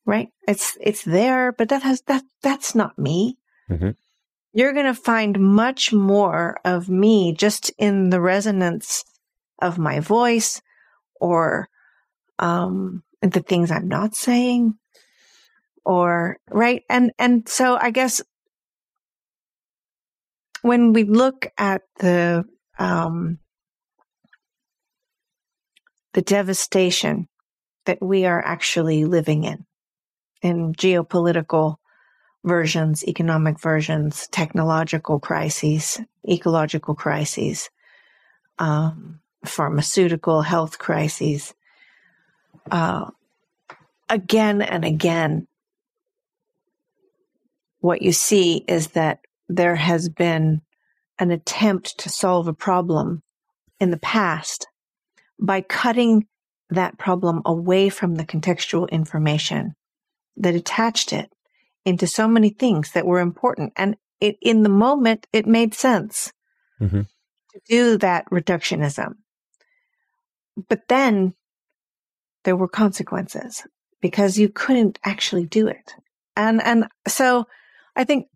Right? 0.07 0.29
It's, 0.47 0.75
it's 0.81 1.03
there, 1.03 1.51
but 1.51 1.69
that 1.69 1.83
has, 1.83 2.01
that, 2.07 2.23
that's 2.41 2.73
not 2.73 2.97
me. 2.97 3.37
Mm-hmm. 3.69 3.91
You're 4.53 4.73
going 4.73 4.87
to 4.87 4.95
find 4.95 5.39
much 5.39 5.93
more 5.93 6.57
of 6.65 6.89
me 6.89 7.33
just 7.33 7.69
in 7.77 8.09
the 8.09 8.19
resonance 8.19 9.03
of 9.61 9.77
my 9.77 9.99
voice, 9.99 10.61
or 11.21 11.67
um, 12.39 13.03
the 13.21 13.41
things 13.41 13.69
I'm 13.69 13.87
not 13.87 14.15
saying 14.15 14.73
or 15.87 16.37
right 16.49 16.83
and 16.89 17.13
and 17.17 17.47
so 17.47 17.77
I 17.79 17.91
guess 17.91 18.21
when 20.61 20.91
we 20.91 21.05
look 21.05 21.47
at 21.57 21.83
the 21.99 22.43
um, 22.77 23.39
the 26.13 26.21
devastation 26.21 27.29
that 27.85 28.01
we 28.01 28.25
are 28.25 28.43
actually 28.45 29.05
living 29.05 29.45
in 29.45 29.65
in 30.41 30.73
geopolitical 30.73 31.77
versions, 32.43 33.03
economic 33.07 33.59
versions, 33.59 34.27
technological 34.27 35.19
crises, 35.19 35.99
ecological 36.27 36.95
crises, 36.95 37.69
um, 38.59 39.19
pharmaceutical 39.45 40.41
health 40.41 40.79
crises, 40.79 41.53
uh, 42.71 43.05
again 44.09 44.61
and 44.61 44.85
again, 44.85 45.47
what 47.79 48.01
you 48.01 48.11
see 48.11 48.63
is 48.67 48.87
that 48.89 49.19
there 49.49 49.75
has 49.75 50.09
been 50.09 50.61
an 51.19 51.31
attempt 51.31 51.97
to 51.99 52.09
solve 52.09 52.47
a 52.47 52.53
problem 52.53 53.21
in 53.79 53.91
the 53.91 53.97
past 53.99 54.67
by 55.39 55.61
cutting 55.61 56.27
that 56.69 56.97
problem 56.97 57.41
away 57.45 57.89
from 57.89 58.15
the 58.15 58.25
contextual 58.25 58.89
information 58.89 59.75
that 60.37 60.55
attached 60.55 61.13
it 61.13 61.31
into 61.85 62.07
so 62.07 62.27
many 62.27 62.49
things 62.49 62.91
that 62.91 63.05
were 63.05 63.19
important. 63.19 63.73
And 63.75 63.95
it, 64.19 64.37
in 64.41 64.63
the 64.63 64.69
moment, 64.69 65.27
it 65.31 65.45
made 65.45 65.73
sense 65.73 66.31
mm-hmm. 66.81 67.01
to 67.01 67.61
do 67.67 67.97
that 67.97 68.29
reductionism. 68.29 69.15
But 70.69 70.87
then 70.87 71.33
there 72.43 72.55
were 72.55 72.67
consequences 72.67 73.65
because 74.01 74.37
you 74.37 74.49
couldn't 74.49 74.99
actually 75.03 75.45
do 75.45 75.67
it. 75.67 75.93
And, 76.35 76.61
and 76.61 76.87
so 77.07 77.45
I 77.95 78.03
think 78.03 78.27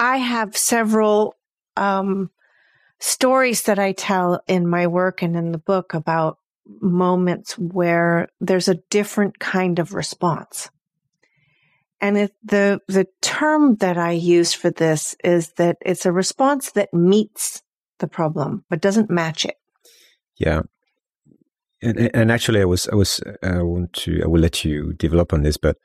I 0.00 0.18
have 0.18 0.56
several, 0.56 1.36
um, 1.76 2.30
stories 3.00 3.64
that 3.64 3.78
I 3.78 3.92
tell 3.92 4.40
in 4.46 4.66
my 4.66 4.86
work 4.86 5.20
and 5.20 5.36
in 5.36 5.52
the 5.52 5.58
book 5.58 5.92
about 5.94 6.38
moments 6.66 7.58
where 7.58 8.28
there's 8.40 8.68
a 8.68 8.80
different 8.90 9.38
kind 9.38 9.78
of 9.78 9.94
response. 9.94 10.70
And 12.00 12.18
it, 12.18 12.32
the, 12.42 12.80
the 12.88 13.06
term 13.22 13.76
that 13.76 13.96
I 13.96 14.12
use 14.12 14.52
for 14.52 14.70
this 14.70 15.14
is 15.24 15.52
that 15.56 15.76
it's 15.80 16.04
a 16.04 16.12
response 16.12 16.72
that 16.72 16.92
meets 16.92 17.62
the 17.98 18.08
problem, 18.08 18.64
but 18.68 18.80
doesn't 18.80 19.10
match 19.10 19.44
it. 19.44 19.56
Yeah. 20.36 20.62
And, 21.82 22.10
and 22.14 22.32
actually, 22.32 22.60
I 22.60 22.64
was, 22.64 22.88
I 22.88 22.94
was, 22.94 23.20
I 23.42 23.62
want 23.62 23.92
to, 23.94 24.22
I 24.22 24.26
will 24.26 24.40
let 24.40 24.64
you 24.64 24.92
develop 24.94 25.32
on 25.32 25.42
this, 25.42 25.56
but 25.56 25.76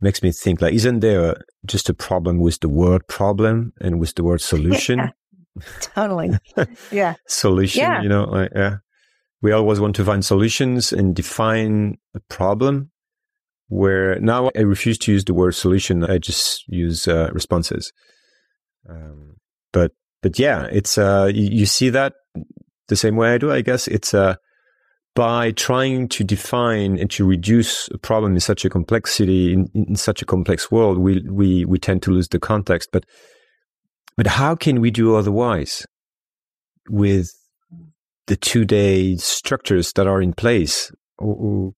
makes 0.00 0.22
me 0.22 0.30
think 0.30 0.60
like, 0.62 0.74
isn't 0.74 1.00
there 1.00 1.36
just 1.66 1.88
a 1.88 1.94
problem 1.94 2.38
with 2.38 2.60
the 2.60 2.68
word 2.68 3.06
problem 3.08 3.72
and 3.80 3.98
with 3.98 4.14
the 4.14 4.24
word 4.24 4.40
solution? 4.40 4.98
Yeah 4.98 5.10
totally. 5.80 6.30
Yeah. 6.90 7.14
Solution, 7.26 7.80
yeah. 7.80 8.02
you 8.02 8.08
know, 8.08 8.24
like, 8.24 8.50
yeah. 8.54 8.76
We 9.40 9.52
always 9.52 9.80
want 9.80 9.96
to 9.96 10.04
find 10.04 10.24
solutions 10.24 10.92
and 10.92 11.14
define 11.14 11.98
a 12.14 12.20
problem 12.28 12.90
where 13.68 14.18
now 14.20 14.50
I 14.56 14.60
refuse 14.60 14.98
to 14.98 15.12
use 15.12 15.24
the 15.24 15.34
word 15.34 15.54
solution. 15.54 16.04
I 16.04 16.18
just 16.18 16.66
use 16.68 17.06
uh, 17.06 17.30
responses. 17.32 17.92
Um, 18.88 19.36
but, 19.72 19.92
but 20.22 20.38
yeah, 20.38 20.64
it's, 20.72 20.98
uh, 20.98 21.30
you, 21.32 21.48
you, 21.50 21.66
see 21.66 21.90
that 21.90 22.14
the 22.88 22.96
same 22.96 23.16
way 23.16 23.34
I 23.34 23.38
do, 23.38 23.52
I 23.52 23.60
guess. 23.60 23.86
It's, 23.86 24.14
uh, 24.14 24.36
by 25.14 25.50
trying 25.52 26.08
to 26.08 26.24
define 26.24 26.98
and 26.98 27.10
to 27.10 27.26
reduce 27.26 27.88
a 27.88 27.98
problem 27.98 28.34
in 28.34 28.40
such 28.40 28.64
a 28.64 28.70
complexity, 28.70 29.52
in, 29.52 29.68
in 29.74 29.96
such 29.96 30.22
a 30.22 30.24
complex 30.24 30.70
world, 30.70 30.98
we, 30.98 31.20
we, 31.28 31.64
we 31.64 31.78
tend 31.78 32.02
to 32.04 32.10
lose 32.10 32.28
the 32.28 32.38
context. 32.38 32.88
But 32.92 33.04
but 34.18 34.26
how 34.26 34.56
can 34.56 34.80
we 34.80 34.90
do 34.90 35.14
otherwise 35.14 35.86
with 36.90 37.32
the 38.28 38.36
two 38.36 38.64
day 38.64 39.16
structures 39.16 39.92
that 39.94 40.06
are 40.06 40.22
in 40.22 40.32
place? 40.32 40.92
Or, 41.18 41.72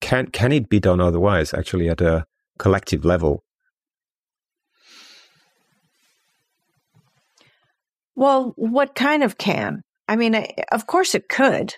can, 0.00 0.28
can 0.28 0.52
it 0.52 0.68
be 0.68 0.80
done 0.80 1.00
otherwise, 1.00 1.52
actually, 1.52 1.88
at 1.88 2.00
a 2.00 2.24
collective 2.58 3.04
level? 3.04 3.44
Well, 8.14 8.54
what 8.56 8.94
kind 8.94 9.22
of 9.22 9.36
can? 9.36 9.82
I 10.08 10.16
mean, 10.16 10.34
of 10.72 10.86
course 10.86 11.14
it 11.14 11.28
could, 11.28 11.74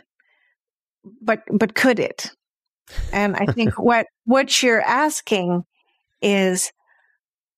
but 1.21 1.43
but 1.51 1.75
could 1.75 1.99
it? 1.99 2.31
And 3.13 3.35
I 3.37 3.47
think 3.47 3.79
what 3.79 4.07
what 4.25 4.63
you're 4.63 4.83
asking 4.83 5.65
is 6.23 6.73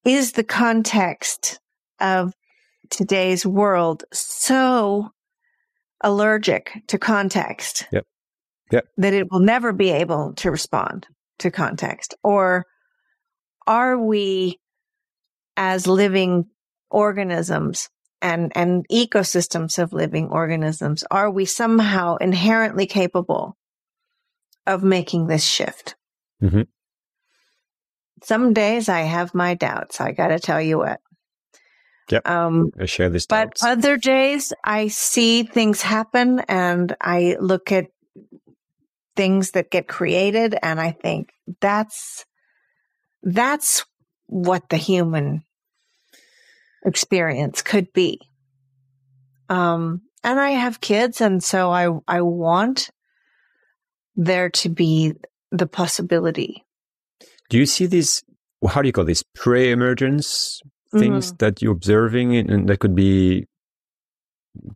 is 0.04 0.32
the 0.32 0.44
context 0.44 1.60
of 2.00 2.32
today's 2.88 3.44
world 3.44 4.04
so 4.12 5.10
allergic 6.00 6.82
to 6.88 6.98
context 6.98 7.86
yep. 7.92 8.06
Yep. 8.70 8.86
that 8.96 9.14
it 9.14 9.30
will 9.30 9.40
never 9.40 9.72
be 9.72 9.90
able 9.90 10.32
to 10.34 10.50
respond 10.50 11.06
to 11.40 11.50
context? 11.50 12.14
Or 12.22 12.66
are 13.66 13.98
we, 13.98 14.58
as 15.56 15.86
living 15.86 16.46
organisms 16.90 17.88
and, 18.22 18.52
and 18.54 18.86
ecosystems 18.88 19.78
of 19.78 19.92
living 19.92 20.28
organisms, 20.28 21.04
are 21.10 21.30
we 21.30 21.44
somehow 21.44 22.16
inherently 22.16 22.86
capable 22.86 23.56
of 24.66 24.82
making 24.82 25.26
this 25.26 25.44
shift? 25.44 25.96
Mm-hmm. 26.42 26.62
Some 28.22 28.52
days 28.52 28.88
I 28.88 29.00
have 29.00 29.34
my 29.34 29.54
doubts. 29.54 30.00
I 30.00 30.12
got 30.12 30.28
to 30.28 30.38
tell 30.38 30.60
you 30.60 30.78
what. 30.78 31.00
Yep. 32.10 32.28
Um, 32.28 32.72
I 32.78 32.86
share 32.86 33.10
this. 33.10 33.26
But 33.26 33.50
doubts. 33.50 33.62
other 33.62 33.96
days 33.96 34.52
I 34.64 34.88
see 34.88 35.44
things 35.44 35.82
happen 35.82 36.40
and 36.48 36.94
I 37.00 37.36
look 37.40 37.72
at 37.72 37.86
things 39.16 39.52
that 39.52 39.70
get 39.70 39.86
created 39.86 40.56
and 40.62 40.80
I 40.80 40.92
think 40.92 41.32
that's, 41.60 42.24
that's 43.22 43.84
what 44.26 44.68
the 44.68 44.76
human 44.76 45.42
experience 46.84 47.62
could 47.62 47.92
be. 47.92 48.20
Um, 49.48 50.02
and 50.24 50.40
I 50.40 50.50
have 50.50 50.80
kids 50.80 51.20
and 51.20 51.42
so 51.42 51.70
I, 51.70 51.88
I 52.08 52.22
want 52.22 52.90
there 54.16 54.50
to 54.50 54.68
be 54.68 55.14
the 55.50 55.66
possibility. 55.66 56.64
Do 57.48 57.58
you 57.58 57.66
see 57.66 57.86
this? 57.86 58.22
How 58.66 58.82
do 58.82 58.88
you 58.88 58.92
call 58.92 59.04
this? 59.04 59.24
Pre-emergence 59.34 60.60
things 60.92 61.28
mm-hmm. 61.28 61.36
that 61.38 61.62
you're 61.62 61.72
observing 61.72 62.36
and 62.36 62.68
that 62.68 62.80
could 62.80 62.94
be 62.94 63.46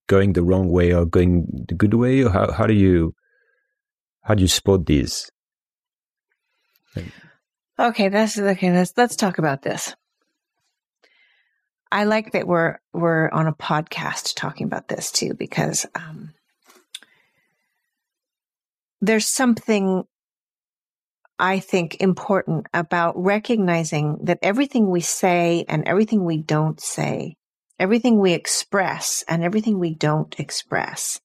going 0.06 0.32
the 0.32 0.42
wrong 0.42 0.68
way 0.68 0.92
or 0.94 1.04
going 1.04 1.46
the 1.68 1.74
good 1.74 1.94
way 1.94 2.22
or 2.22 2.30
how, 2.30 2.52
how 2.52 2.66
do 2.66 2.74
you 2.74 3.14
how 4.22 4.34
do 4.34 4.42
you 4.42 4.48
spot 4.48 4.86
these 4.86 5.30
okay 7.78 8.08
that's 8.08 8.38
okay 8.38 8.72
let's 8.72 8.92
let's 8.96 9.16
talk 9.16 9.38
about 9.38 9.62
this 9.62 9.96
i 11.90 12.04
like 12.04 12.32
that 12.32 12.46
we're 12.46 12.78
we're 12.92 13.28
on 13.30 13.48
a 13.48 13.54
podcast 13.54 14.34
talking 14.36 14.66
about 14.66 14.86
this 14.86 15.10
too 15.10 15.34
because 15.34 15.84
um, 15.96 16.32
there's 19.00 19.26
something 19.26 20.04
I 21.38 21.58
think, 21.58 22.00
important 22.00 22.66
about 22.72 23.20
recognizing 23.20 24.18
that 24.22 24.38
everything 24.42 24.88
we 24.88 25.00
say 25.00 25.64
and 25.68 25.86
everything 25.86 26.24
we 26.24 26.38
don't 26.38 26.80
say, 26.80 27.36
everything 27.78 28.20
we 28.20 28.32
express 28.32 29.24
and 29.28 29.42
everything 29.42 29.78
we 29.78 29.94
don't 29.94 30.38
express 30.38 31.20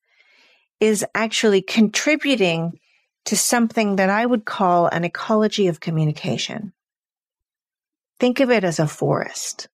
is 0.79 1.05
actually 1.13 1.61
contributing 1.61 2.79
to 3.25 3.37
something 3.37 3.97
that 3.97 4.09
I 4.09 4.25
would 4.25 4.45
call 4.45 4.87
an 4.87 5.03
ecology 5.03 5.67
of 5.67 5.79
communication. 5.79 6.73
Think 8.19 8.39
of 8.39 8.49
it 8.49 8.63
as 8.63 8.79
a 8.79 8.87
forest. 8.87 9.67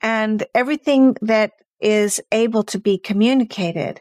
And 0.00 0.44
everything 0.54 1.16
that 1.20 1.52
is 1.80 2.20
able 2.32 2.62
to 2.64 2.78
be 2.78 2.98
communicated 2.98 4.00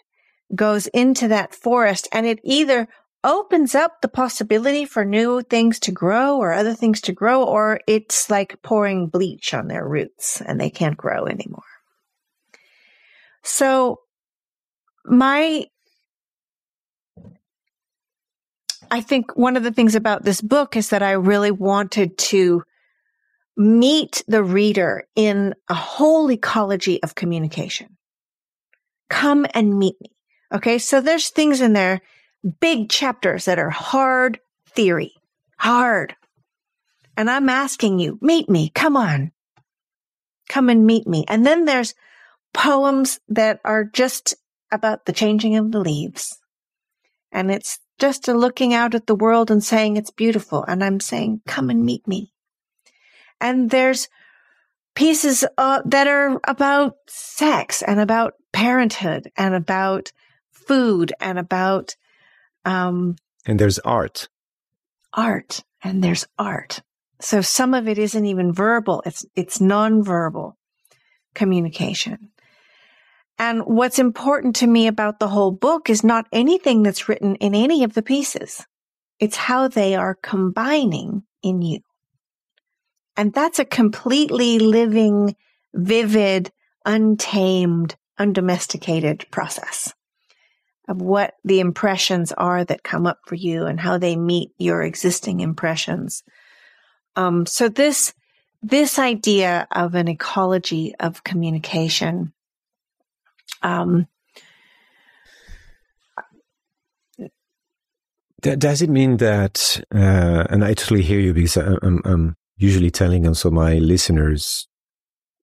goes 0.56 0.88
into 0.88 1.28
that 1.28 1.54
forest 1.54 2.08
and 2.12 2.26
it 2.26 2.40
either 2.44 2.88
opens 3.24 3.76
up 3.76 4.01
the 4.01 4.07
possibility 4.07 4.86
for 4.86 5.03
new 5.03 5.41
things 5.41 5.80
to 5.80 5.91
grow 5.91 6.38
or 6.38 6.53
other 6.53 6.74
things 6.74 7.01
to 7.01 7.11
grow, 7.11 7.43
or 7.43 7.80
it's 7.88 8.30
like 8.30 8.61
pouring 8.61 9.07
bleach 9.07 9.53
on 9.53 9.67
their 9.67 9.88
roots 9.88 10.41
and 10.41 10.59
they 10.59 10.70
can't 10.70 10.97
grow 10.97 11.26
anymore. 11.26 11.63
So 13.43 13.99
my, 15.05 15.65
I 18.91 19.01
think 19.01 19.36
one 19.36 19.57
of 19.57 19.63
the 19.63 19.72
things 19.72 19.95
about 19.95 20.24
this 20.24 20.41
book 20.41 20.76
is 20.76 20.89
that 20.89 21.03
I 21.03 21.11
really 21.11 21.51
wanted 21.51 22.17
to 22.17 22.63
meet 23.57 24.24
the 24.28 24.43
reader 24.43 25.03
in 25.15 25.53
a 25.67 25.74
whole 25.74 26.32
ecology 26.32 27.03
of 27.03 27.15
communication. 27.15 27.97
Come 29.09 29.45
and 29.53 29.78
meet 29.78 29.95
me. 29.99 30.11
Okay. 30.53 30.78
So 30.78 31.01
there's 31.01 31.30
things 31.30 31.59
in 31.59 31.74
there 31.74 32.01
big 32.60 32.90
chapters 32.90 33.46
that 33.46 33.60
are 33.60 33.70
hard 33.70 34.40
theory, 34.68 35.14
hard. 35.58 36.16
And 37.18 37.30
I'm 37.30 37.50
asking 37.50 38.00
you, 38.00 38.18
meet 38.22 38.50
me. 38.50 38.70
Come 38.70 38.96
on. 38.96 39.32
Come 40.48 40.70
and 40.70 40.86
meet 40.86 41.08
me. 41.08 41.26
And 41.28 41.46
then 41.46 41.66
there's 41.66 41.94
poems 42.54 43.20
that 43.28 43.60
are 43.64 43.84
just 43.84 44.36
about 44.72 45.06
the 45.06 45.14
changing 45.14 45.58
of 45.58 45.72
the 45.72 45.80
leaves. 45.80 46.38
And 47.32 47.52
it's 47.52 47.80
just 48.00 48.28
a 48.28 48.34
looking 48.34 48.74
out 48.74 48.96
at 48.96 49.08
the 49.08 49.16
world 49.16 49.52
and 49.52 49.64
saying 49.64 49.98
it's 49.98 50.12
beautiful. 50.12 50.64
And 50.64 50.84
I'm 50.84 51.00
saying, 51.00 51.42
come 51.46 51.70
and 51.70 51.86
meet 51.86 52.08
me. 52.08 52.32
And 53.42 53.70
there's 53.70 54.08
pieces 54.96 55.46
uh, 55.58 55.82
that 55.86 56.08
are 56.08 56.40
about 56.46 56.96
sex 57.08 57.82
and 57.82 58.00
about 58.00 58.34
parenthood 58.52 59.32
and 59.38 59.54
about 59.54 60.12
food 60.52 61.14
and 61.20 61.38
about 61.38 61.96
um, 62.66 63.16
and 63.45 63.60
there's 63.60 63.80
art. 63.80 64.28
Art. 65.14 65.64
And 65.84 66.03
there's 66.03 66.28
art. 66.38 66.82
So 67.22 67.41
some 67.41 67.74
of 67.74 67.88
it 67.88 67.97
isn't 67.97 68.26
even 68.26 68.53
verbal. 68.53 69.01
It's, 69.05 69.26
it's 69.36 69.60
nonverbal 69.60 70.53
communication. 71.34 72.30
And 73.38 73.62
what's 73.62 73.99
important 73.99 74.57
to 74.57 74.68
me 74.68 74.88
about 74.88 75.20
the 75.20 75.30
whole 75.30 75.51
book 75.51 75.89
is 75.89 76.03
not 76.03 76.28
anything 76.34 76.84
that's 76.84 77.07
written 77.07 77.36
in 77.36 77.55
any 77.55 77.84
of 77.84 77.93
the 77.93 78.01
pieces. 78.01 78.66
It's 79.20 79.38
how 79.38 79.68
they 79.70 79.95
are 79.95 80.16
combining 80.22 81.24
in 81.41 81.62
you. 81.62 81.80
And 83.16 83.34
that's 83.34 83.60
a 83.60 83.66
completely 83.66 84.60
living, 84.60 85.36
vivid, 85.74 86.51
untamed, 86.86 87.95
undomesticated 88.18 89.26
process. 89.32 89.93
Of 90.90 91.02
what 91.02 91.36
the 91.46 91.60
impressions 91.60 92.32
are 92.32 92.66
that 92.66 92.82
come 92.84 93.06
up 93.06 93.20
for 93.28 93.36
you 93.36 93.68
and 93.68 93.80
how 93.80 94.00
they 94.00 94.16
meet 94.16 94.52
your 94.58 94.82
existing 94.82 95.40
impressions. 95.40 96.24
Um, 97.16 97.46
so 97.46 97.70
this, 97.70 98.14
this 98.64 98.98
idea 98.98 99.68
of 99.72 99.94
an 99.94 100.08
ecology 100.08 100.96
of 101.00 101.24
communication, 101.24 102.34
um, 103.62 104.08
does 108.42 108.82
it 108.82 108.90
mean 108.90 109.18
that, 109.18 109.80
uh, 109.94 110.46
and 110.50 110.66
I 110.66 110.74
totally 110.74 111.04
hear 111.04 111.20
you 111.20 111.34
because 111.34 111.56
I'm, 111.56 112.02
I'm 112.04 112.36
usually 112.58 112.90
telling 112.90 113.28
also 113.28 113.52
my 113.52 113.76
listeners, 113.76 114.68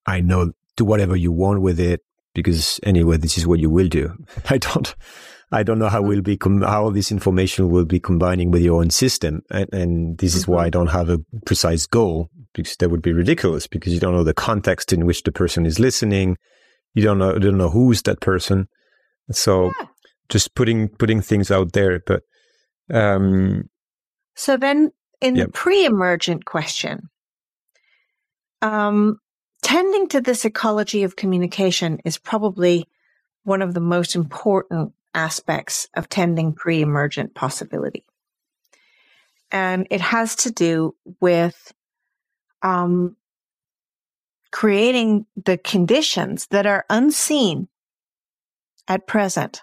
I 0.07 0.23
know 0.23 0.53
do 0.77 0.85
whatever 0.85 1.15
you 1.15 1.31
want 1.31 1.61
with 1.63 1.79
it 1.79 2.01
because 2.35 2.81
anyway, 2.83 3.17
this 3.17 3.39
is 3.39 3.47
what 3.47 3.61
you 3.61 3.71
will 3.71 3.89
do. 3.89 4.13
I 4.51 4.59
don't, 4.59 4.95
I 5.53 5.63
don't 5.63 5.79
know 5.79 5.89
how 5.89 6.03
will 6.03 6.23
be 6.23 6.37
com- 6.37 6.63
how 6.63 6.91
this 6.91 7.13
information 7.13 7.71
will 7.71 7.85
be 7.85 8.01
combining 8.01 8.51
with 8.51 8.63
your 8.63 8.81
own 8.81 8.91
system, 8.91 9.43
and, 9.51 9.73
and 9.73 10.19
this 10.19 10.35
is 10.35 10.43
mm-hmm. 10.43 10.53
why 10.53 10.65
I 10.67 10.71
don't 10.71 10.89
have 10.89 11.09
a 11.09 11.19
precise 11.45 11.87
goal 11.87 12.31
because 12.53 12.77
that 12.77 12.91
would 12.91 13.03
be 13.03 13.13
ridiculous 13.13 13.67
because 13.67 13.93
you 13.93 14.01
don't 14.01 14.15
know 14.15 14.25
the 14.25 14.35
context 14.35 14.93
in 14.93 15.07
which 15.07 15.23
the 15.23 15.33
person 15.33 15.67
is 15.67 15.79
listening, 15.79 16.37
you 16.95 17.03
don't 17.03 17.19
know 17.19 17.35
you 17.35 17.41
don't 17.41 17.59
know 17.59 17.71
who's 17.71 18.03
that 18.03 18.21
person, 18.21 18.69
so 19.31 19.67
yeah. 19.67 19.87
just 20.29 20.55
putting 20.55 20.89
putting 20.89 21.21
things 21.21 21.51
out 21.51 21.73
there. 21.73 22.01
But 22.05 22.23
um, 22.93 23.69
so 24.35 24.57
then, 24.57 24.91
in 25.21 25.35
the 25.35 25.49
pre-emergent 25.49 26.45
question, 26.45 27.09
um, 28.63 29.21
tending 29.63 30.09
to 30.09 30.21
this 30.21 30.45
ecology 30.45 31.05
of 31.05 31.15
communication 31.15 31.99
is 32.05 32.19
probably 32.19 32.89
one 33.45 33.63
of 33.63 33.75
the 33.75 33.81
most 33.81 34.17
important 34.17 34.93
aspects 35.17 35.89
of 35.95 36.09
tending 36.09 36.53
pre 36.53 36.83
emergent 36.83 37.35
possibility. 37.35 38.05
And 39.51 39.89
it 39.91 40.01
has 40.01 40.37
to 40.37 40.53
do 40.53 40.95
with 41.21 41.73
um, 42.63 43.17
creating 44.53 45.27
the 45.45 45.59
conditions 45.59 46.47
that 46.49 46.67
are 46.67 46.85
unseen 46.91 47.69
at 48.87 49.07
present, 49.07 49.63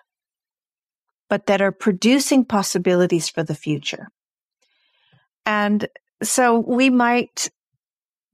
but 1.29 1.45
that 1.45 1.61
are 1.61 1.71
producing 1.71 2.43
possibilities 2.43 3.29
for 3.29 3.43
the 3.43 3.55
future. 3.55 4.09
And 5.45 5.87
so 6.21 6.59
we 6.59 6.89
might 6.89 7.49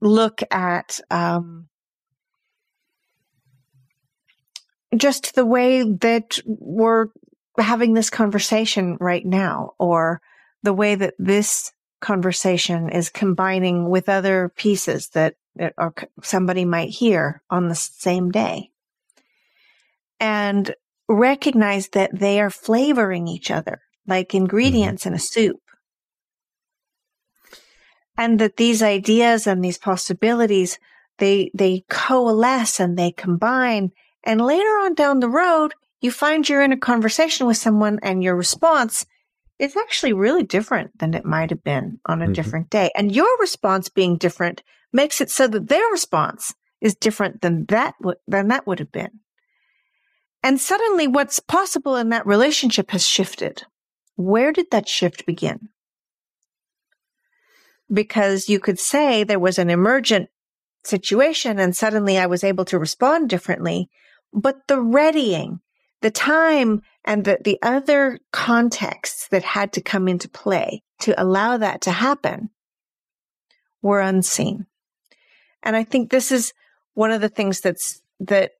look 0.00 0.40
at 0.50 1.00
um, 1.10 1.69
just 4.96 5.34
the 5.34 5.46
way 5.46 5.82
that 5.82 6.38
we're 6.44 7.06
having 7.58 7.94
this 7.94 8.10
conversation 8.10 8.96
right 9.00 9.24
now, 9.24 9.74
or 9.78 10.20
the 10.62 10.72
way 10.72 10.94
that 10.94 11.14
this 11.18 11.72
conversation 12.00 12.88
is 12.88 13.10
combining 13.10 13.88
with 13.88 14.08
other 14.08 14.52
pieces 14.56 15.08
that 15.10 15.34
or 15.76 15.94
somebody 16.22 16.64
might 16.64 16.90
hear 16.90 17.42
on 17.50 17.68
the 17.68 17.74
same 17.74 18.30
day. 18.30 18.70
And 20.18 20.74
recognize 21.08 21.88
that 21.88 22.16
they 22.16 22.40
are 22.40 22.50
flavoring 22.50 23.26
each 23.26 23.50
other 23.50 23.82
like 24.06 24.28
mm-hmm. 24.28 24.44
ingredients 24.44 25.02
mm-hmm. 25.02 25.14
in 25.14 25.16
a 25.16 25.18
soup 25.18 25.60
and 28.16 28.38
that 28.38 28.56
these 28.56 28.82
ideas 28.82 29.46
and 29.46 29.64
these 29.64 29.78
possibilities 29.78 30.78
they 31.18 31.50
they 31.52 31.84
coalesce 31.90 32.78
and 32.78 32.96
they 32.96 33.10
combine 33.10 33.90
and 34.24 34.40
later 34.40 34.68
on 34.68 34.94
down 34.94 35.20
the 35.20 35.28
road 35.28 35.74
you 36.00 36.10
find 36.10 36.48
you're 36.48 36.62
in 36.62 36.72
a 36.72 36.78
conversation 36.78 37.46
with 37.46 37.56
someone 37.56 37.98
and 38.02 38.22
your 38.22 38.34
response 38.34 39.06
is 39.58 39.76
actually 39.76 40.12
really 40.12 40.42
different 40.42 40.98
than 40.98 41.12
it 41.12 41.24
might 41.24 41.50
have 41.50 41.62
been 41.62 42.00
on 42.06 42.20
a 42.20 42.24
mm-hmm. 42.24 42.32
different 42.32 42.70
day 42.70 42.90
and 42.96 43.14
your 43.14 43.38
response 43.38 43.88
being 43.88 44.16
different 44.16 44.62
makes 44.92 45.20
it 45.20 45.30
so 45.30 45.46
that 45.46 45.68
their 45.68 45.86
response 45.90 46.54
is 46.80 46.94
different 46.94 47.40
than 47.42 47.66
that 47.66 47.94
than 48.26 48.48
that 48.48 48.66
would 48.66 48.78
have 48.78 48.92
been 48.92 49.20
and 50.42 50.60
suddenly 50.60 51.06
what's 51.06 51.38
possible 51.38 51.96
in 51.96 52.08
that 52.08 52.26
relationship 52.26 52.90
has 52.90 53.06
shifted 53.06 53.64
where 54.16 54.52
did 54.52 54.66
that 54.70 54.88
shift 54.88 55.26
begin 55.26 55.68
because 57.92 58.48
you 58.48 58.60
could 58.60 58.78
say 58.78 59.24
there 59.24 59.38
was 59.38 59.58
an 59.58 59.70
emergent 59.70 60.28
situation 60.84 61.58
and 61.58 61.76
suddenly 61.76 62.18
I 62.18 62.26
was 62.26 62.44
able 62.44 62.64
to 62.66 62.78
respond 62.78 63.28
differently. 63.28 63.90
But 64.32 64.66
the 64.68 64.80
readying, 64.80 65.60
the 66.02 66.10
time 66.10 66.82
and 67.04 67.24
the, 67.24 67.38
the 67.42 67.58
other 67.62 68.18
contexts 68.32 69.28
that 69.28 69.42
had 69.42 69.72
to 69.74 69.80
come 69.80 70.08
into 70.08 70.28
play 70.28 70.82
to 71.00 71.20
allow 71.20 71.56
that 71.56 71.80
to 71.82 71.90
happen 71.90 72.50
were 73.82 74.00
unseen. 74.00 74.66
And 75.62 75.76
I 75.76 75.84
think 75.84 76.10
this 76.10 76.30
is 76.30 76.52
one 76.94 77.10
of 77.10 77.20
the 77.20 77.28
things 77.28 77.60
that's, 77.60 78.02
that, 78.20 78.52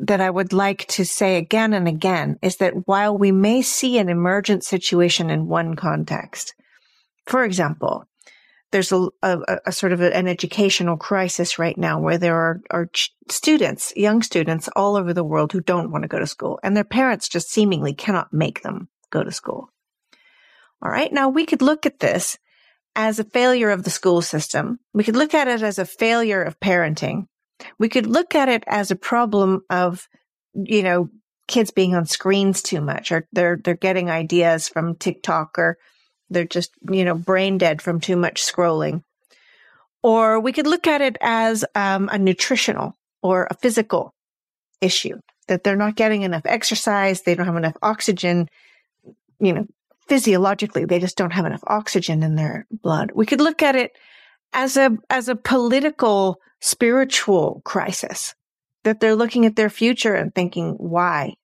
that 0.00 0.20
I 0.20 0.30
would 0.30 0.52
like 0.52 0.86
to 0.88 1.04
say 1.04 1.36
again 1.36 1.72
and 1.72 1.88
again 1.88 2.38
is 2.42 2.56
that 2.56 2.86
while 2.86 3.16
we 3.16 3.32
may 3.32 3.62
see 3.62 3.98
an 3.98 4.08
emergent 4.08 4.64
situation 4.64 5.30
in 5.30 5.48
one 5.48 5.74
context, 5.74 6.54
for 7.26 7.44
example, 7.44 8.07
there's 8.70 8.92
a, 8.92 9.08
a, 9.22 9.58
a, 9.66 9.72
sort 9.72 9.92
of 9.92 10.00
an 10.00 10.28
educational 10.28 10.96
crisis 10.96 11.58
right 11.58 11.76
now 11.76 12.00
where 12.00 12.18
there 12.18 12.36
are, 12.36 12.60
are 12.70 12.90
students, 13.30 13.92
young 13.96 14.22
students 14.22 14.68
all 14.76 14.96
over 14.96 15.14
the 15.14 15.24
world 15.24 15.52
who 15.52 15.60
don't 15.60 15.90
want 15.90 16.02
to 16.02 16.08
go 16.08 16.18
to 16.18 16.26
school 16.26 16.60
and 16.62 16.76
their 16.76 16.84
parents 16.84 17.28
just 17.28 17.50
seemingly 17.50 17.94
cannot 17.94 18.32
make 18.32 18.62
them 18.62 18.88
go 19.10 19.24
to 19.24 19.32
school. 19.32 19.70
All 20.82 20.90
right. 20.90 21.12
Now 21.12 21.28
we 21.28 21.46
could 21.46 21.62
look 21.62 21.86
at 21.86 22.00
this 22.00 22.38
as 22.94 23.18
a 23.18 23.24
failure 23.24 23.70
of 23.70 23.84
the 23.84 23.90
school 23.90 24.20
system. 24.20 24.78
We 24.92 25.04
could 25.04 25.16
look 25.16 25.34
at 25.34 25.48
it 25.48 25.62
as 25.62 25.78
a 25.78 25.86
failure 25.86 26.42
of 26.42 26.60
parenting. 26.60 27.26
We 27.78 27.88
could 27.88 28.06
look 28.06 28.34
at 28.34 28.48
it 28.48 28.64
as 28.66 28.90
a 28.90 28.96
problem 28.96 29.62
of, 29.70 30.08
you 30.54 30.82
know, 30.82 31.08
kids 31.48 31.70
being 31.70 31.94
on 31.94 32.04
screens 32.04 32.60
too 32.60 32.80
much 32.80 33.10
or 33.10 33.26
they're, 33.32 33.58
they're 33.62 33.74
getting 33.74 34.10
ideas 34.10 34.68
from 34.68 34.94
TikTok 34.96 35.58
or, 35.58 35.78
they're 36.30 36.44
just, 36.44 36.70
you 36.90 37.04
know, 37.04 37.14
brain 37.14 37.58
dead 37.58 37.82
from 37.82 38.00
too 38.00 38.16
much 38.16 38.42
scrolling. 38.42 39.02
Or 40.02 40.40
we 40.40 40.52
could 40.52 40.66
look 40.66 40.86
at 40.86 41.00
it 41.00 41.16
as 41.20 41.64
um, 41.74 42.08
a 42.12 42.18
nutritional 42.18 42.94
or 43.22 43.48
a 43.50 43.56
physical 43.56 44.14
issue 44.80 45.18
that 45.48 45.64
they're 45.64 45.76
not 45.76 45.96
getting 45.96 46.22
enough 46.22 46.42
exercise. 46.44 47.22
They 47.22 47.34
don't 47.34 47.46
have 47.46 47.56
enough 47.56 47.76
oxygen, 47.82 48.48
you 49.40 49.52
know, 49.52 49.66
physiologically, 50.08 50.84
they 50.84 50.98
just 50.98 51.16
don't 51.16 51.32
have 51.32 51.44
enough 51.44 51.62
oxygen 51.66 52.22
in 52.22 52.34
their 52.34 52.66
blood. 52.70 53.12
We 53.14 53.26
could 53.26 53.40
look 53.40 53.62
at 53.62 53.76
it 53.76 53.92
as 54.52 54.76
a, 54.76 54.96
as 55.10 55.28
a 55.28 55.36
political, 55.36 56.40
spiritual 56.60 57.60
crisis 57.64 58.34
that 58.84 59.00
they're 59.00 59.16
looking 59.16 59.44
at 59.44 59.56
their 59.56 59.68
future 59.68 60.14
and 60.14 60.34
thinking, 60.34 60.74
why? 60.78 61.34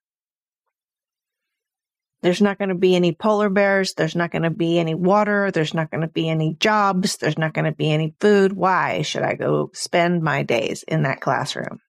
There's 2.25 2.41
not 2.41 2.57
going 2.57 2.70
to 2.70 2.75
be 2.75 2.97
any 2.97 3.12
polar 3.12 3.51
bears. 3.51 3.93
There's 3.93 4.16
not 4.16 4.31
going 4.31 4.45
to 4.45 4.51
be 4.51 4.79
any 4.79 4.95
water. 4.95 5.51
There's 5.51 5.75
not 5.75 5.91
going 5.91 6.01
to 6.01 6.09
be 6.09 6.27
any 6.27 6.55
jobs. 6.59 7.18
There's 7.18 7.37
not 7.37 7.53
going 7.53 7.66
to 7.66 7.72
be 7.72 7.93
any 7.93 8.14
food. 8.18 8.55
Why 8.55 9.03
should 9.03 9.20
I 9.20 9.35
go 9.35 9.70
spend 9.75 10.22
my 10.22 10.43
days 10.43 10.85
in 10.85 11.03
that 11.03 11.20
classroom? 11.20 11.81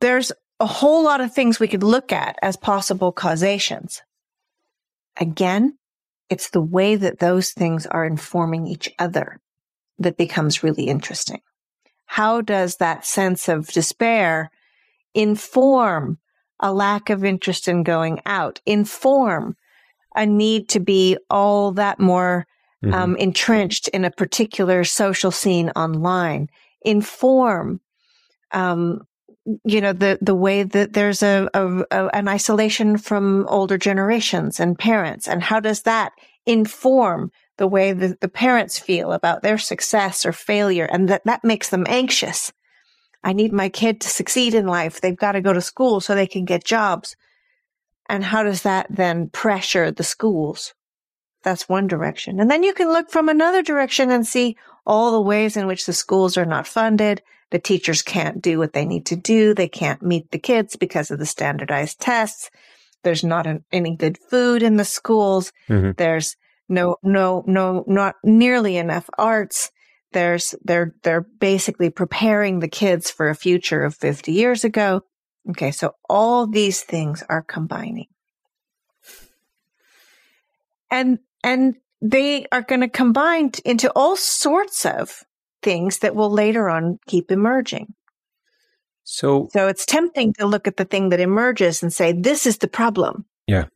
There's 0.00 0.30
a 0.60 0.66
whole 0.66 1.02
lot 1.02 1.20
of 1.20 1.34
things 1.34 1.58
we 1.58 1.66
could 1.66 1.82
look 1.82 2.12
at 2.12 2.38
as 2.40 2.56
possible 2.56 3.10
causations. 3.10 4.02
Again, 5.16 5.76
it's 6.30 6.50
the 6.50 6.60
way 6.60 6.94
that 6.94 7.18
those 7.18 7.50
things 7.50 7.84
are 7.84 8.04
informing 8.04 8.68
each 8.68 8.88
other 9.00 9.40
that 9.98 10.16
becomes 10.16 10.62
really 10.62 10.84
interesting. 10.84 11.40
How 12.04 12.42
does 12.42 12.76
that 12.76 13.04
sense 13.04 13.48
of 13.48 13.66
despair 13.66 14.52
inform 15.14 16.18
a 16.60 16.72
lack 16.72 17.10
of 17.10 17.24
interest 17.24 17.68
in 17.68 17.82
going 17.82 18.20
out, 18.26 18.60
inform 18.66 19.56
a 20.14 20.24
need 20.24 20.68
to 20.70 20.80
be 20.80 21.16
all 21.28 21.72
that 21.72 22.00
more 22.00 22.46
mm-hmm. 22.84 22.94
um, 22.94 23.16
entrenched 23.16 23.88
in 23.88 24.04
a 24.04 24.10
particular 24.10 24.84
social 24.84 25.30
scene 25.30 25.70
online, 25.76 26.48
inform, 26.82 27.80
um, 28.52 29.02
you 29.64 29.80
know, 29.80 29.92
the, 29.92 30.18
the 30.20 30.34
way 30.34 30.62
that 30.62 30.94
there's 30.94 31.22
a, 31.22 31.48
a, 31.54 31.84
a, 31.90 32.06
an 32.16 32.28
isolation 32.28 32.96
from 32.96 33.46
older 33.48 33.78
generations 33.78 34.58
and 34.58 34.78
parents. 34.78 35.28
And 35.28 35.42
how 35.42 35.60
does 35.60 35.82
that 35.82 36.12
inform 36.46 37.30
the 37.58 37.66
way 37.66 37.92
that 37.92 38.20
the 38.20 38.28
parents 38.28 38.78
feel 38.78 39.12
about 39.12 39.42
their 39.42 39.58
success 39.58 40.26
or 40.26 40.32
failure? 40.32 40.86
And 40.86 41.08
that, 41.08 41.24
that 41.24 41.44
makes 41.44 41.68
them 41.68 41.86
anxious 41.88 42.52
I 43.26 43.32
need 43.32 43.52
my 43.52 43.68
kid 43.68 44.00
to 44.02 44.08
succeed 44.08 44.54
in 44.54 44.66
life. 44.66 45.00
They've 45.00 45.16
got 45.16 45.32
to 45.32 45.40
go 45.40 45.52
to 45.52 45.60
school 45.60 46.00
so 46.00 46.14
they 46.14 46.28
can 46.28 46.44
get 46.44 46.64
jobs. 46.64 47.16
And 48.08 48.22
how 48.24 48.44
does 48.44 48.62
that 48.62 48.86
then 48.88 49.30
pressure 49.30 49.90
the 49.90 50.04
schools? 50.04 50.74
That's 51.42 51.68
one 51.68 51.88
direction. 51.88 52.38
And 52.38 52.48
then 52.48 52.62
you 52.62 52.72
can 52.72 52.88
look 52.88 53.10
from 53.10 53.28
another 53.28 53.62
direction 53.62 54.12
and 54.12 54.24
see 54.24 54.56
all 54.86 55.10
the 55.10 55.20
ways 55.20 55.56
in 55.56 55.66
which 55.66 55.86
the 55.86 55.92
schools 55.92 56.36
are 56.36 56.44
not 56.46 56.68
funded. 56.68 57.20
The 57.50 57.58
teachers 57.58 58.00
can't 58.00 58.40
do 58.40 58.58
what 58.60 58.74
they 58.74 58.84
need 58.84 59.06
to 59.06 59.16
do. 59.16 59.54
They 59.54 59.68
can't 59.68 60.02
meet 60.02 60.30
the 60.30 60.38
kids 60.38 60.76
because 60.76 61.10
of 61.10 61.18
the 61.18 61.26
standardized 61.26 61.98
tests. 62.00 62.48
there's 63.02 63.24
not 63.24 63.46
an, 63.46 63.64
any 63.70 63.94
good 63.94 64.18
food 64.30 64.62
in 64.64 64.76
the 64.78 64.84
schools. 64.84 65.52
Mhm. 65.68 65.96
There's 65.96 66.36
no, 66.68 66.96
no, 67.04 67.44
no, 67.46 67.84
not 67.86 68.16
nearly 68.24 68.76
enough 68.76 69.08
arts. 69.18 69.70
There's, 70.16 70.54
they're, 70.64 70.94
they're 71.02 71.20
basically 71.20 71.90
preparing 71.90 72.60
the 72.60 72.68
kids 72.68 73.10
for 73.10 73.28
a 73.28 73.34
future 73.34 73.84
of 73.84 73.94
50 73.94 74.32
years 74.32 74.64
ago. 74.64 75.02
Okay. 75.50 75.70
So 75.70 75.92
all 76.08 76.46
these 76.46 76.82
things 76.82 77.22
are 77.28 77.42
combining. 77.42 78.06
And, 80.90 81.18
and 81.44 81.74
they 82.00 82.46
are 82.50 82.62
going 82.62 82.80
to 82.80 82.88
combine 82.88 83.50
into 83.66 83.92
all 83.94 84.16
sorts 84.16 84.86
of 84.86 85.22
things 85.62 85.98
that 85.98 86.16
will 86.16 86.30
later 86.30 86.70
on 86.70 86.98
keep 87.06 87.30
emerging. 87.30 87.92
So 89.04 89.50
So 89.52 89.68
it's 89.68 89.84
tempting 89.84 90.32
to 90.38 90.46
look 90.46 90.66
at 90.66 90.78
the 90.78 90.86
thing 90.86 91.10
that 91.10 91.20
emerges 91.20 91.82
and 91.82 91.92
say, 91.92 92.12
this 92.12 92.46
is 92.46 92.56
the 92.56 92.68
problem. 92.68 93.26
Yeah. 93.46 93.66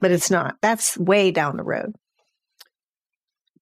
But 0.00 0.10
it's 0.10 0.30
not. 0.30 0.56
That's 0.62 0.96
way 0.96 1.32
down 1.32 1.58
the 1.58 1.64
road. 1.64 1.96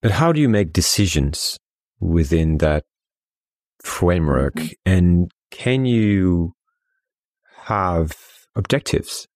But 0.01 0.13
how 0.13 0.33
do 0.33 0.41
you 0.41 0.49
make 0.49 0.73
decisions 0.73 1.59
within 2.01 2.59
that 2.59 2.85
framework? 3.83 4.55
And 4.87 5.31
can 5.51 5.85
you 5.87 6.53
have 7.65 8.17
objectives 8.55 9.27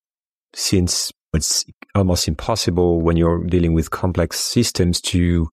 since 0.54 1.12
it's 1.34 1.64
almost 1.94 2.28
impossible 2.28 3.00
when 3.00 3.16
you're 3.16 3.44
dealing 3.44 3.74
with 3.74 3.90
complex 3.90 4.38
systems 4.38 5.00
to 5.00 5.48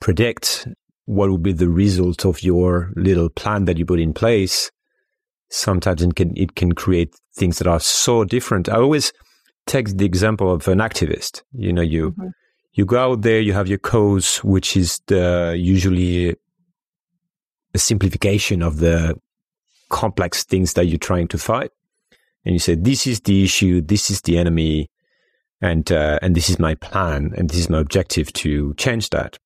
predict 0.00 0.68
what 1.04 1.28
will 1.28 1.38
be 1.38 1.52
the 1.52 1.68
result 1.68 2.24
of 2.24 2.42
your 2.42 2.92
little 2.96 3.28
plan 3.28 3.64
that 3.66 3.76
you 3.76 3.84
put 3.84 4.00
in 4.00 4.14
place? 4.14 4.70
Sometimes 5.50 6.02
it 6.02 6.14
can, 6.14 6.32
it 6.36 6.54
can 6.54 6.72
create 6.72 7.14
things 7.36 7.58
that 7.58 7.66
are 7.66 7.80
so 7.80 8.24
different. 8.24 8.68
I 8.68 8.76
always 8.76 9.12
take 9.66 9.96
the 9.96 10.06
example 10.06 10.50
of 10.50 10.66
an 10.68 10.78
activist. 10.78 11.42
You 11.52 11.72
know, 11.72 11.82
you, 11.82 12.12
Mhm. 12.12 12.30
You 12.80 12.86
go 12.86 12.98
out 12.98 13.20
there, 13.20 13.40
you 13.40 13.52
have 13.52 13.68
your 13.68 13.78
cause, 13.78 14.38
which 14.38 14.74
is 14.74 15.00
the 15.06 15.54
usually 15.56 16.34
a 17.74 17.78
simplification 17.78 18.62
of 18.62 18.78
the 18.78 19.14
complex 19.90 20.44
things 20.44 20.72
that 20.72 20.86
you're 20.86 20.98
trying 21.10 21.28
to 21.28 21.36
fight. 21.38 21.70
And 22.44 22.54
you 22.54 22.58
say, 22.58 22.74
this 22.74 23.06
is 23.06 23.20
the 23.20 23.44
issue, 23.44 23.82
this 23.82 24.10
is 24.10 24.22
the 24.22 24.38
enemy, 24.38 24.88
and 25.60 25.92
uh, 25.92 26.18
and 26.22 26.34
this 26.34 26.48
is 26.48 26.58
my 26.58 26.74
plan, 26.74 27.34
and 27.36 27.50
this 27.50 27.58
is 27.58 27.68
my 27.68 27.80
objective 27.80 28.32
to 28.32 28.72
change 28.74 29.10
that. 29.10 29.38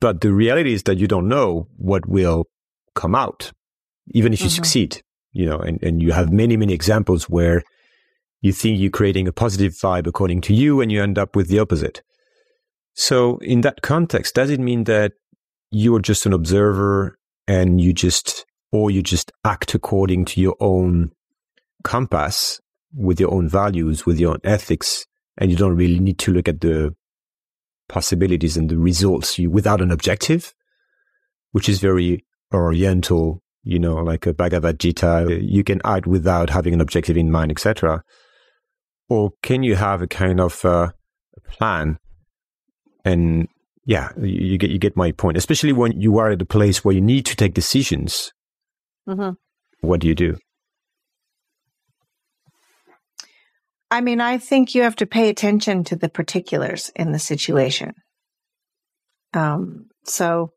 But 0.00 0.20
the 0.20 0.32
reality 0.32 0.72
is 0.72 0.82
that 0.82 0.98
you 0.98 1.06
don't 1.06 1.28
know 1.28 1.68
what 1.76 2.08
will 2.08 2.46
come 2.94 3.14
out, 3.14 3.52
even 4.18 4.32
if 4.32 4.40
you 4.40 4.48
Mhm. 4.48 4.58
succeed. 4.60 5.02
You 5.32 5.46
know, 5.46 5.58
and, 5.58 5.80
and 5.82 6.02
you 6.02 6.12
have 6.12 6.32
many, 6.32 6.56
many 6.56 6.72
examples 6.72 7.28
where 7.28 7.62
you 8.40 8.52
think 8.52 8.80
you're 8.80 8.90
creating 8.90 9.28
a 9.28 9.32
positive 9.32 9.74
vibe 9.74 10.06
according 10.08 10.40
to 10.42 10.54
you, 10.54 10.80
and 10.80 10.90
you 10.90 11.02
end 11.02 11.18
up 11.18 11.36
with 11.36 11.48
the 11.48 11.60
opposite. 11.60 12.02
So, 12.96 13.36
in 13.38 13.60
that 13.60 13.82
context, 13.82 14.34
does 14.34 14.48
it 14.48 14.58
mean 14.58 14.84
that 14.84 15.12
you're 15.70 16.00
just 16.00 16.24
an 16.24 16.32
observer 16.32 17.18
and 17.46 17.78
you 17.78 17.92
just, 17.92 18.46
or 18.72 18.90
you 18.90 19.02
just 19.02 19.30
act 19.44 19.74
according 19.74 20.24
to 20.24 20.40
your 20.40 20.56
own 20.60 21.12
compass 21.84 22.58
with 22.94 23.20
your 23.20 23.32
own 23.34 23.50
values, 23.50 24.06
with 24.06 24.18
your 24.18 24.32
own 24.32 24.40
ethics, 24.44 25.06
and 25.36 25.50
you 25.50 25.58
don't 25.58 25.76
really 25.76 26.00
need 26.00 26.18
to 26.20 26.32
look 26.32 26.48
at 26.48 26.62
the 26.62 26.94
possibilities 27.86 28.56
and 28.56 28.70
the 28.70 28.78
results 28.78 29.38
you, 29.38 29.50
without 29.50 29.82
an 29.82 29.90
objective, 29.90 30.54
which 31.52 31.68
is 31.68 31.80
very 31.80 32.24
oriental, 32.54 33.42
you 33.62 33.78
know, 33.78 33.96
like 33.96 34.24
a 34.24 34.32
Bhagavad 34.32 34.80
Gita. 34.80 35.38
You 35.42 35.62
can 35.64 35.82
act 35.84 36.06
without 36.06 36.48
having 36.48 36.72
an 36.72 36.80
objective 36.80 37.18
in 37.18 37.30
mind, 37.30 37.50
etc. 37.50 38.02
Or 39.10 39.32
can 39.42 39.62
you 39.62 39.74
have 39.74 40.00
a 40.00 40.06
kind 40.06 40.40
of 40.40 40.64
uh, 40.64 40.92
plan 41.50 41.98
and 43.06 43.48
yeah, 43.84 44.10
you, 44.18 44.46
you 44.46 44.58
get 44.58 44.70
you 44.70 44.78
get 44.78 44.96
my 44.96 45.12
point. 45.12 45.36
Especially 45.36 45.72
when 45.72 45.98
you 45.98 46.18
are 46.18 46.30
at 46.30 46.42
a 46.42 46.46
place 46.46 46.84
where 46.84 46.94
you 46.94 47.00
need 47.00 47.24
to 47.26 47.36
take 47.36 47.54
decisions. 47.54 48.32
Mm-hmm. 49.08 49.34
What 49.86 50.00
do 50.00 50.08
you 50.08 50.14
do? 50.14 50.36
I 53.88 54.00
mean, 54.00 54.20
I 54.20 54.38
think 54.38 54.74
you 54.74 54.82
have 54.82 54.96
to 54.96 55.06
pay 55.06 55.28
attention 55.28 55.84
to 55.84 55.96
the 55.96 56.08
particulars 56.08 56.90
in 56.96 57.12
the 57.12 57.20
situation. 57.20 57.94
Um, 59.32 59.86
so 60.04 60.50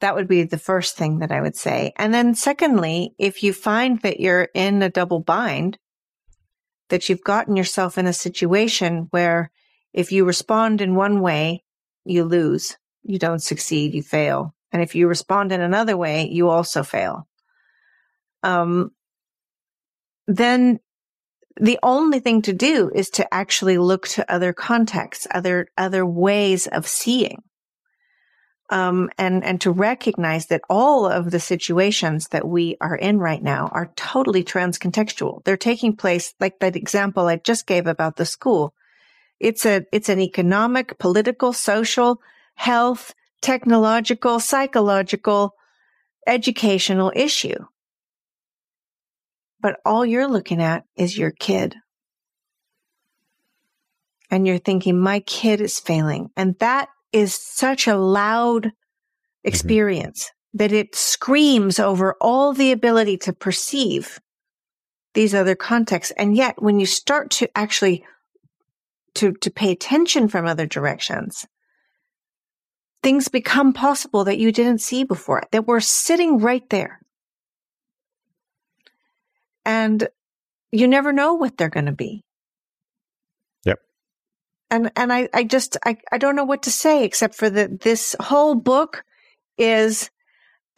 that 0.00 0.14
would 0.14 0.28
be 0.28 0.44
the 0.44 0.58
first 0.58 0.96
thing 0.96 1.18
that 1.18 1.30
I 1.30 1.42
would 1.42 1.56
say. 1.56 1.92
And 1.96 2.14
then 2.14 2.34
secondly, 2.34 3.14
if 3.18 3.42
you 3.42 3.52
find 3.52 4.00
that 4.00 4.18
you're 4.18 4.48
in 4.54 4.82
a 4.82 4.88
double 4.88 5.20
bind, 5.20 5.76
that 6.88 7.10
you've 7.10 7.22
gotten 7.22 7.54
yourself 7.54 7.98
in 7.98 8.06
a 8.06 8.14
situation 8.14 9.08
where 9.10 9.50
if 9.92 10.10
you 10.10 10.24
respond 10.24 10.80
in 10.80 10.94
one 10.94 11.20
way, 11.20 11.62
you 12.04 12.24
lose, 12.24 12.76
you 13.02 13.18
don't 13.18 13.42
succeed, 13.42 13.94
you 13.94 14.02
fail. 14.02 14.54
And 14.72 14.82
if 14.82 14.94
you 14.94 15.08
respond 15.08 15.52
in 15.52 15.60
another 15.60 15.96
way, 15.96 16.28
you 16.28 16.48
also 16.48 16.82
fail. 16.82 17.26
Um, 18.42 18.92
then 20.26 20.80
the 21.60 21.78
only 21.82 22.20
thing 22.20 22.42
to 22.42 22.52
do 22.52 22.90
is 22.94 23.10
to 23.10 23.34
actually 23.34 23.78
look 23.78 24.08
to 24.08 24.32
other 24.32 24.52
contexts, 24.52 25.26
other, 25.30 25.68
other 25.76 26.06
ways 26.06 26.66
of 26.66 26.86
seeing. 26.86 27.42
Um, 28.70 29.10
and, 29.18 29.42
and 29.42 29.60
to 29.62 29.72
recognize 29.72 30.46
that 30.46 30.62
all 30.70 31.04
of 31.04 31.32
the 31.32 31.40
situations 31.40 32.28
that 32.28 32.46
we 32.46 32.76
are 32.80 32.94
in 32.94 33.18
right 33.18 33.42
now 33.42 33.68
are 33.72 33.92
totally 33.96 34.44
transcontextual. 34.44 35.42
They're 35.44 35.56
taking 35.56 35.96
place 35.96 36.34
like 36.38 36.60
that 36.60 36.76
example 36.76 37.26
I 37.26 37.36
just 37.36 37.66
gave 37.66 37.88
about 37.88 38.14
the 38.14 38.24
school. 38.24 38.72
It's 39.40 39.64
a, 39.64 39.84
it's 39.90 40.08
an 40.08 40.20
economic, 40.20 40.98
political, 40.98 41.52
social, 41.52 42.20
health, 42.54 43.14
technological, 43.40 44.38
psychological, 44.38 45.54
educational 46.26 47.12
issue. 47.16 47.56
But 49.60 49.80
all 49.84 50.06
you're 50.06 50.28
looking 50.28 50.62
at 50.62 50.84
is 50.96 51.18
your 51.18 51.30
kid. 51.30 51.74
And 54.30 54.46
you're 54.46 54.58
thinking, 54.58 54.98
my 54.98 55.20
kid 55.20 55.60
is 55.60 55.80
failing. 55.80 56.30
And 56.36 56.56
that 56.60 56.88
is 57.12 57.34
such 57.34 57.86
a 57.86 57.96
loud 57.96 58.64
mm-hmm. 58.64 59.48
experience 59.48 60.30
that 60.54 60.72
it 60.72 60.94
screams 60.94 61.78
over 61.78 62.16
all 62.20 62.52
the 62.52 62.72
ability 62.72 63.16
to 63.16 63.32
perceive 63.32 64.20
these 65.14 65.34
other 65.34 65.54
contexts. 65.54 66.12
And 66.16 66.36
yet 66.36 66.60
when 66.62 66.78
you 66.78 66.86
start 66.86 67.30
to 67.32 67.48
actually 67.56 68.04
to, 69.14 69.32
to 69.32 69.50
pay 69.50 69.72
attention 69.72 70.28
from 70.28 70.46
other 70.46 70.66
directions, 70.66 71.46
things 73.02 73.28
become 73.28 73.72
possible 73.72 74.24
that 74.24 74.38
you 74.38 74.52
didn't 74.52 74.80
see 74.80 75.04
before, 75.04 75.42
that 75.52 75.66
were 75.66 75.80
sitting 75.80 76.38
right 76.38 76.68
there. 76.70 77.00
And 79.64 80.08
you 80.72 80.88
never 80.88 81.12
know 81.12 81.34
what 81.34 81.56
they're 81.56 81.68
going 81.68 81.86
to 81.86 81.92
be. 81.92 82.22
Yep. 83.64 83.78
And, 84.70 84.90
and 84.96 85.12
I, 85.12 85.28
I 85.34 85.44
just, 85.44 85.76
I, 85.84 85.96
I 86.12 86.18
don't 86.18 86.36
know 86.36 86.44
what 86.44 86.62
to 86.64 86.70
say 86.70 87.04
except 87.04 87.34
for 87.34 87.50
that 87.50 87.80
this 87.80 88.16
whole 88.20 88.54
book 88.54 89.04
is 89.58 90.10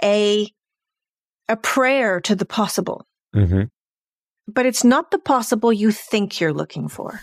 a, 0.02 0.50
a 1.48 1.56
prayer 1.56 2.20
to 2.22 2.34
the 2.34 2.46
possible, 2.46 3.06
Mm-hmm. 3.34 3.62
but 4.46 4.66
it's 4.66 4.84
not 4.84 5.10
the 5.10 5.18
possible 5.18 5.72
you 5.72 5.90
think 5.90 6.40
you're 6.40 6.52
looking 6.52 6.88
for. 6.88 7.20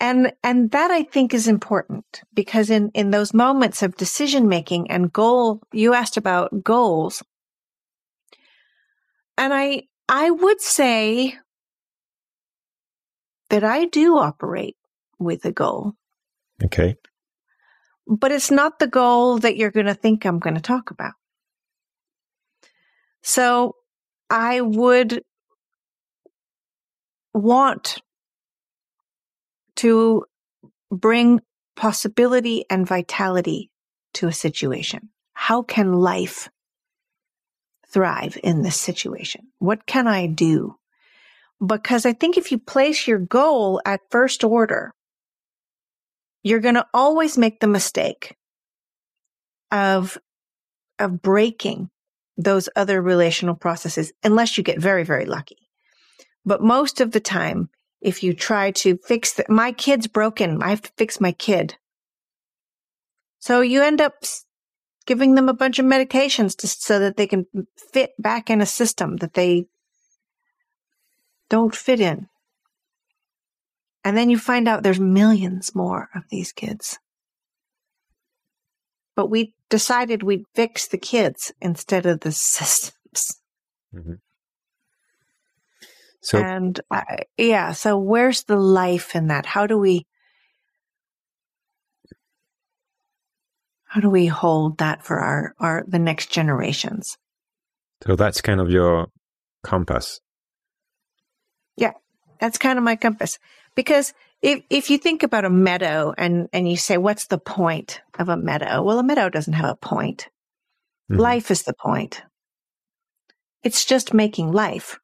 And, 0.00 0.32
and 0.42 0.70
that 0.72 0.90
I 0.90 1.04
think 1.04 1.32
is 1.32 1.46
important 1.46 2.22
because 2.34 2.68
in, 2.68 2.90
in 2.94 3.10
those 3.10 3.32
moments 3.32 3.82
of 3.82 3.96
decision 3.96 4.48
making 4.48 4.90
and 4.90 5.12
goal, 5.12 5.62
you 5.72 5.94
asked 5.94 6.16
about 6.16 6.64
goals. 6.64 7.22
And 9.38 9.54
I, 9.54 9.84
I 10.08 10.30
would 10.30 10.60
say 10.60 11.36
that 13.50 13.64
I 13.64 13.84
do 13.86 14.16
operate 14.18 14.76
with 15.18 15.44
a 15.44 15.52
goal, 15.52 15.94
Okay. 16.64 16.96
but 18.06 18.32
it's 18.32 18.50
not 18.50 18.78
the 18.78 18.88
goal 18.88 19.38
that 19.38 19.56
you're 19.56 19.70
going 19.70 19.86
to 19.86 19.94
think 19.94 20.24
I'm 20.24 20.40
going 20.40 20.56
to 20.56 20.60
talk 20.60 20.90
about. 20.90 21.12
So 23.22 23.76
I 24.28 24.60
would 24.60 25.22
want 27.32 28.02
to 29.76 30.24
bring 30.90 31.40
possibility 31.76 32.64
and 32.70 32.86
vitality 32.86 33.70
to 34.14 34.28
a 34.28 34.32
situation. 34.32 35.10
How 35.32 35.62
can 35.62 35.92
life 35.92 36.48
thrive 37.88 38.38
in 38.42 38.62
this 38.62 38.80
situation? 38.80 39.48
What 39.58 39.86
can 39.86 40.06
I 40.06 40.26
do? 40.26 40.76
Because 41.64 42.06
I 42.06 42.12
think 42.12 42.36
if 42.36 42.52
you 42.52 42.58
place 42.58 43.06
your 43.06 43.18
goal 43.18 43.80
at 43.84 44.00
first 44.10 44.44
order, 44.44 44.92
you're 46.42 46.60
going 46.60 46.74
to 46.74 46.86
always 46.92 47.38
make 47.38 47.60
the 47.60 47.66
mistake 47.66 48.36
of, 49.70 50.18
of 50.98 51.22
breaking 51.22 51.90
those 52.36 52.68
other 52.76 53.00
relational 53.00 53.54
processes 53.54 54.12
unless 54.22 54.58
you 54.58 54.64
get 54.64 54.78
very, 54.78 55.04
very 55.04 55.24
lucky. 55.24 55.68
But 56.44 56.62
most 56.62 57.00
of 57.00 57.12
the 57.12 57.20
time, 57.20 57.70
if 58.04 58.22
you 58.22 58.34
try 58.34 58.70
to 58.70 58.98
fix 58.98 59.32
the, 59.32 59.46
my 59.48 59.72
kid's 59.72 60.06
broken, 60.06 60.62
I 60.62 60.68
have 60.68 60.82
to 60.82 60.92
fix 60.96 61.20
my 61.20 61.32
kid. 61.32 61.76
So 63.38 63.62
you 63.62 63.82
end 63.82 64.00
up 64.00 64.12
giving 65.06 65.34
them 65.34 65.48
a 65.48 65.54
bunch 65.54 65.78
of 65.78 65.86
medications 65.86 66.54
to, 66.58 66.68
so 66.68 66.98
that 66.98 67.16
they 67.16 67.26
can 67.26 67.46
fit 67.92 68.12
back 68.18 68.50
in 68.50 68.60
a 68.60 68.66
system 68.66 69.16
that 69.16 69.34
they 69.34 69.66
don't 71.48 71.74
fit 71.74 71.98
in. 71.98 72.28
And 74.04 74.16
then 74.16 74.28
you 74.28 74.38
find 74.38 74.68
out 74.68 74.82
there's 74.82 75.00
millions 75.00 75.74
more 75.74 76.10
of 76.14 76.24
these 76.28 76.52
kids. 76.52 76.98
But 79.16 79.30
we 79.30 79.54
decided 79.70 80.22
we'd 80.22 80.44
fix 80.54 80.86
the 80.86 80.98
kids 80.98 81.52
instead 81.58 82.04
of 82.04 82.20
the 82.20 82.32
systems. 82.32 83.40
Mm-hmm. 83.94 84.14
So, 86.24 86.38
and 86.38 86.80
uh, 86.90 87.02
yeah, 87.36 87.72
so 87.72 87.98
where's 87.98 88.44
the 88.44 88.56
life 88.56 89.14
in 89.14 89.26
that? 89.26 89.44
How 89.44 89.66
do 89.66 89.76
we, 89.76 90.06
how 93.84 94.00
do 94.00 94.08
we 94.08 94.24
hold 94.24 94.78
that 94.78 95.04
for 95.04 95.18
our, 95.18 95.54
our, 95.60 95.84
the 95.86 95.98
next 95.98 96.32
generations? 96.32 97.18
So 98.06 98.16
that's 98.16 98.40
kind 98.40 98.58
of 98.58 98.70
your 98.70 99.08
compass. 99.62 100.18
Yeah, 101.76 101.92
that's 102.40 102.56
kind 102.56 102.78
of 102.78 102.84
my 102.84 102.96
compass. 102.96 103.38
Because 103.74 104.14
if, 104.40 104.62
if 104.70 104.88
you 104.88 104.96
think 104.96 105.24
about 105.24 105.44
a 105.44 105.50
meadow 105.50 106.14
and, 106.16 106.48
and 106.54 106.66
you 106.66 106.78
say, 106.78 106.96
what's 106.96 107.26
the 107.26 107.38
point 107.38 108.00
of 108.18 108.30
a 108.30 108.36
meadow? 108.38 108.82
Well, 108.82 108.98
a 108.98 109.04
meadow 109.04 109.28
doesn't 109.28 109.52
have 109.52 109.68
a 109.68 109.76
point. 109.76 110.30
Mm-hmm. 111.12 111.20
Life 111.20 111.50
is 111.50 111.64
the 111.64 111.74
point. 111.74 112.22
It's 113.62 113.84
just 113.84 114.14
making 114.14 114.52
life. 114.52 114.98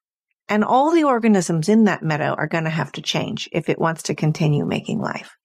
And 0.50 0.64
all 0.64 0.90
the 0.90 1.04
organisms 1.04 1.68
in 1.68 1.84
that 1.84 2.02
meadow 2.02 2.34
are 2.36 2.48
going 2.48 2.64
to 2.64 2.70
have 2.70 2.90
to 2.92 3.02
change 3.02 3.48
if 3.52 3.68
it 3.68 3.78
wants 3.78 4.02
to 4.02 4.16
continue 4.16 4.66
making 4.66 4.98
life. 4.98 5.36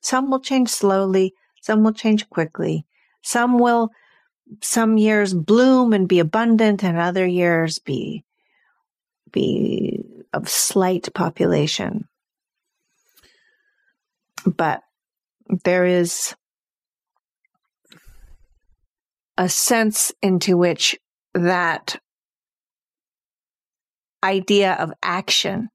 Some 0.00 0.30
will 0.30 0.40
change 0.40 0.70
slowly. 0.70 1.34
Some 1.60 1.84
will 1.84 1.92
change 1.92 2.28
quickly. 2.30 2.86
Some 3.22 3.58
will, 3.58 3.90
some 4.62 4.96
years 4.96 5.34
bloom 5.34 5.92
and 5.92 6.08
be 6.08 6.18
abundant 6.18 6.82
and 6.82 6.98
other 6.98 7.26
years 7.26 7.78
be, 7.78 8.24
be 9.30 10.02
of 10.32 10.48
slight 10.48 11.12
population. 11.12 12.08
But 14.46 14.80
there 15.64 15.84
is 15.84 16.34
a 19.36 19.48
sense 19.50 20.10
into 20.22 20.56
which 20.56 20.98
that 21.34 21.98
idea 24.24 24.72
of 24.72 24.92
action 25.02 25.68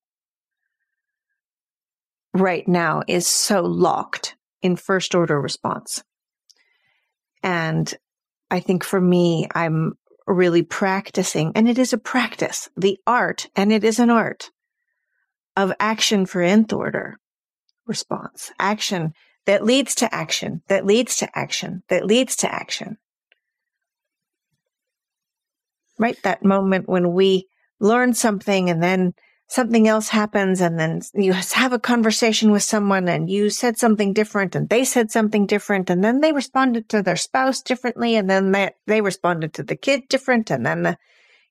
right 2.34 2.68
now 2.68 3.04
is 3.08 3.28
so 3.28 3.62
locked 3.62 4.36
in 4.62 4.76
first 4.76 5.16
order 5.16 5.40
response. 5.40 6.04
And 7.44 7.94
I 8.52 8.60
think 8.60 8.84
for 8.84 9.00
me, 9.00 9.48
I'm 9.54 9.94
really 10.28 10.64
practicing, 10.64 11.52
and 11.56 11.70
it 11.70 11.78
is 11.78 11.94
a 11.94 11.98
practice, 11.98 12.70
the 12.76 13.00
art, 13.08 13.48
and 13.56 13.72
it 13.72 13.84
is 13.84 14.00
an 14.00 14.10
art 14.10 14.50
of 15.56 15.72
action 15.80 16.26
for 16.26 16.42
nth 16.42 16.74
order 16.74 17.18
response, 17.86 18.52
action 18.60 19.14
that 19.46 19.64
leads 19.64 19.96
to 19.96 20.14
action, 20.14 20.62
that 20.68 20.86
leads 20.86 21.18
to 21.18 21.38
action, 21.38 21.84
that 21.90 22.06
leads 22.06 22.36
to 22.38 22.54
action. 22.54 22.98
Right? 25.98 26.18
That 26.24 26.46
moment 26.46 26.88
when 26.88 27.14
we 27.14 27.48
learn 27.80 28.14
something 28.14 28.70
and 28.70 28.84
then 28.84 29.14
something 29.48 29.88
else 29.88 30.10
happens 30.10 30.62
and 30.62 30.80
then 30.80 31.02
you 31.16 31.34
have 31.34 31.74
a 31.74 31.80
conversation 31.80 32.52
with 32.52 32.62
someone 32.62 33.08
and 33.08 33.30
you 33.30 33.50
said 33.50 33.78
something 33.78 34.14
different 34.14 34.56
and 34.56 34.70
they 34.70 34.86
said 34.86 35.10
something 35.10 35.48
different 35.48 35.90
and 35.90 36.04
then 36.04 36.22
they 36.22 36.32
responded 36.32 36.88
to 36.88 37.02
their 37.02 37.16
spouse 37.16 37.62
differently 37.62 38.16
and 38.16 38.30
then 38.30 38.52
they, 38.52 38.70
they 38.86 39.02
responded 39.02 39.54
to 39.54 39.64
the 39.64 39.76
kid 39.76 40.04
different 40.08 40.52
and 40.52 40.66
then 40.66 40.84
the, 40.84 40.98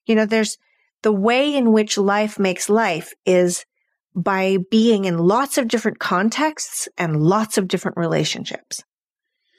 you 0.06 0.14
know, 0.14 0.26
there's 0.26 0.58
the 1.02 1.12
way 1.12 1.54
in 1.54 1.72
which 1.72 1.98
life 1.98 2.38
makes 2.38 2.68
life 2.68 3.14
is 3.26 3.64
by 4.14 4.58
being 4.70 5.04
in 5.04 5.18
lots 5.18 5.58
of 5.58 5.68
different 5.68 5.98
contexts 5.98 6.88
and 6.96 7.22
lots 7.22 7.58
of 7.58 7.68
different 7.68 7.96
relationships. 7.96 8.84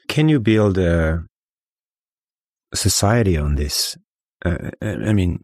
Can 0.08 0.28
you 0.28 0.40
build 0.40 0.76
a 0.78 1.24
society 2.74 3.36
on 3.36 3.54
this? 3.54 3.96
Uh, 4.44 4.70
I 4.82 5.12
mean, 5.12 5.42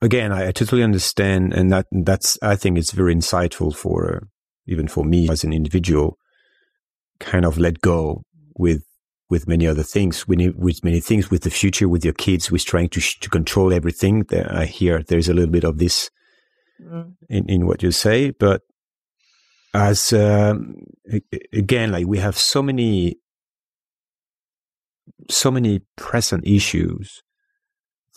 again, 0.00 0.32
I, 0.32 0.50
totally 0.52 0.82
understand, 0.82 1.52
and 1.54 1.70
that 1.70 1.86
that's 1.90 2.38
I 2.42 2.56
think 2.56 2.78
it's 2.78 2.92
very 2.92 3.14
insightful 3.14 3.74
for 3.74 4.16
uh, 4.16 4.26
even 4.66 4.88
for 4.88 5.04
me 5.04 5.28
as 5.28 5.44
an 5.44 5.52
individual, 5.52 6.18
kind 7.18 7.44
of 7.44 7.58
let 7.58 7.80
go 7.80 8.22
with 8.56 8.84
with 9.28 9.46
many 9.46 9.66
other 9.66 9.84
things, 9.84 10.26
with, 10.26 10.40
with 10.56 10.82
many 10.82 10.98
things, 10.98 11.30
with 11.30 11.42
the 11.42 11.50
future, 11.50 11.88
with 11.88 12.04
your 12.04 12.14
kids, 12.14 12.50
with 12.50 12.64
trying 12.64 12.88
to 12.90 13.00
to 13.00 13.30
control 13.30 13.72
everything. 13.72 14.26
I 14.32 14.66
hear 14.66 15.02
there's 15.02 15.28
a 15.28 15.34
little 15.34 15.50
bit 15.50 15.64
of 15.64 15.78
this 15.78 16.10
mm. 16.80 17.12
in 17.28 17.48
in 17.48 17.66
what 17.66 17.82
you 17.82 17.92
say, 17.92 18.30
but 18.30 18.62
as 19.74 20.12
um, 20.12 20.74
again, 21.52 21.92
like 21.92 22.06
we 22.06 22.18
have 22.18 22.36
so 22.36 22.62
many 22.62 23.16
so 25.28 25.50
many 25.50 25.80
present 25.96 26.46
issues 26.46 27.22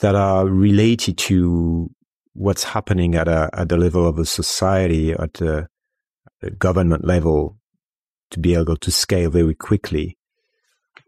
that 0.03 0.15
are 0.15 0.45
related 0.45 1.17
to 1.17 1.89
what's 2.33 2.65
happening 2.65 3.15
at 3.15 3.29
a 3.29 3.49
at 3.53 3.69
the 3.69 3.77
level 3.77 4.05
of 4.05 4.19
a 4.19 4.25
society 4.25 5.13
at 5.13 5.39
a 5.39 5.69
government 6.59 7.05
level 7.05 7.57
to 8.29 8.37
be 8.37 8.53
able 8.53 8.75
to 8.75 8.91
scale 8.91 9.29
very 9.29 9.55
quickly? 9.55 10.17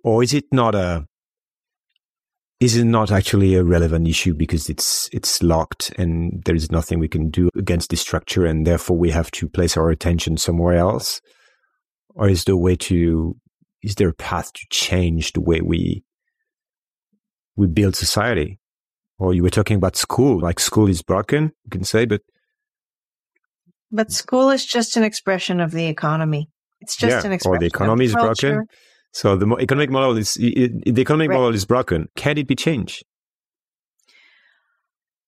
Or 0.06 0.24
is 0.24 0.34
it 0.34 0.46
not 0.54 0.76
a 0.76 1.06
is 2.62 2.78
it 2.78 2.86
not 2.86 3.12
actually 3.12 3.56
a 3.56 3.66
relevant 3.66 4.08
issue 4.08 4.34
because 4.34 4.70
it's 4.70 5.10
it's 5.12 5.43
locked 5.43 5.91
and 5.98 6.41
there 6.46 6.56
is 6.56 6.72
nothing 6.72 6.98
we 6.98 7.10
can 7.10 7.30
do 7.30 7.50
against 7.58 7.89
the 7.89 7.98
structure 7.98 8.46
and 8.46 8.66
therefore 8.66 8.98
we 8.98 9.12
have 9.12 9.30
to 9.32 9.50
place 9.50 9.76
our 9.76 9.89
attention 9.89 10.38
somewhere 10.38 10.78
else? 10.78 11.20
Or 12.14 12.30
is 12.30 12.46
there 12.46 12.56
a 12.56 12.58
way 12.58 12.78
to 12.78 13.36
is 13.84 13.96
there 13.96 14.08
a 14.08 14.14
path 14.14 14.54
to 14.54 14.66
change 14.70 15.34
the 15.34 15.41
way 15.41 15.60
we 15.60 16.06
we 17.58 17.68
build 17.68 17.98
society 17.98 18.58
or 19.18 19.34
you 19.34 19.43
were 19.43 19.49
talking 19.49 19.78
about 19.78 19.95
school, 19.95 20.39
like 20.39 20.59
school 20.59 20.88
is 20.88 21.01
broken, 21.01 21.51
you 21.63 21.70
can 21.70 21.84
say, 21.84 22.05
but. 22.05 22.22
But 23.91 24.11
school 24.11 24.49
is 24.49 24.66
just 24.66 24.97
an 24.97 25.03
expression 25.03 25.59
of 25.59 25.72
the 25.72 25.86
economy. 25.86 26.50
It's 26.82 26.96
just 26.96 27.24
yeah, 27.24 27.25
an 27.25 27.33
expression. 27.33 27.55
Or 27.55 27.59
the 27.59 27.67
economy 27.67 28.05
is 28.05 28.13
broken. 28.13 28.67
So 29.13 29.37
the 29.37 29.55
economic 29.62 29.89
model 29.89 30.17
is 30.17 30.33
the 30.33 31.00
economic 31.00 31.29
right. 31.29 31.37
model 31.37 31.55
is 31.55 31.63
broken. 31.63 32.09
Can 32.17 32.37
it 32.37 32.47
be 32.47 32.55
changed? 32.55 33.05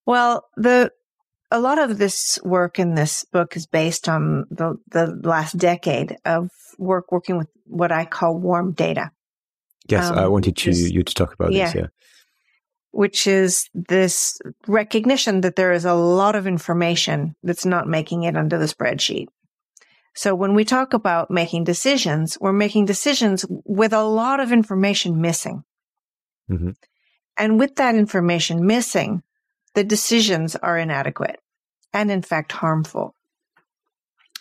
Well, 0.05 0.43
the 0.57 0.91
a 1.51 1.59
lot 1.59 1.79
of 1.79 1.97
this 1.97 2.37
work 2.43 2.79
in 2.79 2.95
this 2.95 3.23
book 3.31 3.55
is 3.55 3.65
based 3.65 4.09
on 4.09 4.45
the 4.49 4.75
the 4.89 5.17
last 5.23 5.57
decade 5.57 6.17
of 6.25 6.49
work 6.77 7.11
working 7.11 7.37
with 7.37 7.47
what 7.65 7.91
I 7.93 8.03
call 8.03 8.37
warm 8.37 8.73
data. 8.73 9.11
Yes, 9.87 10.09
um, 10.09 10.17
I 10.17 10.27
wanted 10.27 10.57
to, 10.57 10.71
you 10.71 11.03
to 11.03 11.13
talk 11.13 11.33
about 11.33 11.53
yeah. 11.53 11.65
this. 11.65 11.75
Yeah, 11.75 11.87
which 12.97 13.27
is 13.27 13.69
this 13.75 14.39
recognition 14.65 15.41
that 15.41 15.55
there 15.55 15.71
is 15.71 15.85
a 15.85 15.93
lot 15.93 16.33
of 16.33 16.47
information 16.47 17.35
that's 17.43 17.63
not 17.63 17.87
making 17.87 18.23
it 18.23 18.35
onto 18.35 18.57
the 18.57 18.65
spreadsheet. 18.65 19.27
So 20.15 20.33
when 20.33 20.55
we 20.55 20.65
talk 20.65 20.93
about 20.93 21.29
making 21.29 21.65
decisions, 21.65 22.39
we're 22.41 22.53
making 22.53 22.85
decisions 22.85 23.45
with 23.65 23.93
a 23.93 24.01
lot 24.01 24.39
of 24.39 24.51
information 24.51 25.21
missing. 25.21 25.63
Mm-hmm. 26.49 26.71
And 27.37 27.59
with 27.59 27.75
that 27.75 27.93
information 27.93 28.65
missing, 28.65 29.21
the 29.75 29.83
decisions 29.83 30.55
are 30.55 30.79
inadequate 30.79 31.39
and 31.93 32.09
in 32.09 32.23
fact 32.23 32.51
harmful. 32.51 33.13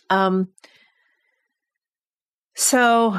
Um, 0.09 0.49
so 2.55 3.19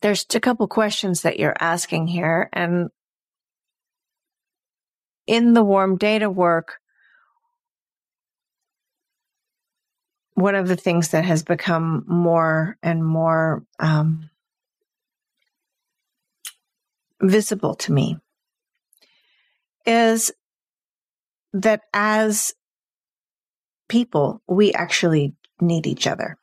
there's 0.00 0.26
a 0.34 0.40
couple 0.40 0.66
questions 0.66 1.22
that 1.22 1.38
you're 1.38 1.56
asking 1.60 2.08
here, 2.08 2.48
and 2.52 2.90
in 5.28 5.52
the 5.52 5.62
warm 5.62 5.96
data 5.98 6.28
work, 6.28 6.78
one 10.34 10.54
of 10.54 10.66
the 10.66 10.76
things 10.76 11.10
that 11.10 11.24
has 11.24 11.42
become 11.42 12.04
more 12.08 12.78
and 12.82 13.04
more 13.04 13.62
um, 13.78 14.30
visible 17.20 17.74
to 17.74 17.92
me 17.92 18.16
is 19.84 20.32
that 21.52 21.82
as 21.92 22.54
people, 23.88 24.42
we 24.46 24.72
actually 24.72 25.34
need 25.60 25.86
each 25.86 26.06
other. 26.06 26.38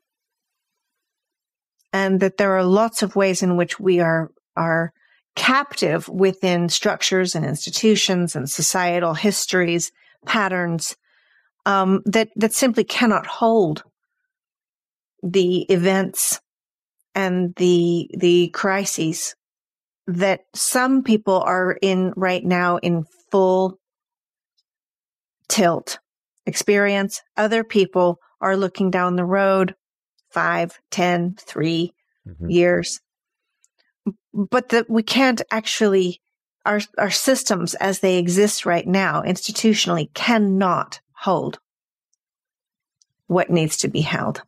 And 1.93 2.19
that 2.19 2.37
there 2.37 2.57
are 2.57 2.63
lots 2.63 3.01
of 3.01 3.15
ways 3.15 3.41
in 3.41 3.55
which 3.55 3.79
we 3.79 3.99
are, 3.99 4.31
are 4.55 4.91
captive 5.35 6.07
within 6.07 6.69
structures 6.69 7.35
and 7.35 7.45
institutions 7.45 8.35
and 8.35 8.49
societal 8.49 9.13
histories, 9.13 9.91
patterns 10.25 10.95
um, 11.65 12.01
that 12.05 12.29
that 12.35 12.53
simply 12.53 12.83
cannot 12.83 13.25
hold 13.25 13.83
the 15.23 15.63
events 15.71 16.39
and 17.13 17.53
the 17.55 18.09
the 18.17 18.49
crises 18.49 19.35
that 20.07 20.41
some 20.53 21.03
people 21.03 21.41
are 21.41 21.77
in 21.81 22.13
right 22.15 22.45
now 22.45 22.77
in 22.77 23.05
full 23.31 23.79
tilt 25.47 25.99
experience. 26.45 27.21
Other 27.37 27.63
people 27.63 28.19
are 28.41 28.55
looking 28.55 28.91
down 28.91 29.15
the 29.15 29.25
road 29.25 29.75
five, 30.29 30.79
ten, 30.91 31.35
three 31.39 31.93
mm-hmm. 32.27 32.49
years. 32.49 32.99
But 34.35 34.69
that 34.69 34.89
we 34.89 35.01
can't 35.01 35.41
actually 35.49 36.21
our 36.65 36.81
our 36.97 37.11
systems 37.11 37.73
as 37.75 37.99
they 37.99 38.17
exist 38.17 38.65
right 38.65 38.85
now 38.85 39.21
institutionally 39.21 40.13
cannot 40.13 40.99
hold 41.13 41.59
what 43.27 43.49
needs 43.49 43.77
to 43.77 43.87
be 43.87 44.01
held. 44.01 44.41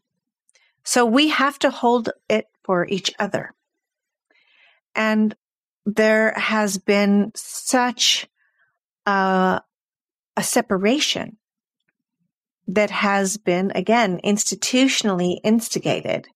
So 0.84 1.06
we 1.06 1.30
have 1.30 1.58
to 1.60 1.70
hold 1.70 2.10
it 2.30 2.48
for 2.64 2.88
each 2.88 3.14
other. 3.20 3.54
And 4.96 5.36
there 5.86 6.34
has 6.34 6.78
been 6.78 7.32
such 7.36 8.28
a, 9.06 9.62
a 10.36 10.44
separation 10.44 11.38
that 12.68 12.90
has 12.90 13.38
been, 13.38 13.72
again, 13.74 14.20
institutionally 14.24 15.38
instigated 15.44 16.28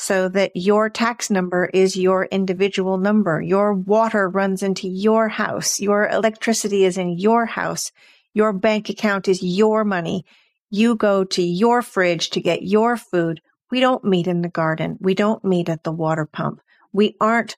so 0.00 0.28
that 0.28 0.52
your 0.54 0.88
tax 0.88 1.28
number 1.28 1.68
is 1.74 1.96
your 1.96 2.26
individual 2.26 2.98
number. 2.98 3.42
Your 3.42 3.74
water 3.74 4.28
runs 4.28 4.62
into 4.62 4.86
your 4.86 5.26
house. 5.26 5.80
Your 5.80 6.08
electricity 6.08 6.84
is 6.84 6.96
in 6.96 7.18
your 7.18 7.46
house. 7.46 7.90
Your 8.32 8.52
bank 8.52 8.88
account 8.90 9.26
is 9.26 9.42
your 9.42 9.84
money. 9.84 10.24
You 10.70 10.94
go 10.94 11.24
to 11.24 11.42
your 11.42 11.82
fridge 11.82 12.30
to 12.30 12.40
get 12.40 12.62
your 12.62 12.96
food. 12.96 13.40
We 13.72 13.80
don't 13.80 14.04
meet 14.04 14.28
in 14.28 14.40
the 14.40 14.48
garden. 14.48 14.98
We 15.00 15.16
don't 15.16 15.44
meet 15.44 15.68
at 15.68 15.82
the 15.82 15.90
water 15.90 16.26
pump. 16.26 16.60
We 16.92 17.16
aren't 17.20 17.56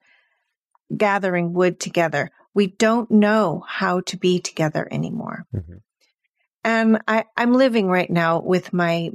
gathering 0.97 1.53
wood 1.53 1.79
together. 1.79 2.31
We 2.55 2.69
don't 2.69 3.11
know 3.11 3.63
how 3.69 4.01
to 4.07 4.17
be 4.17 4.41
together 4.41 4.89
anymore. 4.91 5.45
Mm-hmm. 5.55 5.77
And 6.65 7.03
I, 7.07 7.25
I'm 7.37 7.53
living 7.53 7.89
right 7.89 8.09
now 8.09 8.41
with 8.41 8.73
my 8.73 9.11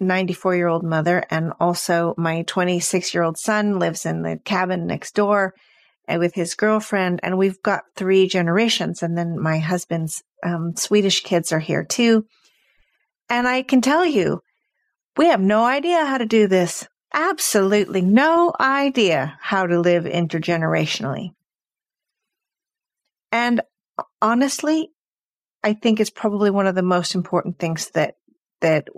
94 0.00 0.56
year 0.56 0.68
old 0.68 0.84
mother 0.84 1.24
and 1.30 1.52
also 1.60 2.14
my 2.16 2.42
26 2.42 3.14
year 3.14 3.22
old 3.22 3.38
son 3.38 3.78
lives 3.78 4.06
in 4.06 4.22
the 4.22 4.38
cabin 4.44 4.86
next 4.86 5.14
door 5.14 5.54
and 6.06 6.20
with 6.20 6.34
his 6.34 6.54
girlfriend. 6.54 7.20
And 7.22 7.36
we've 7.36 7.60
got 7.62 7.82
three 7.96 8.28
generations. 8.28 9.02
And 9.02 9.16
then 9.16 9.40
my 9.40 9.58
husband's 9.58 10.22
um, 10.44 10.74
Swedish 10.76 11.22
kids 11.22 11.52
are 11.52 11.58
here 11.58 11.84
too. 11.84 12.24
And 13.28 13.46
I 13.46 13.62
can 13.62 13.80
tell 13.80 14.06
you, 14.06 14.40
we 15.16 15.26
have 15.26 15.40
no 15.40 15.64
idea 15.64 16.04
how 16.04 16.18
to 16.18 16.26
do 16.26 16.46
this 16.46 16.86
absolutely 17.12 18.02
no 18.02 18.52
idea 18.60 19.38
how 19.40 19.66
to 19.66 19.80
live 19.80 20.04
intergenerationally. 20.04 21.30
And 23.32 23.60
honestly, 24.22 24.90
I 25.62 25.74
think 25.74 26.00
it's 26.00 26.10
probably 26.10 26.50
one 26.50 26.66
of 26.66 26.74
the 26.74 26.82
most 26.82 27.14
important 27.14 27.58
things 27.58 27.90
that, 27.90 28.14
that, 28.60 28.88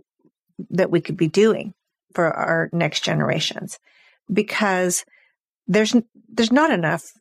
that 0.70 0.90
we 0.90 1.00
could 1.00 1.16
be 1.16 1.28
doing 1.28 1.74
for 2.14 2.30
our 2.32 2.68
next 2.72 3.04
generations 3.04 3.78
because 4.32 5.04
there's, 5.66 5.94
there's 6.28 6.52
not 6.52 6.70
enough 6.70 7.12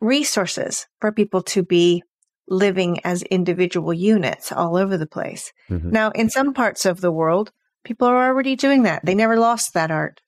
resources 0.00 0.86
for 1.00 1.12
people 1.12 1.42
to 1.42 1.62
be 1.62 2.02
living 2.46 3.00
as 3.04 3.22
individual 3.22 3.92
units 3.92 4.52
all 4.52 4.76
over 4.76 4.98
the 4.98 5.06
place. 5.06 5.52
Mm-hmm. 5.70 5.90
Now, 5.90 6.10
in 6.10 6.28
some 6.28 6.52
parts 6.52 6.84
of 6.84 7.00
the 7.00 7.12
world, 7.12 7.52
People 7.84 8.08
are 8.08 8.26
already 8.26 8.56
doing 8.56 8.84
that. 8.84 9.04
They 9.04 9.14
never 9.14 9.36
lost 9.38 9.74
that 9.74 9.90
art. 9.90 10.20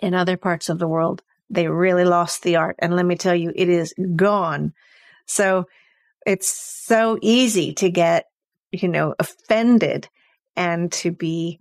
In 0.00 0.12
other 0.12 0.36
parts 0.36 0.68
of 0.68 0.78
the 0.78 0.88
world, 0.88 1.22
they 1.48 1.68
really 1.68 2.04
lost 2.04 2.42
the 2.42 2.56
art. 2.56 2.76
And 2.80 2.96
let 2.96 3.06
me 3.06 3.16
tell 3.16 3.34
you, 3.34 3.52
it 3.54 3.68
is 3.68 3.94
gone. 4.16 4.74
So 5.26 5.66
it's 6.26 6.48
so 6.48 7.16
easy 7.22 7.72
to 7.74 7.90
get, 7.90 8.26
you 8.72 8.88
know, 8.88 9.14
offended 9.18 10.08
and 10.56 10.90
to 10.92 11.10
be 11.10 11.60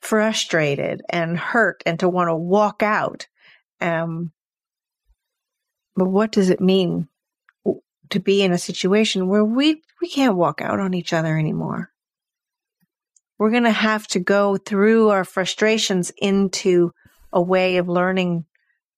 frustrated 0.00 1.02
and 1.08 1.38
hurt 1.38 1.82
and 1.86 1.98
to 2.00 2.08
want 2.08 2.28
to 2.28 2.36
walk 2.36 2.82
out. 2.82 3.26
Um, 3.80 4.32
but 5.96 6.08
what 6.08 6.32
does 6.32 6.50
it 6.50 6.60
mean 6.60 7.08
to 8.10 8.20
be 8.20 8.42
in 8.42 8.52
a 8.52 8.58
situation 8.58 9.28
where 9.28 9.44
we, 9.44 9.82
we 10.00 10.08
can't 10.08 10.36
walk 10.36 10.60
out 10.60 10.80
on 10.80 10.94
each 10.94 11.12
other 11.12 11.38
anymore? 11.38 11.90
we're 13.38 13.50
going 13.50 13.64
to 13.64 13.70
have 13.70 14.06
to 14.08 14.20
go 14.20 14.56
through 14.56 15.08
our 15.08 15.24
frustrations 15.24 16.12
into 16.18 16.92
a 17.32 17.42
way 17.42 17.76
of 17.76 17.88
learning 17.88 18.44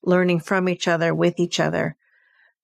learning 0.03 0.39
from 0.39 0.69
each 0.69 0.86
other 0.86 1.15
with 1.15 1.40
each 1.40 1.59
other 1.59 1.97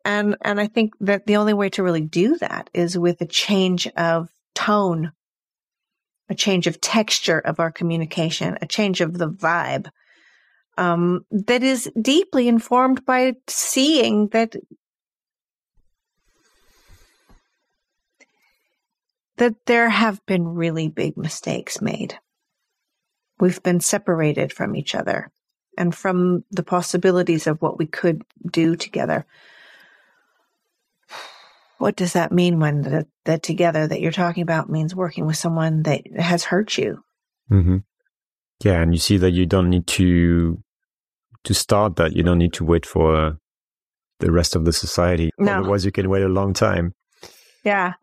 and 0.04 0.36
and 0.42 0.60
i 0.60 0.66
think 0.66 0.92
that 1.00 1.26
the 1.26 1.36
only 1.36 1.54
way 1.54 1.68
to 1.68 1.82
really 1.82 2.02
do 2.02 2.36
that 2.38 2.70
is 2.72 2.96
with 2.96 3.20
a 3.20 3.26
change 3.26 3.88
of 3.96 4.28
tone 4.54 5.12
a 6.28 6.34
change 6.34 6.66
of 6.66 6.80
texture 6.80 7.38
of 7.38 7.60
our 7.60 7.70
communication 7.70 8.56
a 8.62 8.66
change 8.66 9.00
of 9.00 9.18
the 9.18 9.28
vibe 9.28 9.88
um, 10.78 11.24
that 11.30 11.62
is 11.62 11.90
deeply 12.00 12.48
informed 12.48 13.04
by 13.04 13.34
seeing 13.48 14.28
that 14.28 14.56
that 19.36 19.54
there 19.66 19.88
have 19.88 20.24
been 20.26 20.46
really 20.46 20.88
big 20.88 21.16
mistakes 21.16 21.80
made. 21.80 22.18
We've 23.40 23.62
been 23.62 23.80
separated 23.80 24.52
from 24.52 24.76
each 24.76 24.94
other 24.94 25.32
and 25.76 25.94
from 25.94 26.44
the 26.50 26.62
possibilities 26.62 27.46
of 27.46 27.60
what 27.60 27.78
we 27.78 27.86
could 27.86 28.22
do 28.48 28.76
together. 28.76 29.26
What 31.82 31.96
does 31.96 32.12
that 32.12 32.30
mean 32.30 32.60
when 32.60 32.82
the, 32.82 33.08
the 33.24 33.38
together 33.38 33.88
that 33.88 34.00
you're 34.00 34.12
talking 34.12 34.44
about 34.44 34.70
means 34.70 34.94
working 34.94 35.26
with 35.26 35.36
someone 35.36 35.82
that 35.82 36.02
has 36.16 36.44
hurt 36.44 36.78
you? 36.78 37.02
Mm-hmm. 37.50 37.78
Yeah, 38.62 38.82
and 38.82 38.94
you 38.94 39.00
see 39.00 39.16
that 39.16 39.32
you 39.32 39.46
don't 39.46 39.68
need 39.68 39.88
to 39.88 40.62
to 41.42 41.54
start 41.54 41.96
that. 41.96 42.14
You 42.14 42.22
don't 42.22 42.38
need 42.38 42.52
to 42.52 42.64
wait 42.64 42.86
for 42.86 43.36
the 44.20 44.30
rest 44.30 44.54
of 44.54 44.64
the 44.64 44.72
society. 44.72 45.32
No. 45.40 45.58
Otherwise, 45.58 45.84
you 45.84 45.90
can 45.90 46.08
wait 46.08 46.22
a 46.22 46.28
long 46.28 46.52
time. 46.52 46.94
Yeah, 47.64 47.94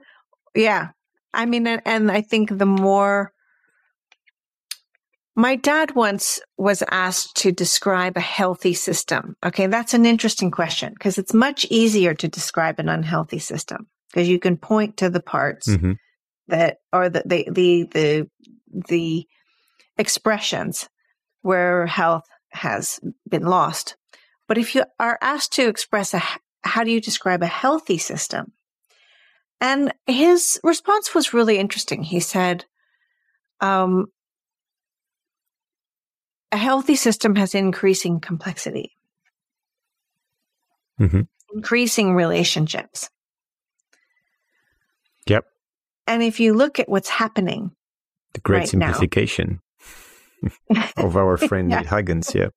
yeah. 0.53 0.89
I 1.33 1.45
mean, 1.45 1.65
and, 1.65 1.81
and 1.85 2.11
I 2.11 2.19
think 2.19 2.57
the 2.57 2.65
more 2.65 3.31
my 5.39 5.55
dad 5.55 5.95
once 5.95 6.41
was 6.57 6.83
asked 6.91 7.37
to 7.37 7.53
describe 7.53 8.17
a 8.17 8.21
healthy 8.21 8.73
system. 8.73 9.37
Okay, 9.45 9.67
that's 9.67 9.93
an 9.93 10.05
interesting 10.05 10.51
question 10.51 10.93
because 10.93 11.17
it's 11.17 11.33
much 11.33 11.65
easier 11.69 12.13
to 12.13 12.27
describe 12.27 12.77
an 12.77 12.89
unhealthy 12.89 13.39
system 13.39 13.87
because 14.09 14.27
you 14.27 14.37
can 14.37 14.57
point 14.57 14.97
to 14.97 15.09
the 15.09 15.21
parts 15.21 15.69
mm-hmm. 15.69 15.93
that 16.49 16.79
are 16.91 17.07
the, 17.07 17.23
the 17.25 17.47
the 17.53 17.87
the 17.93 18.27
the 18.89 19.25
expressions 19.97 20.89
where 21.41 21.85
health 21.85 22.25
has 22.51 22.99
been 23.29 23.45
lost. 23.45 23.95
But 24.45 24.57
if 24.57 24.75
you 24.75 24.83
are 24.99 25.17
asked 25.21 25.53
to 25.53 25.69
express 25.69 26.13
a 26.13 26.21
how 26.65 26.83
do 26.83 26.91
you 26.91 26.99
describe 26.99 27.43
a 27.43 27.47
healthy 27.47 27.97
system? 27.97 28.51
And 29.61 29.93
his 30.05 30.59
response 30.65 31.15
was 31.15 31.33
really 31.33 31.57
interesting. 31.57 32.03
He 32.03 32.19
said, 32.19 32.65
um, 33.61 34.07
a 36.51 36.57
healthy 36.57 36.95
system 36.95 37.35
has 37.35 37.55
increasing 37.55 38.19
complexity, 38.19 38.91
mm-hmm. 40.99 41.21
increasing 41.53 42.15
relationships. 42.15 43.09
Yep. 45.27 45.45
And 46.07 46.23
if 46.23 46.39
you 46.39 46.53
look 46.53 46.79
at 46.79 46.89
what's 46.89 47.09
happening, 47.09 47.71
the 48.33 48.41
great 48.41 48.59
right 48.59 48.67
simplification 48.67 49.59
of 50.97 51.15
our 51.15 51.37
friend 51.37 51.69
yeah. 51.71 51.83
Hagens, 51.83 52.33
yeah. 52.33 52.49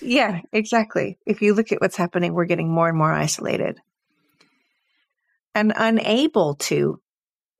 Yeah, 0.00 0.40
exactly. 0.52 1.18
If 1.26 1.42
you 1.42 1.54
look 1.54 1.72
at 1.72 1.80
what's 1.80 1.96
happening, 1.96 2.32
we're 2.32 2.44
getting 2.44 2.68
more 2.68 2.88
and 2.88 2.98
more 2.98 3.12
isolated 3.12 3.78
and 5.54 5.72
unable 5.74 6.54
to 6.54 7.00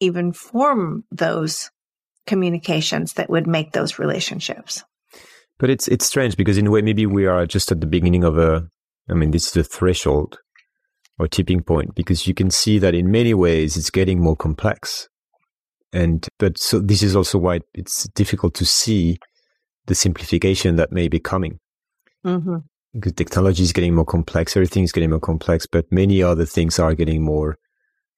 even 0.01 0.33
form 0.33 1.05
those 1.11 1.71
communications 2.27 3.15
that 3.15 3.31
would 3.31 3.47
make 3.47 3.73
those 3.73 3.99
relationships. 3.99 4.85
But 5.63 5.71
it's 5.71 5.87
it's 5.87 6.05
strange 6.05 6.37
because 6.37 6.59
in 6.59 6.67
a 6.67 6.73
way 6.73 6.83
maybe 6.83 7.07
we 7.07 7.25
are 7.25 7.47
just 7.47 7.71
at 7.71 7.81
the 7.81 7.87
beginning 7.87 8.25
of 8.25 8.37
a 8.37 8.67
I 9.09 9.15
mean 9.15 9.31
this 9.31 9.47
is 9.47 9.57
a 9.57 9.63
threshold 9.63 10.37
or 11.21 11.29
tipping 11.29 11.63
point 11.63 11.95
because 11.95 12.27
you 12.27 12.35
can 12.35 12.51
see 12.51 12.81
that 12.81 12.97
in 12.97 13.13
many 13.13 13.33
ways 13.33 13.77
it's 13.77 13.89
getting 13.89 14.21
more 14.21 14.35
complex. 14.35 15.09
And 15.93 16.29
but 16.41 16.59
so 16.59 16.81
this 16.81 17.01
is 17.01 17.15
also 17.15 17.39
why 17.39 17.61
it's 17.75 18.09
difficult 18.09 18.55
to 18.55 18.67
see 18.67 19.19
the 19.87 19.95
simplification 19.95 20.75
that 20.77 20.91
may 20.91 21.07
be 21.07 21.21
coming. 21.21 21.61
Mm-hmm. 22.27 22.57
Because 22.95 23.13
technology 23.13 23.63
is 23.63 23.73
getting 23.73 23.95
more 23.95 24.05
complex, 24.05 24.57
everything 24.57 24.83
is 24.83 24.91
getting 24.91 25.11
more 25.11 25.21
complex, 25.21 25.69
but 25.71 25.85
many 25.93 26.25
other 26.25 26.45
things 26.45 26.81
are 26.81 26.95
getting 26.97 27.23
more 27.23 27.57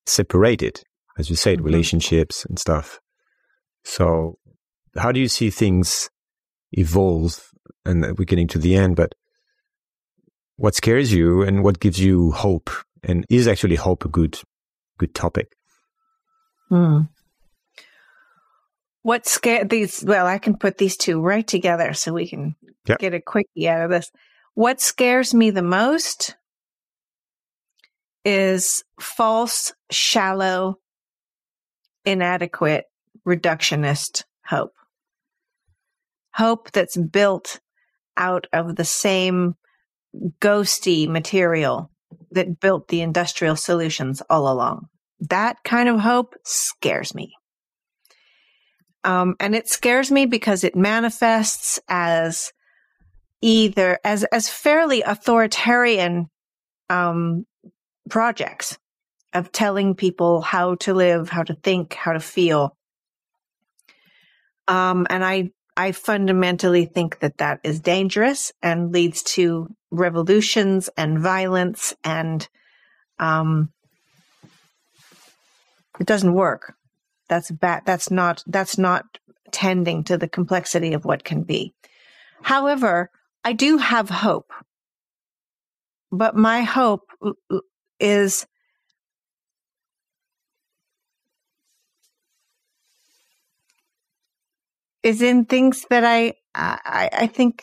separated, 0.07 0.81
as 1.19 1.29
you 1.29 1.37
said, 1.37 1.59
mm-hmm. 1.59 1.67
relationships 1.67 2.47
and 2.47 2.59
stuff. 2.59 3.01
So, 3.85 4.39
how 4.97 5.13
do 5.13 5.21
you 5.21 5.29
see 5.29 5.51
things 5.51 6.09
evolve? 6.79 7.51
And 7.85 8.03
we're 8.19 8.25
getting 8.25 8.49
to 8.49 8.59
the 8.59 8.75
end, 8.77 8.97
but 8.97 9.15
what 10.57 10.75
scares 10.75 11.13
you 11.13 11.43
and 11.43 11.63
what 11.63 11.81
gives 11.81 12.01
you 12.01 12.33
hope? 12.33 12.71
And 13.03 13.27
is 13.29 13.47
actually 13.47 13.77
hope 13.77 14.05
a 14.05 14.09
good, 14.09 14.41
good 14.99 15.15
topic? 15.15 15.57
Hmm. 16.69 17.03
What 19.03 19.27
scare 19.27 19.65
these? 19.65 20.03
Well, 20.07 20.27
I 20.27 20.39
can 20.39 20.57
put 20.57 20.79
these 20.79 20.97
two 20.97 21.21
right 21.21 21.47
together 21.47 21.93
so 21.93 22.13
we 22.15 22.27
can 22.27 22.57
Yep. 22.87 22.99
get 22.99 23.15
a 23.15 23.21
quickie 23.21 23.69
out 23.69 23.83
of 23.83 23.91
this. 23.91 24.11
What 24.55 24.81
scares 24.81 25.35
me 25.35 25.51
the 25.51 25.63
most 25.63 26.37
is 28.25 28.85
false, 29.01 29.73
shallow, 29.91 30.79
inadequate, 32.05 32.85
reductionist 33.27 34.25
hope. 34.47 34.75
Hope 36.35 36.71
that's 36.73 36.97
built 36.97 37.61
out 38.17 38.47
of 38.53 38.77
the 38.77 38.85
same 38.85 39.55
ghosty 40.41 41.09
material 41.09 41.91
that 42.31 42.61
built 42.61 42.89
the 42.89 43.01
industrial 43.01 43.57
solutions 43.57 44.23
all 44.29 44.53
along. 44.53 44.89
That 45.21 45.57
kind 45.65 45.89
of 45.89 46.01
hope 46.01 46.35
scares 46.45 47.15
me. 47.15 47.35
Um, 49.05 49.37
and 49.39 49.55
it 49.55 49.69
scares 49.69 50.11
me 50.11 50.27
because 50.27 50.65
it 50.65 50.75
manifests 50.75 51.79
as 51.89 52.53
either 53.43 53.99
as 54.03 54.25
as 54.25 54.49
fairly 54.49 55.03
authoritarian 55.03 56.31
um, 56.89 57.45
projects 58.09 58.79
of 59.35 59.53
telling 59.53 59.95
people 59.95 60.41
how 60.41 60.77
to 60.77 60.95
live, 60.95 61.29
how 61.29 61.43
to 61.43 61.55
think, 61.55 61.93
how 61.93 62.13
to 62.13 62.21
feel. 62.21 62.77
Um, 64.69 65.07
and 65.11 65.25
I 65.25 65.51
I 65.77 65.93
fundamentally 65.93 66.85
think 66.85 67.19
that 67.21 67.39
that 67.39 67.61
is 67.65 67.81
dangerous 67.81 68.53
and 68.63 68.93
leads 68.93 69.23
to 69.35 69.69
revolutions 69.91 70.89
and 70.97 71.19
violence 71.19 71.95
and 72.05 72.49
um, 73.19 73.73
it 75.99 76.07
doesn't 76.07 76.35
work. 76.35 76.75
That's 77.29 77.51
bad. 77.51 77.83
That's 77.87 78.11
not, 78.11 78.43
that's 78.47 78.79
not 78.79 79.05
tending 79.51 80.05
to 80.05 80.17
the 80.17 80.29
complexity 80.29 80.93
of 80.93 81.05
what 81.05 81.25
can 81.25 81.43
be. 81.43 81.75
However, 82.43 83.11
I 83.43 83.53
do 83.53 83.79
have 83.79 84.11
hope, 84.11 84.53
but 86.13 86.37
my 86.37 86.63
hope 86.63 87.03
is 87.99 88.47
is 95.05 95.21
in 95.21 95.45
things 95.45 95.87
that 95.91 96.03
I, 96.03 96.33
I, 96.55 97.11
I 97.13 97.27
think 97.27 97.63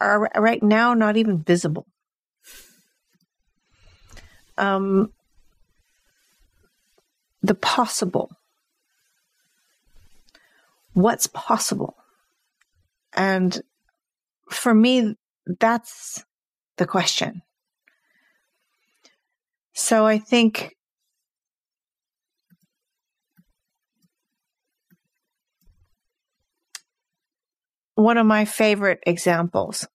are 0.00 0.30
right 0.36 0.62
now 0.62 0.94
not 0.94 1.16
even 1.16 1.42
visible. 1.42 1.86
Um, 4.56 5.12
the 7.42 7.56
possible. 7.56 8.30
What's 10.94 11.26
possible? 11.26 11.96
And 13.14 13.60
for 14.48 14.72
me, 14.72 15.16
that's 15.58 16.24
the 16.76 16.86
question. 16.86 17.42
So 19.72 20.06
I 20.06 20.18
think 20.18 20.76
one 27.94 28.18
of 28.18 28.26
my 28.26 28.44
favorite 28.44 29.00
examples 29.06 29.86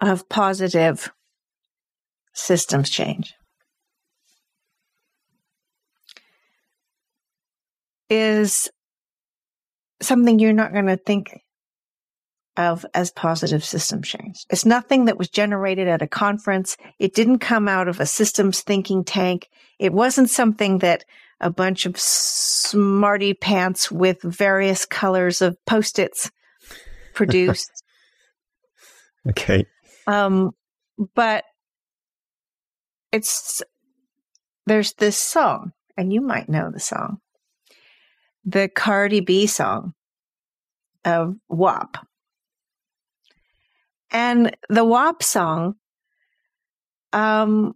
of 0.00 0.28
positive 0.28 1.10
systems 2.32 2.88
change 2.90 3.34
is 8.08 8.70
something 10.00 10.38
you're 10.38 10.52
not 10.52 10.72
going 10.72 10.86
to 10.86 10.96
think 10.96 11.40
of 12.56 12.84
as 12.92 13.10
positive 13.12 13.64
system 13.64 14.02
change. 14.02 14.44
It's 14.50 14.64
nothing 14.64 15.04
that 15.04 15.18
was 15.18 15.28
generated 15.28 15.86
at 15.86 16.02
a 16.02 16.08
conference. 16.08 16.76
It 16.98 17.14
didn't 17.14 17.38
come 17.38 17.68
out 17.68 17.88
of 17.88 18.00
a 18.00 18.06
systems 18.06 18.62
thinking 18.62 19.04
tank. 19.04 19.48
It 19.78 19.92
wasn't 19.92 20.28
something 20.28 20.78
that 20.78 21.04
a 21.40 21.50
bunch 21.50 21.86
of 21.86 21.98
smarty 21.98 23.34
pants 23.34 23.90
with 23.90 24.20
various 24.22 24.84
colors 24.84 25.40
of 25.40 25.56
post-its 25.66 26.30
produced. 27.14 27.70
okay. 29.28 29.64
Um, 30.06 30.50
but 31.14 31.44
it's, 33.12 33.62
there's 34.66 34.94
this 34.94 35.16
song 35.16 35.72
and 35.96 36.12
you 36.12 36.20
might 36.20 36.48
know 36.48 36.70
the 36.72 36.80
song, 36.80 37.18
the 38.44 38.68
Cardi 38.68 39.20
B 39.20 39.46
song 39.46 39.94
of 41.04 41.34
WAP. 41.48 42.06
And 44.10 44.56
the 44.68 44.84
WAP 44.84 45.22
song, 45.22 45.74
um, 47.12 47.74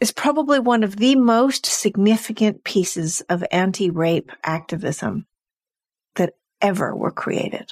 is 0.00 0.12
probably 0.12 0.58
one 0.58 0.84
of 0.84 0.96
the 0.96 1.14
most 1.16 1.66
significant 1.66 2.64
pieces 2.64 3.22
of 3.28 3.44
anti-rape 3.50 4.30
activism 4.44 5.26
that 6.16 6.34
ever 6.60 6.94
were 6.94 7.10
created. 7.10 7.70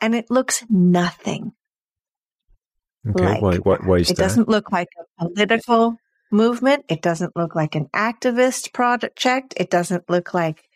And 0.00 0.14
it 0.14 0.30
looks 0.30 0.64
nothing 0.68 1.52
Okay. 3.08 3.24
like 3.24 3.42
why, 3.42 3.56
why, 3.58 3.76
why 3.76 3.96
is 3.98 4.08
it 4.10 4.16
that? 4.16 4.22
doesn't 4.22 4.48
look 4.48 4.72
like 4.72 4.88
a 4.98 5.24
political 5.28 5.96
movement. 6.30 6.84
It 6.88 7.02
doesn't 7.02 7.36
look 7.36 7.54
like 7.54 7.74
an 7.74 7.86
activist 7.94 8.72
project. 8.72 9.54
It 9.56 9.70
doesn't 9.70 10.10
look 10.10 10.34
like 10.34 10.68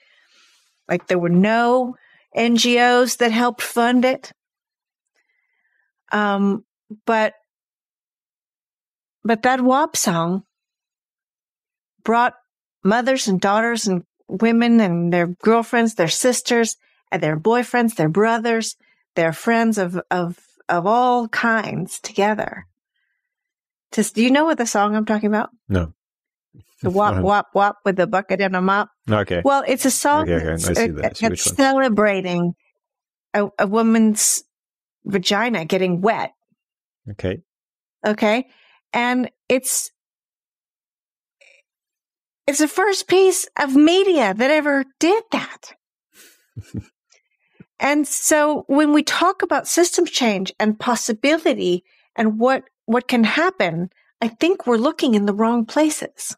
like 0.89 1.07
there 1.07 1.19
were 1.19 1.29
no 1.29 1.97
NGOs 2.37 3.19
that 3.19 3.33
helped 3.33 3.63
fund 3.63 4.05
it. 4.05 4.33
Um, 6.13 6.65
but 7.07 7.35
but 9.25 9.43
that 9.43 9.61
WAP 9.61 9.97
song 9.97 10.45
brought 12.03 12.35
mothers 12.85 13.29
and 13.29 13.41
daughters 13.41 13.87
and 13.87 14.05
women 14.29 14.81
and 14.81 15.13
their 15.13 15.27
girlfriends, 15.27 15.95
their 15.95 16.09
sisters, 16.09 16.77
and 17.13 17.23
their 17.23 17.39
boyfriends, 17.39 17.97
their 17.97 18.09
brothers, 18.09 18.77
their 19.17 19.33
friends 19.33 19.79
of 19.79 20.01
of 20.11 20.39
of 20.69 20.87
all 20.87 21.29
kinds 21.29 21.99
together. 22.01 22.67
Just, 23.93 24.15
do 24.15 24.23
you 24.23 24.31
know 24.31 24.45
what 24.45 24.59
the 24.59 24.67
song 24.67 24.95
I'm 24.95 25.05
talking 25.05 25.29
about? 25.29 25.51
No. 25.69 25.93
The 26.83 26.91
wop 26.91 27.23
wop 27.23 27.49
wop 27.55 27.79
with 27.85 27.97
the 27.97 28.07
bucket 28.07 28.41
and 28.41 28.57
a 28.57 28.63
mop. 28.63 28.89
Okay. 29.11 29.43
Well, 29.45 29.65
it's 29.67 29.85
a 29.85 29.91
song 29.91 30.23
Okay, 30.23 30.37
okay, 30.37 30.45
that's, 30.47 30.69
I 30.69 30.73
see 30.73 30.89
that. 30.93 31.17
That's 31.19 31.57
celebrating 31.57 32.55
a, 33.35 33.49
a 33.59 33.67
woman's 33.67 34.43
vagina 35.05 35.67
getting 35.67 36.01
wet. 36.01 36.33
Okay. 37.11 37.43
Okay. 38.07 38.49
And 38.93 39.31
it's, 39.49 39.91
it's 42.47 42.59
the 42.59 42.69
first 42.69 43.09
piece 43.09 43.47
of 43.59 43.77
media 43.77 44.35
that 44.35 44.51
ever 44.51 44.85
did 44.99 45.25
that. 45.33 45.73
and 47.81 48.07
so 48.07 48.65
when 48.67 48.93
we 48.93 49.03
talk 49.03 49.43
about 49.43 49.69
system 49.69 50.07
change 50.07 50.53
and 50.59 50.79
possibility 50.79 51.85
and 52.17 52.39
what, 52.39 52.65
what 52.87 53.07
can 53.07 53.25
happen, 53.25 53.91
I 54.21 54.29
think 54.29 54.67
we're 54.67 54.77
looking 54.77 55.15
in 55.15 55.27
the 55.27 55.33
wrong 55.33 55.65
places. 55.65 56.37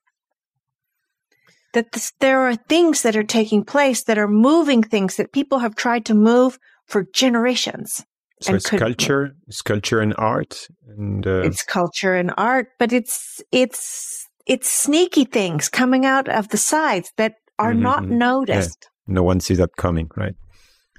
That 1.73 1.93
this, 1.93 2.13
there 2.21 2.41
are 2.41 2.55
things 2.55 3.03
that 3.03 3.17
are 3.17 3.25
taking 3.25 3.65
place 3.65 4.05
that 4.05 4.19
are 4.19 4.29
moving 4.29 4.83
things 4.83 5.17
that 5.17 5.33
people 5.33 5.61
have 5.61 5.75
tried 5.75 6.05
to 6.07 6.15
move 6.15 6.59
for 6.87 7.07
generations. 7.15 8.05
So 8.43 8.51
And 8.51 8.57
it's 8.57 8.69
could- 8.71 8.79
culture, 8.81 9.31
it's 9.47 9.63
culture 9.63 10.01
and 10.01 10.15
art, 10.19 10.67
and 10.89 11.27
uh, 11.27 11.43
it's 11.45 11.63
culture 11.63 12.15
and 12.15 12.33
art, 12.37 12.69
but 12.79 12.93
it's 12.93 13.41
it's 13.53 14.27
it's 14.47 14.69
sneaky 14.71 15.25
things 15.25 15.69
coming 15.69 16.05
out 16.05 16.29
of 16.29 16.49
the 16.49 16.57
sides 16.57 17.13
that 17.17 17.35
are 17.59 17.73
Mhm, 17.75 17.81
not 17.83 18.03
mhm. 18.05 18.11
noticed. 18.19 18.89
no 19.07 19.23
one 19.23 19.41
sees 19.41 19.59
that 19.59 19.77
coming, 19.77 20.09
right? 20.17 20.35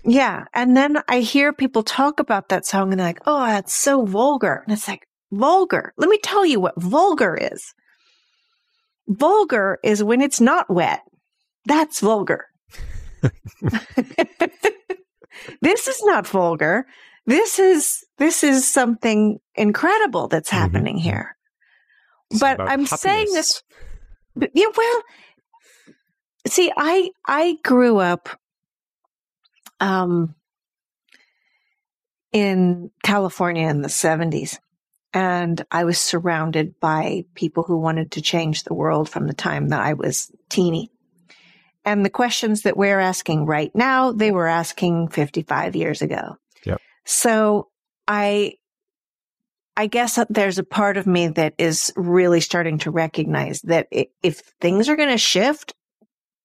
Yeah. 0.06 0.46
And 0.54 0.76
then 0.78 0.98
I 1.08 1.20
hear 1.22 1.52
people 1.54 1.84
talk 1.84 2.20
about 2.20 2.50
that 2.50 2.66
song 2.66 2.92
and 2.92 3.00
they're 3.00 3.08
like, 3.08 3.22
oh, 3.26 3.46
that's 3.46 3.74
so 3.74 4.06
vulgar. 4.06 4.64
And 4.66 4.74
it's 4.74 4.88
like, 4.88 5.06
vulgar. 5.32 5.94
Let 5.98 6.10
me 6.10 6.20
tell 6.24 6.46
you 6.46 6.60
what 6.60 6.76
vulgar 6.82 7.36
is. 7.36 7.74
Vulgar 9.08 9.80
is 9.84 10.04
when 10.04 10.22
it's 10.22 10.40
not 10.42 10.70
wet. 10.70 11.02
That's 11.66 12.00
vulgar. 12.02 12.46
this 15.62 15.88
is 15.88 16.02
not 16.04 16.28
vulgar. 16.28 16.86
This 17.26 17.60
is, 17.60 18.04
this 18.18 18.44
is 18.44 18.72
something 18.72 19.40
incredible 19.56 20.28
that's 20.28 20.50
Mhm. 20.50 20.58
happening 20.58 20.98
here. 20.98 21.38
It's 22.30 22.40
But 22.40 22.60
I'm 22.60 22.86
saying 22.86 23.28
this, 23.34 23.64
yeah, 24.54 24.66
well, 24.76 25.02
see, 26.48 26.72
I 26.76 27.12
I 27.26 27.58
grew 27.64 27.98
up 28.00 28.30
um, 29.80 30.36
in 32.32 32.90
California 33.04 33.68
in 33.70 33.82
the 33.82 33.90
seventies, 33.90 34.60
and 35.14 35.64
I 35.72 35.84
was 35.84 36.00
surrounded 36.00 36.80
by 36.80 37.26
people 37.36 37.64
who 37.64 37.78
wanted 37.78 38.12
to 38.14 38.22
change 38.22 38.64
the 38.64 38.74
world 38.74 39.10
from 39.10 39.28
the 39.28 39.34
time 39.34 39.70
that 39.70 39.82
I 39.82 39.94
was 39.94 40.32
teeny. 40.50 40.90
And 41.86 42.06
the 42.06 42.10
questions 42.10 42.62
that 42.62 42.78
we're 42.78 43.00
asking 43.00 43.46
right 43.46 43.72
now, 43.76 44.12
they 44.14 44.32
were 44.32 44.48
asking 44.48 45.10
55 45.10 45.76
years 45.76 46.02
ago. 46.02 46.38
So 47.06 47.70
I 48.08 48.54
I 49.76 49.88
guess 49.88 50.20
there's 50.30 50.60
a 50.60 50.64
part 50.64 50.98
of 50.98 51.08
me 51.08 51.30
that 51.30 51.56
is 51.58 51.92
really 51.96 52.42
starting 52.42 52.78
to 52.80 52.92
recognize 52.92 53.62
that 53.62 53.88
if 53.92 54.40
things 54.62 54.88
are 54.88 54.96
going 54.96 55.10
to 55.10 55.18
shift, 55.18 55.74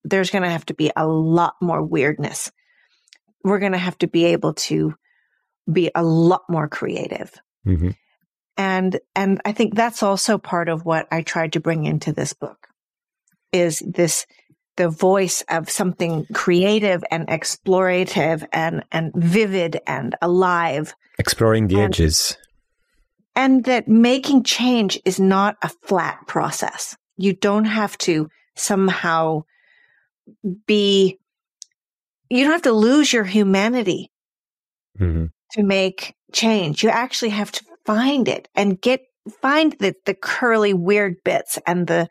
there's 0.05 0.31
going 0.31 0.45
to 0.45 0.51
have 0.51 0.65
to 0.67 0.75
be 0.75 0.91
a 0.97 1.07
lot 1.07 1.55
more 1.61 1.83
weirdness. 1.83 2.51
We're 3.45 3.59
going 3.59 3.73
to 3.73 3.79
have 3.79 3.99
to 3.99 4.07
be 4.07 4.25
able 4.27 4.55
to 4.55 4.95
be 5.71 5.91
a 5.95 6.03
lot 6.03 6.43
more 6.49 6.69
creative. 6.69 7.35
Mm-hmm. 7.67 7.91
And, 8.57 8.99
and 9.15 9.41
I 9.45 9.53
think 9.53 9.75
that's 9.75 10.03
also 10.03 10.39
part 10.39 10.71
of 10.71 10.87
what 10.87 11.07
I 11.13 11.21
tried 11.21 11.53
to 11.53 11.61
bring 11.61 11.85
into 11.85 12.13
this 12.13 12.33
book 12.33 12.69
is 13.53 13.83
this, 13.87 14.27
the 14.79 14.89
voice 14.89 15.45
of 15.51 15.69
something 15.69 16.25
creative 16.33 17.05
and 17.11 17.27
explorative 17.27 18.47
and, 18.53 18.85
and 18.91 19.13
vivid 19.15 19.81
and 19.87 20.15
alive. 20.23 20.95
Exploring 21.19 21.67
the 21.67 21.75
and, 21.75 21.85
edges. 21.93 22.39
And 23.35 23.65
that 23.65 23.89
making 23.89 24.45
change 24.45 24.99
is 25.05 25.19
not 25.19 25.57
a 25.63 25.69
flat 25.83 26.27
process. 26.27 26.97
You 27.17 27.35
don't 27.35 27.67
have 27.67 27.99
to 27.99 28.31
somehow 28.55 29.43
be, 30.67 31.19
you 32.31 32.45
don't 32.45 32.53
have 32.53 32.63
to 32.63 32.73
lose 32.73 33.13
your 33.13 33.25
humanity 33.25 34.13
mm-hmm. 34.99 35.27
to 35.53 35.63
make 35.63 36.15
change. 36.33 36.85
You 36.85 36.91
actually 36.91 37.31
have 37.31 37.51
to 37.53 37.65
find 37.85 38.29
it 38.29 38.49
and 38.55 38.81
get, 38.81 39.01
find 39.43 39.73
the, 39.81 39.95
the 40.07 40.15
curly 40.15 40.73
weird 40.73 41.17
bits 41.25 41.59
and 41.67 41.89
the, 41.89 42.09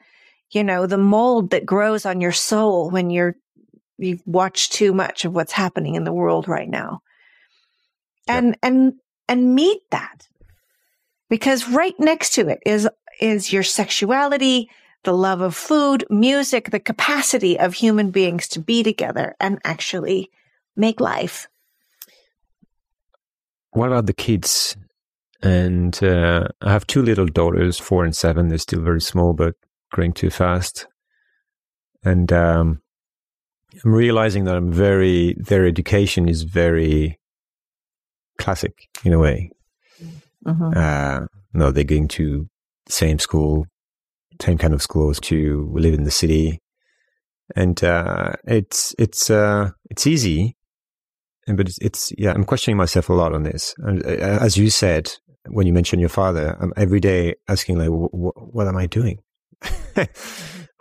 you 0.52 0.64
know, 0.64 0.86
the 0.86 0.98
mold 0.98 1.52
that 1.52 1.66
grows 1.66 2.06
on 2.06 2.22
your 2.22 2.32
soul 2.32 2.90
when 2.90 3.10
you're, 3.10 3.36
you've 3.98 4.24
watched 4.26 4.74
too 4.74 4.94
much 4.94 5.26
of 5.26 5.34
what's 5.34 5.52
happening 5.52 5.96
in 5.96 6.04
the 6.04 6.14
world 6.14 6.48
right 6.48 6.70
now. 6.70 7.02
And, 8.28 8.48
yep. 8.48 8.60
and, 8.64 8.94
and 9.28 9.56
meet 9.56 9.82
that 9.92 10.28
because 11.30 11.70
right 11.70 11.96
next 12.00 12.34
to 12.36 12.48
it 12.48 12.60
is, 12.66 12.88
is 13.20 13.52
your 13.52 13.64
sexuality, 13.64 14.70
the 15.04 15.14
love 15.14 15.42
of 15.42 15.56
food, 15.56 16.06
music, 16.10 16.72
the 16.72 16.80
capacity 16.80 17.60
of 17.60 17.74
human 17.74 18.12
beings 18.12 18.48
to 18.50 18.60
be 18.60 18.84
together 18.84 19.36
and 19.40 19.60
actually 19.64 20.30
make 20.76 21.00
life. 21.00 21.48
What 23.72 23.88
about 23.88 24.06
the 24.06 24.14
kids? 24.14 24.76
And 25.42 26.02
uh, 26.04 26.48
I 26.62 26.72
have 26.72 26.88
two 26.88 27.04
little 27.04 27.28
daughters, 27.28 27.78
four 27.78 28.04
and 28.04 28.16
seven. 28.16 28.48
They're 28.48 28.58
still 28.58 28.82
very 28.82 29.02
small, 29.02 29.34
but 29.34 29.56
growing 29.92 30.14
too 30.14 30.30
fast. 30.30 30.88
And 32.04 32.32
um, 32.32 32.82
I'm 33.84 33.94
realizing 33.94 34.46
that 34.46 34.56
I'm 34.56 34.72
very, 34.72 35.36
their 35.40 35.66
education 35.66 36.30
is 36.30 36.44
very 36.44 37.20
classic 38.38 38.88
in 39.04 39.14
a 39.14 39.20
way. 39.20 39.52
Mm-hmm. 40.46 40.72
Uh, 40.76 41.26
no, 41.54 41.72
they're 41.72 41.84
going 41.84 42.08
to 42.10 42.48
same 42.88 43.20
school, 43.20 43.66
same 44.42 44.58
kind 44.58 44.74
of 44.74 44.82
schools 44.82 45.20
to 45.20 45.70
live 45.74 45.94
in 45.94 46.04
the 46.04 46.12
city. 46.12 46.62
And 47.56 47.84
uh, 47.84 48.34
it's 48.46 48.94
it's 49.00 49.30
uh, 49.30 49.72
it's 49.90 50.06
easy, 50.06 50.56
And 51.48 51.56
but 51.58 51.68
it's, 51.68 51.78
it's, 51.80 52.14
yeah. 52.18 52.34
I'm 52.34 52.44
questioning 52.44 52.78
myself 52.78 53.10
a 53.10 53.14
lot 53.14 53.34
on 53.34 53.44
this. 53.44 53.74
And 53.80 54.06
uh, 54.06 54.10
as 54.10 54.58
you 54.58 54.70
said 54.70 55.12
when 55.48 55.66
you 55.66 55.74
mentioned 55.74 56.02
your 56.02 56.10
father, 56.10 56.58
I'm 56.60 56.74
every 56.76 57.00
day 57.00 57.36
asking 57.48 57.78
like, 57.78 57.88
what 57.90 58.68
am 58.68 58.76
I 58.76 58.86
doing? 58.86 59.20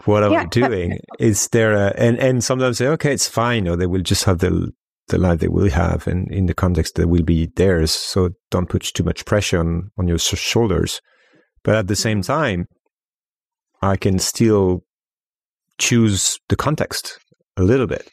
what 0.05 0.25
am 0.25 0.33
yeah. 0.33 0.41
I 0.41 0.45
doing? 0.51 0.99
Is 1.19 1.49
there 1.49 1.73
a 1.73 1.95
and 1.97 2.19
and 2.19 2.43
sometimes 2.43 2.79
say, 2.79 2.87
okay, 2.89 3.13
it's 3.13 3.29
fine, 3.29 3.69
or 3.69 3.77
they 3.77 3.87
will 3.87 4.03
just 4.03 4.25
have 4.25 4.39
the 4.39 4.73
the 5.09 5.19
life 5.19 5.41
they 5.41 5.49
will 5.49 5.71
have, 5.71 6.07
and 6.07 6.31
in 6.33 6.47
the 6.47 6.55
context 6.55 6.97
that 6.97 7.09
will 7.09 7.23
be 7.23 7.47
theirs. 7.57 7.93
So 7.93 8.31
don't 8.51 8.69
put 8.69 8.83
too 8.83 9.05
much 9.05 9.25
pressure 9.25 9.61
on 9.61 9.91
on 9.99 10.09
your 10.09 10.19
shoulders. 10.19 11.01
But 11.63 11.77
at 11.77 11.89
the 11.89 11.97
same 11.97 12.21
Mm-hmm. 12.21 12.33
time, 12.33 12.69
I 13.83 13.97
can 13.97 14.19
still 14.19 14.85
choose 15.79 16.39
the 16.49 16.57
context 16.57 17.19
a 17.57 17.63
little 17.63 17.87
bit. 17.87 18.09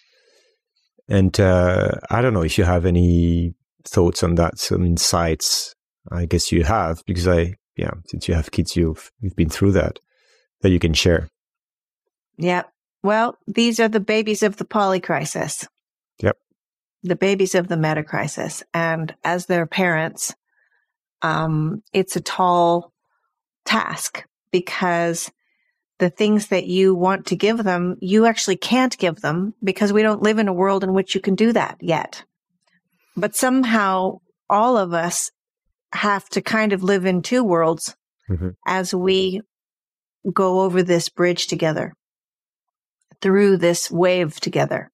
And 1.07 1.37
uh, 1.39 1.91
I 2.09 2.21
don't 2.21 2.33
know 2.33 2.43
if 2.43 2.57
you 2.57 2.63
have 2.63 2.85
any 2.85 3.53
thoughts 3.85 4.23
on 4.23 4.35
that, 4.35 4.57
some 4.57 4.85
insights. 4.85 5.75
I 6.11 6.25
guess 6.25 6.51
you 6.51 6.63
have 6.63 7.01
because 7.05 7.27
I, 7.27 7.55
yeah, 7.77 7.91
since 8.07 8.27
you 8.27 8.33
have 8.33 8.51
kids, 8.51 8.75
you've 8.75 9.11
you've 9.19 9.35
been 9.35 9.49
through 9.49 9.73
that 9.73 9.99
that 10.63 10.71
you 10.71 10.79
can 10.79 10.93
share. 10.93 11.29
Yeah. 12.37 12.63
Well, 13.03 13.37
these 13.45 13.79
are 13.79 13.89
the 13.89 13.99
babies 13.99 14.41
of 14.41 14.57
the 14.57 14.65
poly 14.65 14.99
crisis. 14.99 15.67
Yep. 16.19 16.37
The 17.03 17.15
babies 17.15 17.53
of 17.53 17.67
the 17.67 17.77
meta 17.77 18.03
crisis, 18.03 18.63
and 18.73 19.13
as 19.23 19.45
their 19.45 19.67
parents, 19.67 20.33
um, 21.21 21.83
it's 21.91 22.15
a 22.15 22.21
tall 22.21 22.93
task 23.65 24.23
because 24.51 25.29
the 25.99 26.09
things 26.09 26.47
that 26.47 26.65
you 26.65 26.95
want 26.95 27.27
to 27.27 27.35
give 27.35 27.63
them, 27.63 27.97
you 27.99 28.25
actually 28.25 28.55
can't 28.55 28.97
give 28.97 29.21
them 29.21 29.53
because 29.63 29.93
we 29.93 30.01
don't 30.01 30.23
live 30.23 30.39
in 30.39 30.47
a 30.47 30.53
world 30.53 30.83
in 30.83 30.93
which 30.93 31.13
you 31.13 31.21
can 31.21 31.35
do 31.35 31.51
that 31.53 31.77
yet. 31.81 32.23
But 33.15 33.35
somehow 33.35 34.19
all 34.49 34.77
of 34.77 34.93
us 34.93 35.31
have 35.91 36.27
to 36.29 36.41
kind 36.41 36.73
of 36.73 36.83
live 36.83 37.05
in 37.05 37.21
two 37.21 37.43
worlds 37.43 37.95
mm-hmm. 38.29 38.49
as 38.65 38.93
we 38.93 39.41
go 40.31 40.61
over 40.61 40.83
this 40.83 41.09
bridge 41.09 41.47
together, 41.47 41.93
through 43.21 43.57
this 43.57 43.91
wave 43.91 44.39
together, 44.39 44.91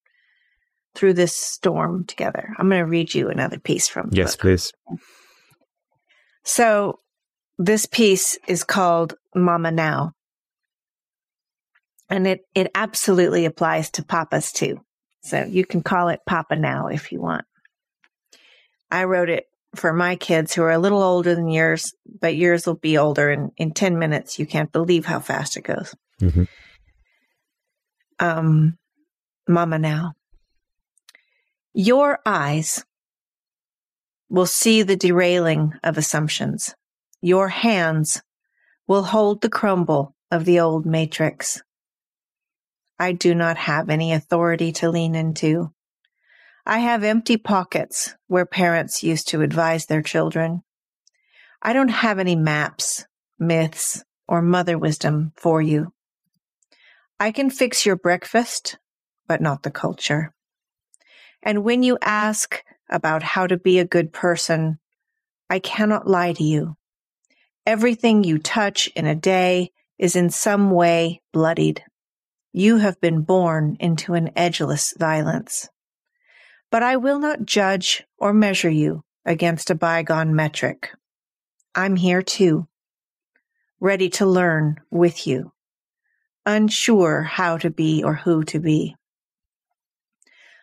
through 0.95 1.13
this 1.13 1.35
storm 1.35 2.05
together. 2.05 2.53
I'm 2.57 2.69
going 2.69 2.79
to 2.79 2.89
read 2.89 3.13
you 3.13 3.29
another 3.29 3.59
piece 3.59 3.87
from. 3.87 4.09
Yes, 4.11 4.35
book. 4.35 4.41
please. 4.41 4.71
So 6.43 6.99
this 7.57 7.85
piece 7.85 8.37
is 8.47 8.63
called 8.63 9.15
Mama 9.35 9.71
Now. 9.71 10.13
And 12.09 12.25
it, 12.25 12.41
it 12.55 12.71
absolutely 12.73 13.45
applies 13.45 13.91
to 13.91 14.03
papas 14.03 14.51
too. 14.51 14.79
So 15.21 15.43
you 15.43 15.65
can 15.65 15.83
call 15.83 16.07
it 16.07 16.21
Papa 16.25 16.55
Now 16.55 16.87
if 16.87 17.11
you 17.11 17.21
want. 17.21 17.45
I 18.89 19.03
wrote 19.03 19.29
it 19.29 19.45
for 19.75 19.93
my 19.93 20.15
kids 20.15 20.53
who 20.53 20.63
are 20.63 20.71
a 20.71 20.79
little 20.79 21.01
older 21.01 21.35
than 21.35 21.49
yours, 21.49 21.93
but 22.19 22.35
yours 22.35 22.65
will 22.65 22.75
be 22.75 22.97
older 22.97 23.29
in, 23.29 23.51
in 23.57 23.73
10 23.73 23.99
minutes. 23.99 24.39
You 24.39 24.45
can't 24.45 24.71
believe 24.71 25.05
how 25.05 25.19
fast 25.19 25.57
it 25.57 25.63
goes. 25.63 25.95
Mm-hmm. 26.21 26.43
Um, 28.19 28.77
Mama 29.47 29.79
Now. 29.79 30.13
Your 31.73 32.19
eyes 32.25 32.83
will 34.29 34.45
see 34.45 34.81
the 34.81 34.95
derailing 34.95 35.73
of 35.83 35.97
assumptions. 35.97 36.75
Your 37.21 37.47
hands 37.47 38.21
will 38.87 39.03
hold 39.03 39.41
the 39.41 39.49
crumble 39.49 40.15
of 40.31 40.45
the 40.45 40.59
old 40.59 40.85
matrix. 40.85 41.61
I 42.97 43.13
do 43.13 43.33
not 43.33 43.57
have 43.57 43.89
any 43.89 44.13
authority 44.13 44.71
to 44.73 44.89
lean 44.89 45.15
into. 45.15 45.71
I 46.69 46.77
have 46.77 47.03
empty 47.03 47.37
pockets 47.37 48.13
where 48.27 48.45
parents 48.45 49.01
used 49.01 49.29
to 49.29 49.41
advise 49.41 49.87
their 49.87 50.03
children. 50.03 50.61
I 51.63 51.73
don't 51.73 51.89
have 51.89 52.19
any 52.19 52.35
maps, 52.35 53.07
myths, 53.39 54.03
or 54.27 54.43
mother 54.43 54.77
wisdom 54.77 55.33
for 55.35 55.63
you. 55.63 55.91
I 57.19 57.31
can 57.31 57.49
fix 57.49 57.87
your 57.87 57.95
breakfast, 57.95 58.77
but 59.27 59.41
not 59.41 59.63
the 59.63 59.71
culture. 59.71 60.31
And 61.41 61.63
when 61.63 61.81
you 61.81 61.97
ask 62.03 62.63
about 62.87 63.23
how 63.23 63.47
to 63.47 63.57
be 63.57 63.79
a 63.79 63.83
good 63.83 64.13
person, 64.13 64.77
I 65.49 65.57
cannot 65.57 66.05
lie 66.05 66.33
to 66.33 66.43
you. 66.43 66.77
Everything 67.65 68.23
you 68.23 68.37
touch 68.37 68.91
in 68.95 69.07
a 69.07 69.15
day 69.15 69.71
is 69.97 70.15
in 70.15 70.29
some 70.29 70.69
way 70.69 71.23
bloodied. 71.33 71.83
You 72.53 72.77
have 72.77 73.01
been 73.01 73.23
born 73.23 73.75
into 73.79 74.13
an 74.13 74.29
edgeless 74.35 74.93
violence. 74.99 75.67
But 76.71 76.83
I 76.83 76.97
will 76.97 77.19
not 77.19 77.45
judge 77.45 78.03
or 78.17 78.31
measure 78.31 78.69
you 78.69 79.03
against 79.25 79.69
a 79.69 79.75
bygone 79.75 80.35
metric. 80.35 80.91
I'm 81.73 81.95
here 81.95 82.21
too, 82.21 82.67
ready 83.79 84.09
to 84.09 84.25
learn 84.25 84.79
with 84.91 85.25
you, 85.25 85.51
unsure 86.45 87.23
how 87.23 87.57
to 87.57 87.71
be 87.71 88.03
or 88.03 88.13
who 88.13 88.43
to 88.45 88.59
be. 88.59 88.95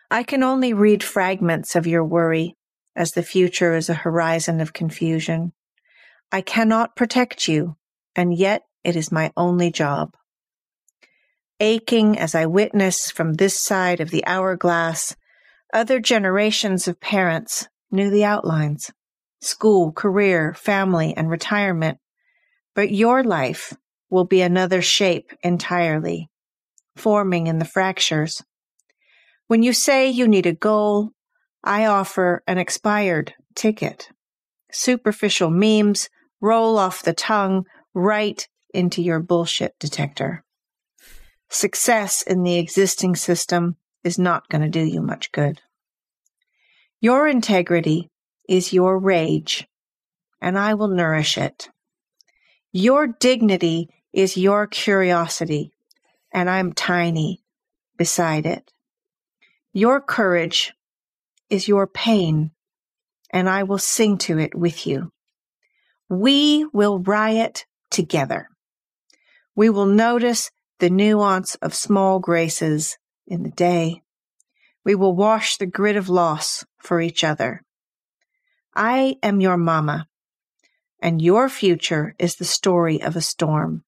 I 0.09 0.23
can 0.23 0.43
only 0.43 0.71
read 0.71 1.03
fragments 1.03 1.75
of 1.75 1.85
your 1.85 2.05
worry 2.05 2.55
as 2.95 3.11
the 3.11 3.21
future 3.23 3.75
is 3.75 3.89
a 3.89 3.93
horizon 3.93 4.61
of 4.61 4.71
confusion. 4.71 5.51
I 6.31 6.39
cannot 6.39 6.95
protect 6.95 7.49
you, 7.49 7.75
and 8.15 8.33
yet 8.33 8.63
it 8.85 8.95
is 8.95 9.11
my 9.11 9.33
only 9.35 9.71
job. 9.71 10.15
aching 11.59 12.17
as 12.17 12.35
I 12.35 12.45
witness 12.45 13.11
from 13.11 13.33
this 13.33 13.59
side 13.59 13.99
of 13.99 14.09
the 14.09 14.25
hourglass, 14.25 15.16
other 15.73 15.99
generations 15.99 16.87
of 16.87 16.99
parents 16.99 17.67
knew 17.91 18.09
the 18.09 18.23
outlines 18.23 18.91
school, 19.39 19.91
career, 19.91 20.53
family, 20.53 21.13
and 21.15 21.29
retirement. 21.29 21.99
But 22.73 22.91
your 22.91 23.23
life 23.23 23.73
will 24.09 24.25
be 24.25 24.41
another 24.41 24.81
shape 24.81 25.31
entirely, 25.43 26.29
forming 26.95 27.47
in 27.47 27.59
the 27.59 27.65
fractures. 27.65 28.43
When 29.47 29.63
you 29.63 29.73
say 29.73 30.09
you 30.09 30.27
need 30.27 30.45
a 30.45 30.53
goal, 30.53 31.11
I 31.63 31.85
offer 31.85 32.43
an 32.47 32.57
expired 32.57 33.33
ticket. 33.55 34.09
Superficial 34.71 35.49
memes 35.49 36.09
roll 36.41 36.77
off 36.77 37.03
the 37.03 37.13
tongue 37.13 37.65
right 37.93 38.47
into 38.73 39.01
your 39.01 39.19
bullshit 39.19 39.73
detector. 39.79 40.43
Success 41.49 42.21
in 42.21 42.43
the 42.43 42.57
existing 42.57 43.15
system 43.15 43.77
is 44.07 44.17
not 44.17 44.47
going 44.49 44.61
to 44.61 44.69
do 44.69 44.83
you 44.83 45.01
much 45.01 45.31
good. 45.31 45.61
Your 47.01 47.27
integrity 47.27 48.09
is 48.47 48.73
your 48.73 48.97
rage, 48.97 49.67
and 50.41 50.57
I 50.57 50.73
will 50.73 50.87
nourish 50.87 51.37
it. 51.37 51.69
Your 52.71 53.05
dignity 53.07 53.89
is 54.13 54.37
your 54.37 54.65
curiosity, 54.65 55.71
and 56.31 56.49
I'm 56.49 56.71
tiny 56.71 57.43
beside 57.97 58.45
it. 58.45 58.71
Your 59.73 59.99
courage 59.99 60.73
is 61.49 61.67
your 61.67 61.85
pain, 61.85 62.51
and 63.31 63.49
I 63.49 63.63
will 63.63 63.77
sing 63.77 64.17
to 64.19 64.39
it 64.39 64.55
with 64.55 64.87
you. 64.87 65.11
We 66.09 66.65
will 66.71 66.99
riot 66.99 67.65
together. 67.91 68.47
We 69.55 69.69
will 69.69 69.85
notice 69.85 70.49
the 70.79 70.89
nuance 70.89 71.55
of 71.55 71.75
small 71.75 72.19
graces 72.19 72.97
in 73.27 73.43
the 73.43 73.51
day. 73.51 74.01
We 74.83 74.95
will 74.95 75.15
wash 75.15 75.57
the 75.57 75.65
grit 75.65 75.97
of 75.97 76.09
loss 76.09 76.65
for 76.79 77.01
each 77.01 77.23
other. 77.23 77.61
I 78.73 79.17
am 79.21 79.41
your 79.41 79.57
mama, 79.57 80.07
and 81.01 81.21
your 81.21 81.49
future 81.49 82.15
is 82.17 82.35
the 82.35 82.45
story 82.45 83.01
of 83.01 83.15
a 83.15 83.21
storm. 83.21 83.83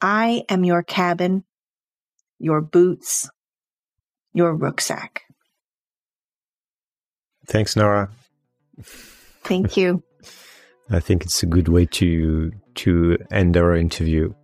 I 0.00 0.44
am 0.48 0.64
your 0.64 0.82
cabin, 0.82 1.44
your 2.38 2.60
boots, 2.60 3.30
your 4.32 4.54
rucksack. 4.54 5.22
Thanks, 7.46 7.76
Nora. 7.76 8.10
Thank 8.82 9.76
you. 9.76 10.02
I 10.90 11.00
think 11.00 11.24
it's 11.24 11.42
a 11.42 11.46
good 11.46 11.68
way 11.68 11.86
to 11.86 12.50
to 12.74 13.18
end 13.30 13.56
our 13.56 13.76
interview 13.76 14.34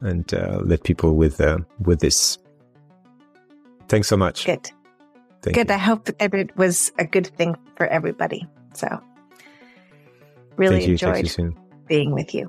and 0.00 0.32
uh, 0.34 0.60
let 0.62 0.82
people 0.82 1.16
with 1.16 1.40
uh, 1.40 1.58
with 1.80 2.00
this. 2.00 2.38
Thanks 3.88 4.08
so 4.08 4.16
much. 4.16 4.46
Good. 4.46 4.70
Thank 5.42 5.56
Good. 5.56 5.68
you. 5.68 5.74
I 5.74 5.78
hope 5.78 6.04
that 6.04 6.34
it 6.34 6.56
was 6.56 6.92
a 6.98 7.04
good 7.04 7.26
thing 7.36 7.54
for 7.76 7.86
everybody. 7.86 8.46
So, 8.72 8.88
really 10.56 10.80
Thank 10.80 11.02
you. 11.02 11.44
You 11.44 11.54
being 11.86 12.12
with 12.12 12.34
you. 12.34 12.48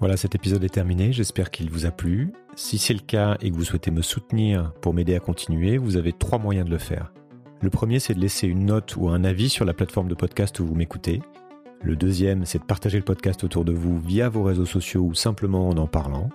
Voilà, 0.00 0.16
cet 0.16 0.34
épisode 0.34 0.62
est 0.64 0.74
terminé. 0.74 1.12
J'espère 1.12 1.50
qu'il 1.50 1.70
vous 1.70 1.86
a 1.86 1.90
plu. 1.90 2.32
Si 2.56 2.78
c'est 2.78 2.94
le 2.94 3.00
cas 3.00 3.36
et 3.40 3.50
que 3.50 3.56
vous 3.56 3.64
souhaitez 3.64 3.90
me 3.90 4.02
soutenir 4.02 4.72
pour 4.80 4.92
m'aider 4.92 5.14
à 5.14 5.20
continuer, 5.20 5.78
vous 5.78 5.96
avez 5.96 6.12
trois 6.12 6.38
moyens 6.38 6.66
de 6.66 6.70
le 6.70 6.78
faire. 6.78 7.12
Le 7.62 7.70
premier, 7.70 8.00
c'est 8.00 8.14
de 8.14 8.20
laisser 8.20 8.46
une 8.46 8.66
note 8.66 8.96
ou 8.96 9.08
un 9.08 9.24
avis 9.24 9.48
sur 9.48 9.64
la 9.64 9.72
plateforme 9.72 10.08
de 10.08 10.14
podcast 10.14 10.60
où 10.60 10.66
vous 10.66 10.74
m'écoutez. 10.74 11.22
Le 11.82 11.96
deuxième, 11.96 12.44
c'est 12.44 12.58
de 12.58 12.64
partager 12.64 12.98
le 12.98 13.04
podcast 13.04 13.44
autour 13.44 13.64
de 13.64 13.72
vous 13.72 13.98
via 13.98 14.28
vos 14.28 14.42
réseaux 14.42 14.66
sociaux 14.66 15.02
ou 15.02 15.14
simplement 15.14 15.68
en 15.68 15.76
en 15.76 15.86
parlant. 15.86 16.28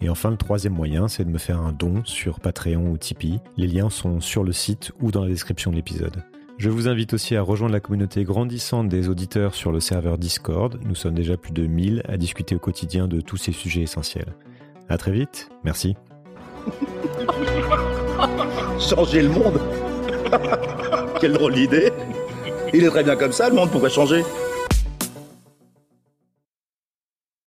Et 0.00 0.08
enfin, 0.08 0.30
le 0.30 0.36
troisième 0.36 0.74
moyen, 0.74 1.08
c'est 1.08 1.24
de 1.24 1.30
me 1.30 1.38
faire 1.38 1.60
un 1.60 1.72
don 1.72 2.02
sur 2.04 2.40
Patreon 2.40 2.90
ou 2.90 2.96
Tipeee. 2.96 3.40
Les 3.56 3.66
liens 3.66 3.90
sont 3.90 4.20
sur 4.20 4.44
le 4.44 4.52
site 4.52 4.92
ou 5.00 5.10
dans 5.10 5.22
la 5.22 5.28
description 5.28 5.70
de 5.70 5.76
l'épisode. 5.76 6.22
Je 6.56 6.70
vous 6.70 6.88
invite 6.88 7.14
aussi 7.14 7.36
à 7.36 7.42
rejoindre 7.42 7.72
la 7.72 7.80
communauté 7.80 8.24
grandissante 8.24 8.88
des 8.88 9.08
auditeurs 9.08 9.54
sur 9.54 9.70
le 9.70 9.80
serveur 9.80 10.18
Discord. 10.18 10.78
Nous 10.84 10.96
sommes 10.96 11.14
déjà 11.14 11.36
plus 11.36 11.52
de 11.52 11.66
1000 11.66 12.02
à 12.08 12.16
discuter 12.16 12.56
au 12.56 12.58
quotidien 12.58 13.06
de 13.06 13.20
tous 13.20 13.36
ces 13.36 13.52
sujets 13.52 13.82
essentiels. 13.82 14.34
À 14.88 14.98
très 14.98 15.12
vite. 15.12 15.50
Merci. 15.64 15.94
Changer 18.80 19.22
le 19.22 19.28
monde 19.28 19.60
Quelle 21.20 21.32
drôle 21.32 21.54
d'idée 21.54 21.92
Il 22.74 22.84
est 22.84 22.90
très 22.90 23.04
bien 23.04 23.16
comme 23.16 23.32
ça, 23.32 23.48
le 23.48 23.54
monde 23.54 23.70
pourrait 23.70 23.90
changer. 23.90 24.24